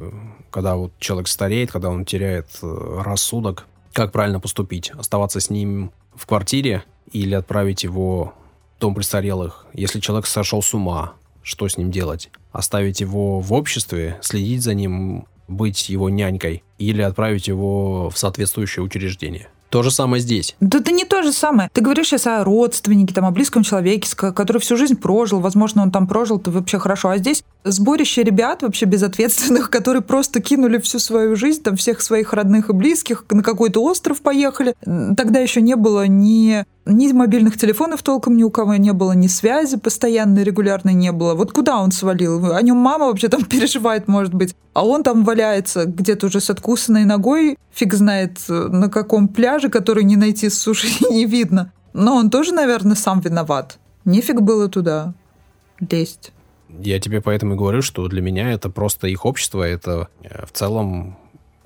когда 0.50 0.76
вот 0.76 0.92
человек 0.98 1.28
стареет, 1.28 1.70
когда 1.70 1.90
он 1.90 2.04
теряет 2.04 2.46
э, 2.62 3.02
рассудок, 3.04 3.66
как 3.92 4.12
правильно 4.12 4.40
поступить. 4.40 4.90
Оставаться 4.90 5.40
с 5.40 5.50
ним 5.50 5.92
в 6.14 6.26
квартире 6.26 6.84
или 7.12 7.34
отправить 7.34 7.84
его 7.84 8.34
в 8.76 8.80
дом 8.80 8.94
престарелых. 8.94 9.66
Если 9.72 10.00
человек 10.00 10.26
сошел 10.26 10.62
с 10.62 10.74
ума, 10.74 11.14
что 11.42 11.68
с 11.68 11.76
ним 11.76 11.90
делать? 11.90 12.30
Оставить 12.52 13.00
его 13.00 13.40
в 13.40 13.52
обществе, 13.52 14.18
следить 14.20 14.62
за 14.62 14.74
ним, 14.74 15.26
быть 15.48 15.88
его 15.88 16.10
нянькой 16.10 16.62
или 16.78 17.02
отправить 17.02 17.48
его 17.48 18.10
в 18.10 18.18
соответствующее 18.18 18.82
учреждение. 18.82 19.48
То 19.70 19.82
же 19.82 19.90
самое 19.90 20.22
здесь. 20.22 20.54
Да 20.60 20.78
это 20.78 20.92
не 20.92 21.04
то 21.04 21.22
же 21.22 21.32
самое. 21.32 21.70
Ты 21.72 21.80
говоришь 21.80 22.06
сейчас 22.08 22.26
о 22.26 22.44
родственнике, 22.44 23.12
там, 23.12 23.24
о 23.24 23.30
близком 23.30 23.62
человеке, 23.62 24.08
который 24.16 24.58
всю 24.58 24.76
жизнь 24.76 24.96
прожил. 24.96 25.40
Возможно, 25.40 25.82
он 25.82 25.90
там 25.90 26.06
прожил, 26.06 26.38
то 26.38 26.50
вообще 26.50 26.78
хорошо. 26.78 27.10
А 27.10 27.18
здесь 27.18 27.42
сборище 27.64 28.22
ребят 28.22 28.62
вообще 28.62 28.86
безответственных, 28.86 29.70
которые 29.70 30.02
просто 30.02 30.40
кинули 30.40 30.78
всю 30.78 30.98
свою 30.98 31.36
жизнь, 31.36 31.62
там, 31.62 31.76
всех 31.76 32.00
своих 32.00 32.32
родных 32.32 32.70
и 32.70 32.72
близких, 32.72 33.24
на 33.30 33.42
какой-то 33.42 33.82
остров 33.82 34.20
поехали. 34.20 34.74
Тогда 35.16 35.40
еще 35.40 35.60
не 35.60 35.74
было 35.76 36.06
ни 36.06 36.64
ни 36.86 37.12
мобильных 37.12 37.58
телефонов 37.58 38.02
толком 38.02 38.36
ни 38.36 38.42
у 38.42 38.50
кого 38.50 38.76
не 38.76 38.92
было, 38.92 39.12
ни 39.12 39.26
связи 39.26 39.76
постоянной, 39.76 40.44
регулярной 40.44 40.94
не 40.94 41.12
было. 41.12 41.34
Вот 41.34 41.52
куда 41.52 41.78
он 41.78 41.90
свалил? 41.90 42.54
О 42.54 42.62
нем 42.62 42.76
мама 42.76 43.06
вообще 43.06 43.28
там 43.28 43.44
переживает, 43.50 44.08
может 44.08 44.32
быть. 44.32 44.54
А 44.72 44.86
он 44.86 45.02
там 45.02 45.24
валяется 45.24 45.84
где-то 45.84 46.26
уже 46.26 46.40
с 46.40 46.48
откусанной 46.48 47.04
ногой, 47.04 47.58
фиг 47.72 47.92
знает 47.94 48.38
на 48.48 48.88
каком 48.88 49.28
пляже, 49.28 49.68
который 49.68 50.04
не 50.04 50.16
найти 50.16 50.48
с 50.48 50.58
суши 50.58 50.88
не 51.10 51.26
видно. 51.26 51.72
Но 51.92 52.14
он 52.14 52.30
тоже, 52.30 52.52
наверное, 52.52 52.94
сам 52.94 53.20
виноват. 53.20 53.78
Нефиг 54.04 54.40
было 54.40 54.68
туда 54.68 55.14
лезть. 55.80 56.32
Я 56.68 57.00
тебе 57.00 57.20
поэтому 57.20 57.54
и 57.54 57.56
говорю, 57.56 57.82
что 57.82 58.06
для 58.08 58.20
меня 58.22 58.52
это 58.52 58.70
просто 58.70 59.06
их 59.08 59.24
общество, 59.24 59.62
это 59.62 60.08
э, 60.22 60.44
в 60.44 60.52
целом 60.52 61.16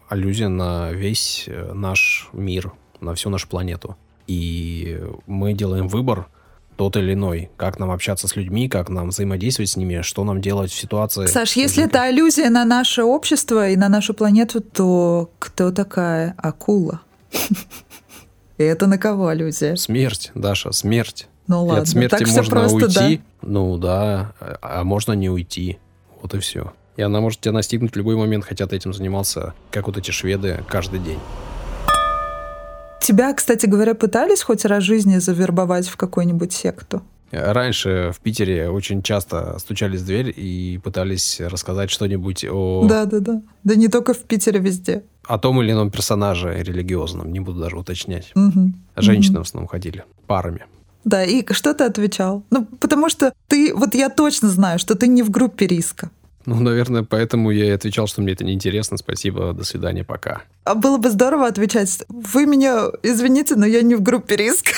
аллюзия 0.08 0.48
на 0.48 0.92
весь 0.92 1.44
э, 1.46 1.72
наш 1.72 2.28
мир, 2.32 2.72
на 3.00 3.14
всю 3.14 3.30
нашу 3.30 3.48
планету. 3.48 3.96
И 4.26 5.00
мы 5.26 5.54
делаем 5.54 5.88
выбор 5.88 6.28
тот 6.76 6.96
или 6.96 7.12
иной, 7.12 7.50
как 7.58 7.78
нам 7.78 7.90
общаться 7.90 8.26
с 8.26 8.36
людьми, 8.36 8.68
как 8.68 8.88
нам 8.88 9.10
взаимодействовать 9.10 9.70
с 9.70 9.76
ними, 9.76 10.00
что 10.00 10.24
нам 10.24 10.40
делать 10.40 10.70
в 10.70 10.80
ситуации. 10.80 11.26
Саш, 11.26 11.52
если 11.56 11.84
это 11.84 12.02
аллюзия 12.02 12.48
на 12.48 12.64
наше 12.64 13.02
общество 13.02 13.68
и 13.68 13.76
на 13.76 13.90
нашу 13.90 14.14
планету, 14.14 14.62
то 14.62 15.30
кто 15.38 15.72
такая 15.72 16.34
акула? 16.38 17.02
И 18.56 18.62
это 18.62 18.86
на 18.86 18.98
кого 18.98 19.28
аллюзия? 19.28 19.76
Смерть, 19.76 20.32
Даша, 20.34 20.72
смерть. 20.72 21.28
Ну 21.46 21.64
ладно, 21.64 21.82
от 21.82 21.88
смерти 21.88 22.16
так 22.16 22.28
можно 22.28 22.50
просто, 22.50 22.76
уйти, 22.76 23.16
да? 23.16 23.48
ну 23.48 23.76
да, 23.76 24.32
а 24.62 24.84
можно 24.84 25.12
не 25.12 25.28
уйти. 25.28 25.78
Вот 26.22 26.34
и 26.34 26.38
все. 26.38 26.72
И 26.96 27.02
она 27.02 27.20
может 27.20 27.40
тебя 27.40 27.52
настигнуть 27.52 27.92
в 27.92 27.96
любой 27.96 28.16
момент, 28.16 28.44
хотя 28.44 28.66
ты 28.66 28.76
этим 28.76 28.92
занимался, 28.92 29.54
как 29.70 29.86
вот 29.86 29.96
эти 29.96 30.10
шведы, 30.10 30.62
каждый 30.68 31.00
день. 31.00 31.18
Тебя, 33.00 33.32
кстати 33.32 33.66
говоря, 33.66 33.94
пытались 33.94 34.42
хоть 34.42 34.64
раз 34.64 34.82
в 34.82 34.86
жизни 34.86 35.18
завербовать 35.18 35.88
в 35.88 35.96
какую-нибудь 35.96 36.52
секту? 36.52 37.02
Раньше 37.32 38.12
в 38.12 38.20
Питере 38.20 38.70
очень 38.70 39.02
часто 39.02 39.58
стучались 39.60 40.00
в 40.00 40.06
дверь 40.06 40.34
и 40.36 40.80
пытались 40.82 41.40
рассказать 41.40 41.90
что-нибудь 41.90 42.44
о... 42.44 42.86
Да, 42.88 43.04
да, 43.04 43.20
да. 43.20 43.42
Да 43.62 43.74
не 43.76 43.88
только 43.88 44.14
в 44.14 44.18
Питере, 44.18 44.58
везде. 44.58 45.04
О 45.24 45.38
том 45.38 45.62
или 45.62 45.70
ином 45.70 45.90
персонаже 45.92 46.60
религиозном, 46.62 47.32
не 47.32 47.38
буду 47.38 47.60
даже 47.60 47.76
уточнять. 47.76 48.32
Угу. 48.34 48.72
Женщины 48.96 49.38
угу. 49.38 49.44
в 49.44 49.46
основном 49.46 49.68
ходили 49.68 50.04
парами. 50.26 50.66
Да, 51.04 51.24
и 51.24 51.44
что 51.52 51.72
ты 51.72 51.84
отвечал? 51.84 52.44
Ну, 52.50 52.64
потому 52.64 53.08
что 53.08 53.32
ты, 53.46 53.74
вот 53.74 53.94
я 53.94 54.08
точно 54.08 54.48
знаю, 54.48 54.78
что 54.78 54.96
ты 54.96 55.06
не 55.06 55.22
в 55.22 55.30
группе 55.30 55.66
риска. 55.66 56.10
Ну, 56.46 56.58
наверное, 56.60 57.02
поэтому 57.02 57.50
я 57.50 57.66
и 57.66 57.70
отвечал, 57.70 58.06
что 58.06 58.22
мне 58.22 58.32
это 58.32 58.44
неинтересно. 58.44 58.96
Спасибо, 58.96 59.52
до 59.52 59.64
свидания, 59.64 60.04
пока. 60.04 60.42
А 60.64 60.74
было 60.74 60.96
бы 60.96 61.10
здорово 61.10 61.46
отвечать. 61.46 62.02
Вы 62.08 62.46
меня 62.46 62.86
извините, 63.02 63.56
но 63.56 63.66
я 63.66 63.82
не 63.82 63.94
в 63.94 64.02
группе 64.02 64.36
риска. 64.36 64.72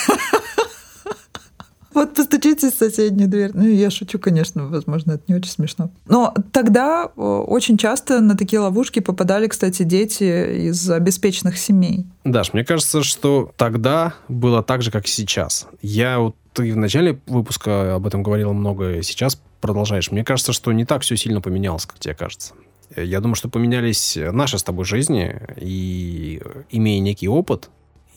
Вот 1.95 2.15
постучите 2.15 2.71
в 2.71 2.75
соседнюю 2.75 3.29
дверь. 3.29 3.51
Ну, 3.53 3.69
я 3.69 3.91
шучу, 3.91 4.19
конечно, 4.19 4.67
возможно, 4.67 5.13
это 5.13 5.25
не 5.29 5.35
очень 5.35 5.51
смешно. 5.51 5.91
Но 6.07 6.35
тогда 6.51 7.05
очень 7.05 7.77
часто 7.77 8.21
на 8.23 8.35
такие 8.35 8.61
ловушки 8.61 9.01
попадали, 9.01 9.47
кстати, 9.47 9.83
дети 9.83 10.69
из 10.69 10.91
обеспеченных 10.91 11.59
семей. 11.59 12.07
Даш, 12.25 12.55
мне 12.55 12.65
кажется, 12.65 13.03
что 13.03 13.53
тогда 13.59 14.15
было 14.29 14.63
так 14.63 14.81
же, 14.81 14.91
как 14.91 15.05
и 15.05 15.11
сейчас. 15.11 15.69
Я 15.83 16.19
вот 16.19 16.35
ты 16.55 16.73
в 16.73 16.79
начале 16.79 17.21
выпуска 17.27 17.97
об 17.97 18.07
этом 18.07 18.23
говорила 18.23 18.55
много, 18.55 19.03
сейчас 19.03 19.39
продолжаешь. 19.63 20.11
Мне 20.11 20.25
кажется, 20.25 20.53
что 20.53 20.71
не 20.73 20.85
так 20.85 21.01
все 21.01 21.17
сильно 21.17 21.41
поменялось, 21.41 21.87
как 21.87 21.99
тебе 21.99 22.15
кажется. 22.15 22.53
Я 22.95 23.21
думаю, 23.21 23.37
что 23.37 23.49
поменялись 23.49 24.19
наши 24.21 24.59
с 24.59 24.63
тобой 24.63 24.85
жизни, 24.85 25.41
и 25.57 26.43
имея 26.71 27.01
некий 27.01 27.29
опыт, 27.29 27.71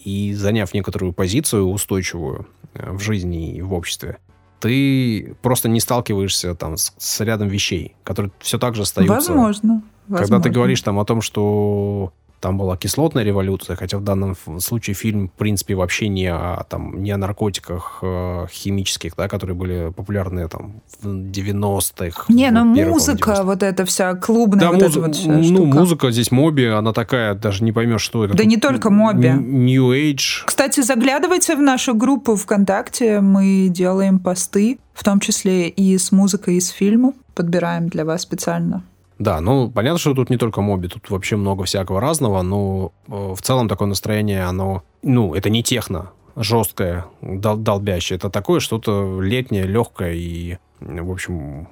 и 0.03 0.33
заняв 0.33 0.73
некоторую 0.73 1.13
позицию 1.13 1.67
устойчивую 1.69 2.47
э, 2.73 2.91
в 2.91 2.99
жизни 2.99 3.55
и 3.55 3.61
в 3.61 3.73
обществе, 3.73 4.17
ты 4.59 5.35
просто 5.41 5.69
не 5.69 5.79
сталкиваешься 5.79 6.53
там 6.55 6.77
с, 6.77 6.93
с 6.97 7.21
рядом 7.21 7.47
вещей, 7.47 7.95
которые 8.03 8.31
все 8.39 8.59
так 8.59 8.75
же 8.75 8.83
остаются. 8.83 9.31
Возможно. 9.31 9.83
Возможно. 10.07 10.37
Когда 10.37 10.39
ты 10.43 10.53
говоришь 10.53 10.81
там 10.81 10.99
о 10.99 11.05
том, 11.05 11.21
что 11.21 12.13
там 12.45 12.59
была 12.59 12.77
кислотная 12.77 13.23
революция, 13.23 13.75
хотя 13.75 13.97
в 13.97 14.03
данном 14.03 14.35
случае 14.59 14.93
фильм, 14.93 15.29
в 15.29 15.31
принципе, 15.31 15.73
вообще 15.73 16.09
не 16.09 16.27
о, 16.27 16.63
там, 16.69 17.01
не 17.01 17.09
о 17.09 17.17
наркотиках 17.17 17.97
э, 18.03 18.45
химических, 18.51 19.15
да, 19.15 19.27
которые 19.27 19.55
были 19.55 19.91
популярны 19.91 20.47
там 20.47 20.83
в 21.01 21.07
90-х. 21.07 22.25
Не, 22.29 22.51
ну 22.51 22.63
музыка, 22.65 23.41
вот 23.43 23.63
эта 23.63 23.83
вся 23.85 24.13
клубная 24.13 24.59
да, 24.59 24.71
вот 24.71 24.79
муз... 24.79 24.91
эта 24.91 24.99
вот 24.99 25.15
вся 25.15 25.31
Ну, 25.31 25.43
штука. 25.43 25.79
музыка 25.79 26.11
здесь 26.11 26.29
Моби, 26.29 26.65
она 26.65 26.93
такая, 26.93 27.33
даже 27.33 27.63
не 27.63 27.71
поймешь, 27.71 28.01
что 28.01 28.25
это. 28.25 28.35
Да 28.35 28.43
Тут 28.43 28.51
не 28.51 28.57
только 28.57 28.91
Моби. 28.91 29.29
New 29.29 29.91
Age. 29.93 30.43
Кстати, 30.45 30.81
заглядывайте 30.81 31.55
в 31.55 31.61
нашу 31.63 31.95
группу 31.95 32.35
ВКонтакте, 32.35 33.21
мы 33.21 33.69
делаем 33.71 34.19
посты, 34.19 34.77
в 34.93 35.03
том 35.03 35.19
числе 35.19 35.67
и 35.67 35.97
с 35.97 36.11
музыкой 36.11 36.57
из 36.57 36.69
фильма, 36.69 37.13
подбираем 37.33 37.89
для 37.89 38.05
вас 38.05 38.21
специально. 38.21 38.83
Да, 39.17 39.39
ну, 39.39 39.69
понятно, 39.71 39.97
что 39.97 40.13
тут 40.13 40.29
не 40.29 40.37
только 40.37 40.61
моби, 40.61 40.87
тут 40.87 41.09
вообще 41.09 41.37
много 41.37 41.63
всякого 41.63 42.01
разного, 42.01 42.41
но 42.41 42.91
э, 43.07 43.33
в 43.33 43.41
целом 43.41 43.69
такое 43.69 43.87
настроение, 43.87 44.43
оно, 44.43 44.83
ну, 45.03 45.33
это 45.33 45.49
не 45.49 45.63
техно, 45.63 46.11
жесткое, 46.35 47.05
дол- 47.21 47.57
долбящее. 47.57 48.17
Это 48.17 48.29
такое 48.29 48.59
что-то 48.59 49.21
летнее, 49.21 49.63
легкое 49.63 50.13
и, 50.13 50.57
в 50.79 51.11
общем, 51.11 51.69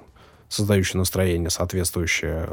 создающее 0.48 0.98
настроение, 0.98 1.50
соответствующее 1.50 2.48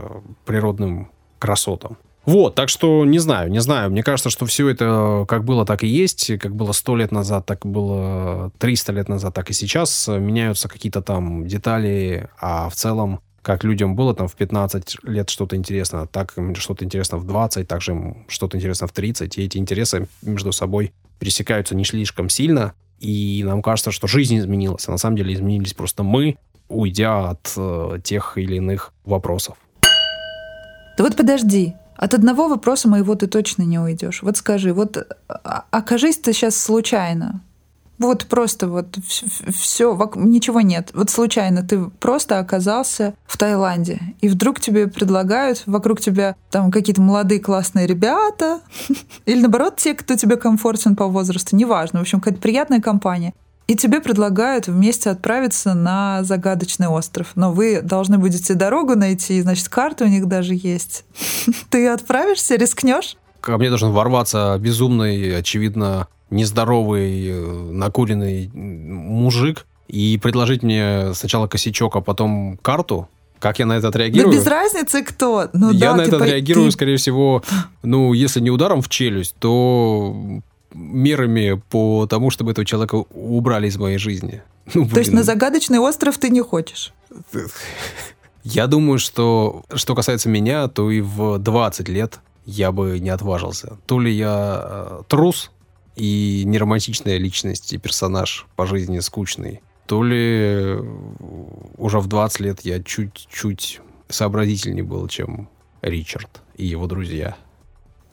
природным 0.46 1.10
красотам. 1.40 1.98
Вот, 2.26 2.54
так 2.54 2.70
что 2.70 3.04
не 3.04 3.18
знаю, 3.18 3.50
не 3.50 3.60
знаю. 3.60 3.90
Мне 3.90 4.04
кажется, 4.04 4.30
что 4.30 4.46
все 4.46 4.70
это 4.70 5.26
как 5.28 5.44
было, 5.44 5.66
так 5.66 5.84
и 5.84 5.88
есть. 5.88 6.38
Как 6.38 6.56
было 6.56 6.72
сто 6.72 6.96
лет 6.96 7.12
назад, 7.12 7.48
так 7.48 7.66
было 7.66 8.52
300 8.60 8.92
лет 8.92 9.10
назад, 9.10 9.34
так 9.34 9.50
и 9.50 9.54
сейчас. 9.54 10.08
Меняются 10.08 10.70
какие-то 10.70 11.02
там 11.02 11.48
детали, 11.48 12.30
а 12.40 12.70
в 12.70 12.76
целом 12.76 13.22
как 13.42 13.64
людям 13.64 13.96
было 13.96 14.14
там 14.14 14.28
в 14.28 14.36
15 14.36 15.04
лет 15.04 15.30
что-то 15.30 15.56
интересно, 15.56 16.08
так 16.08 16.34
им 16.38 16.56
что-то 16.56 16.86
интересно 16.86 17.18
в 17.18 17.26
20, 17.26 17.68
также 17.68 17.92
им 17.92 18.26
что-то 18.28 18.58
интересно 18.58 18.88
в 18.88 18.92
30, 18.92 19.38
и 19.38 19.44
эти 19.44 19.58
интересы 19.58 20.08
между 20.22 20.52
собой 20.52 20.94
пересекаются 21.20 21.76
не 21.76 21.86
слишком 21.86 22.30
сильно, 22.30 22.74
и 23.00 23.44
нам 23.46 23.62
кажется, 23.62 23.92
что 23.92 24.08
жизнь 24.08 24.38
изменилась, 24.38 24.88
а 24.88 24.92
на 24.92 24.98
самом 24.98 25.18
деле 25.18 25.34
изменились 25.34 25.74
просто 25.74 26.04
мы, 26.04 26.38
уйдя 26.68 27.30
от 27.30 27.54
э, 27.58 28.00
тех 28.04 28.38
или 28.38 28.56
иных 28.56 28.94
вопросов. 29.06 29.58
Да 30.98 31.04
вот 31.04 31.16
подожди, 31.16 31.74
от 31.96 32.14
одного 32.14 32.48
вопроса 32.48 32.90
моего 32.90 33.16
ты 33.16 33.28
точно 33.28 33.64
не 33.64 33.80
уйдешь. 33.80 34.22
Вот 34.22 34.38
скажи, 34.38 34.74
вот 34.74 34.98
а- 35.28 35.66
окажись 35.72 36.18
ты 36.18 36.34
сейчас 36.34 36.58
случайно, 36.58 37.42
вот 38.02 38.26
просто 38.26 38.68
вот 38.68 38.98
все, 39.06 40.12
ничего 40.16 40.62
нет. 40.62 40.92
Вот 40.94 41.10
случайно 41.10 41.64
ты 41.64 41.86
просто 41.86 42.40
оказался 42.40 43.14
в 43.26 43.38
Таиланде, 43.38 44.00
и 44.22 44.28
вдруг 44.28 44.60
тебе 44.60 44.88
предлагают, 44.88 45.64
вокруг 45.66 46.02
тебя 46.02 46.36
там 46.50 46.72
какие-то 46.72 47.02
молодые 47.02 47.40
классные 47.40 47.88
ребята, 47.88 48.62
или 49.26 49.42
наоборот 49.42 49.78
те, 49.78 49.94
кто 49.94 50.16
тебе 50.16 50.36
комфортен 50.36 50.96
по 50.96 51.08
возрасту, 51.08 51.56
неважно, 51.56 52.00
в 52.00 52.02
общем, 52.04 52.20
какая-то 52.20 52.42
приятная 52.42 52.82
компания. 52.82 53.34
И 53.68 53.76
тебе 53.76 54.02
предлагают 54.02 54.68
вместе 54.68 55.10
отправиться 55.10 55.74
на 55.74 56.24
загадочный 56.24 56.88
остров. 56.88 57.32
Но 57.36 57.54
вы 57.54 57.82
должны 57.82 58.18
будете 58.18 58.54
дорогу 58.54 58.98
найти, 58.98 59.42
значит, 59.42 59.70
карта 59.70 60.04
у 60.04 60.08
них 60.08 60.28
даже 60.28 60.56
есть. 60.56 61.06
Ты 61.70 61.88
отправишься, 61.88 62.56
рискнешь? 62.56 63.16
Ко 63.40 63.58
мне 63.58 63.70
должен 63.70 63.92
ворваться 63.92 64.58
безумный, 64.60 65.38
очевидно, 65.38 66.08
нездоровый, 66.32 67.34
накуренный 67.72 68.50
мужик 68.54 69.66
и 69.88 70.18
предложить 70.18 70.64
мне 70.64 71.14
сначала 71.14 71.48
косячок, 71.48 71.96
а 71.98 72.02
потом 72.02 72.58
карту, 72.62 73.08
как 73.40 73.60
я 73.60 73.66
на 73.66 73.74
это 73.74 73.90
отреагирую? 73.90 74.32
Да 74.32 74.38
без 74.40 74.48
разницы 74.48 75.04
кто. 75.04 75.50
Ну, 75.54 75.72
я 75.72 75.92
да, 75.92 75.98
на 75.98 76.02
это 76.02 76.18
по... 76.18 76.24
отреагирую, 76.24 76.68
ты... 76.68 76.72
скорее 76.72 76.98
всего, 76.98 77.44
ну, 77.84 78.14
если 78.14 78.40
не 78.40 78.52
ударом 78.52 78.82
в 78.82 78.90
челюсть, 78.90 79.36
то 79.40 80.16
мерами 80.74 81.62
по 81.70 82.08
тому, 82.08 82.30
чтобы 82.30 82.52
этого 82.52 82.66
человека 82.66 82.96
убрали 82.96 83.68
из 83.68 83.78
моей 83.78 83.98
жизни. 83.98 84.42
Ну, 84.74 84.88
то 84.88 85.00
есть 85.00 85.12
на 85.12 85.24
загадочный 85.24 85.80
остров 85.80 86.18
ты 86.18 86.30
не 86.30 86.42
хочешь? 86.42 86.94
Я 88.44 88.68
думаю, 88.68 89.00
что 89.00 89.64
что 89.74 89.96
касается 89.96 90.30
меня, 90.30 90.68
то 90.68 90.90
и 90.90 91.02
в 91.02 91.40
20 91.40 91.90
лет 91.90 92.20
я 92.46 92.72
бы 92.72 93.00
не 93.00 93.10
отважился. 93.10 93.78
То 93.86 94.00
ли 94.00 94.12
я 94.12 94.62
э, 94.64 95.02
трус 95.08 95.52
и 95.96 96.44
неромантичная 96.46 97.18
личность 97.18 97.74
и 97.74 97.78
персонаж 97.78 98.48
по 98.56 98.66
жизни 98.66 99.00
скучный, 99.00 99.62
то 99.86 100.04
ли 100.04 100.78
уже 101.78 102.00
в 102.00 102.08
20 102.08 102.40
лет 102.40 102.62
я 102.62 102.82
чуть-чуть 102.82 103.82
сообразительнее 104.10 104.84
был, 104.84 105.08
чем 105.08 105.50
Ричард 105.82 106.42
и 106.56 106.66
его 106.66 106.88
друзья. 106.88 107.36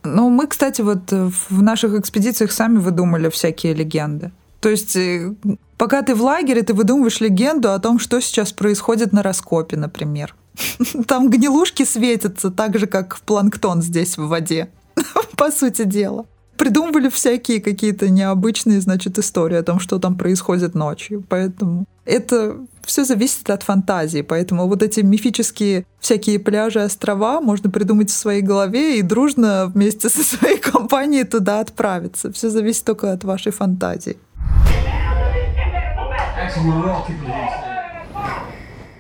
Ну, 0.04 0.30
мы, 0.30 0.46
кстати, 0.46 0.80
вот 0.80 1.10
в 1.10 1.62
наших 1.62 1.94
экспедициях 1.94 2.52
сами 2.52 2.78
выдумали 2.78 3.28
всякие 3.28 3.74
легенды. 3.74 4.30
То 4.60 4.68
есть, 4.68 4.96
э, 4.96 5.34
пока 5.76 6.02
ты 6.02 6.14
в 6.14 6.22
лагере, 6.22 6.62
ты 6.62 6.74
выдумываешь 6.74 7.20
легенду 7.20 7.72
о 7.72 7.78
том, 7.78 7.98
что 7.98 8.20
сейчас 8.20 8.52
происходит 8.52 9.12
на 9.12 9.22
раскопе, 9.22 9.76
например. 9.76 10.34
Там 11.06 11.30
гнилушки 11.30 11.84
светятся 11.84 12.50
так 12.50 12.78
же, 12.78 12.86
как 12.86 13.20
планктон 13.20 13.82
здесь 13.82 14.18
в 14.18 14.26
воде, 14.26 14.70
по 15.36 15.50
сути 15.50 15.84
дела. 15.84 16.26
Придумывали 16.58 17.08
всякие 17.08 17.60
какие-то 17.60 18.10
необычные, 18.10 18.80
значит, 18.80 19.16
истории 19.18 19.56
о 19.56 19.62
том, 19.62 19.78
что 19.78 20.00
там 20.00 20.16
происходит 20.16 20.74
ночью. 20.74 21.24
Поэтому 21.28 21.84
это 22.04 22.56
все 22.84 23.04
зависит 23.04 23.48
от 23.48 23.62
фантазии. 23.62 24.22
Поэтому 24.22 24.66
вот 24.66 24.82
эти 24.82 25.00
мифические 25.00 25.86
всякие 26.00 26.40
пляжи, 26.40 26.80
острова 26.80 27.40
можно 27.40 27.70
придумать 27.70 28.10
в 28.10 28.16
своей 28.16 28.42
голове 28.42 28.98
и 28.98 29.02
дружно 29.02 29.70
вместе 29.72 30.08
со 30.08 30.24
своей 30.24 30.58
компанией 30.58 31.24
туда 31.24 31.60
отправиться. 31.60 32.32
Все 32.32 32.50
зависит 32.50 32.84
только 32.84 33.12
от 33.12 33.22
вашей 33.22 33.52
фантазии. 33.52 34.16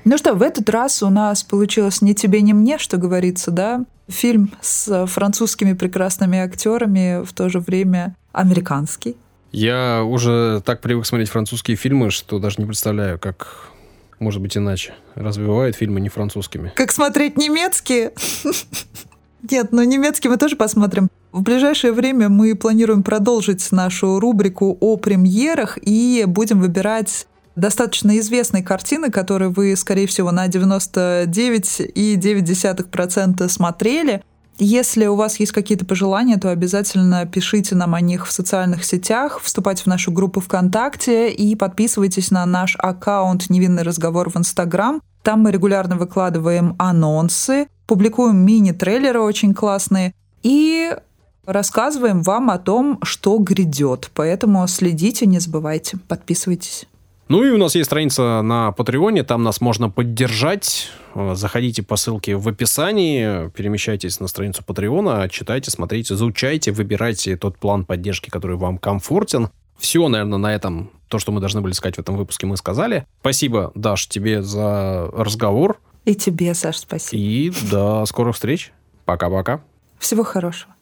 Ну 0.04 0.16
что, 0.16 0.34
в 0.34 0.42
этот 0.42 0.70
раз 0.70 1.02
у 1.02 1.10
нас 1.10 1.42
получилось 1.42 2.02
«Не 2.02 2.14
тебе, 2.14 2.40
не 2.40 2.54
мне», 2.54 2.78
что 2.78 2.98
говорится, 2.98 3.50
да? 3.50 3.84
Фильм 4.08 4.52
с 4.60 5.06
французскими 5.06 5.74
прекрасными 5.74 6.38
актерами, 6.38 7.24
в 7.24 7.32
то 7.32 7.48
же 7.48 7.60
время 7.60 8.16
американский. 8.32 9.16
Я 9.52 10.02
уже 10.02 10.62
так 10.64 10.80
привык 10.80 11.06
смотреть 11.06 11.30
французские 11.30 11.76
фильмы, 11.76 12.10
что 12.10 12.38
даже 12.38 12.56
не 12.58 12.66
представляю, 12.66 13.18
как 13.18 13.70
может 14.18 14.42
быть 14.42 14.56
иначе. 14.56 14.94
Разве 15.14 15.46
бывают 15.46 15.76
фильмы 15.76 16.00
не 16.00 16.08
французскими? 16.08 16.72
Как 16.74 16.92
смотреть 16.92 17.36
немецкие? 17.36 18.12
Нет, 19.50 19.68
ну 19.72 19.82
немецкий 19.84 20.28
мы 20.28 20.36
тоже 20.36 20.56
посмотрим. 20.56 21.08
В 21.30 21.42
ближайшее 21.42 21.92
время 21.92 22.28
мы 22.28 22.54
планируем 22.54 23.02
продолжить 23.02 23.70
нашу 23.70 24.18
рубрику 24.18 24.76
о 24.80 24.96
премьерах 24.96 25.78
и 25.80 26.24
будем 26.26 26.60
выбирать 26.60 27.26
достаточно 27.58 28.18
известные 28.18 28.62
картины, 28.62 29.10
которые 29.10 29.50
вы, 29.50 29.76
скорее 29.76 30.06
всего, 30.06 30.30
на 30.30 30.48
99,9% 30.48 33.48
смотрели. 33.48 34.22
Если 34.60 35.06
у 35.06 35.14
вас 35.14 35.38
есть 35.38 35.52
какие-то 35.52 35.86
пожелания, 35.86 36.36
то 36.36 36.50
обязательно 36.50 37.24
пишите 37.26 37.76
нам 37.76 37.94
о 37.94 38.00
них 38.00 38.26
в 38.26 38.32
социальных 38.32 38.84
сетях, 38.84 39.38
вступайте 39.40 39.84
в 39.84 39.86
нашу 39.86 40.10
группу 40.10 40.40
ВКонтакте 40.40 41.30
и 41.30 41.54
подписывайтесь 41.54 42.32
на 42.32 42.44
наш 42.44 42.74
аккаунт 42.76 43.50
«Невинный 43.50 43.84
разговор» 43.84 44.30
в 44.30 44.36
Инстаграм. 44.36 45.00
Там 45.22 45.42
мы 45.42 45.52
регулярно 45.52 45.96
выкладываем 45.96 46.74
анонсы, 46.78 47.68
публикуем 47.86 48.38
мини-трейлеры 48.38 49.20
очень 49.20 49.54
классные 49.54 50.12
и 50.42 50.92
рассказываем 51.46 52.22
вам 52.22 52.50
о 52.50 52.58
том, 52.58 52.98
что 53.02 53.38
грядет. 53.38 54.10
Поэтому 54.14 54.66
следите, 54.66 55.26
не 55.26 55.38
забывайте, 55.38 55.98
подписывайтесь. 56.08 56.88
Ну 57.28 57.44
и 57.44 57.50
у 57.50 57.58
нас 57.58 57.74
есть 57.74 57.86
страница 57.86 58.40
на 58.40 58.72
Патреоне, 58.72 59.22
там 59.22 59.42
нас 59.42 59.60
можно 59.60 59.90
поддержать. 59.90 60.88
Э, 61.14 61.34
заходите 61.34 61.82
по 61.82 61.96
ссылке 61.96 62.36
в 62.36 62.48
описании, 62.48 63.50
перемещайтесь 63.50 64.18
на 64.18 64.28
страницу 64.28 64.64
Патреона, 64.64 65.28
читайте, 65.28 65.70
смотрите, 65.70 66.14
изучайте, 66.14 66.72
выбирайте 66.72 67.36
тот 67.36 67.58
план 67.58 67.84
поддержки, 67.84 68.30
который 68.30 68.56
вам 68.56 68.78
комфортен. 68.78 69.50
Все, 69.78 70.08
наверное, 70.08 70.38
на 70.38 70.54
этом 70.54 70.90
то, 71.08 71.18
что 71.18 71.30
мы 71.30 71.40
должны 71.40 71.60
были 71.60 71.72
сказать 71.74 71.96
в 71.96 71.98
этом 72.00 72.16
выпуске, 72.16 72.46
мы 72.46 72.56
сказали. 72.56 73.06
Спасибо, 73.20 73.72
Даш, 73.74 74.06
тебе 74.06 74.42
за 74.42 75.10
разговор. 75.12 75.78
И 76.06 76.14
тебе, 76.14 76.54
Саш, 76.54 76.78
спасибо. 76.78 77.22
И 77.22 77.52
до 77.70 78.06
скорых 78.06 78.36
встреч. 78.36 78.72
Пока-пока. 79.04 79.60
Всего 79.98 80.24
хорошего. 80.24 80.74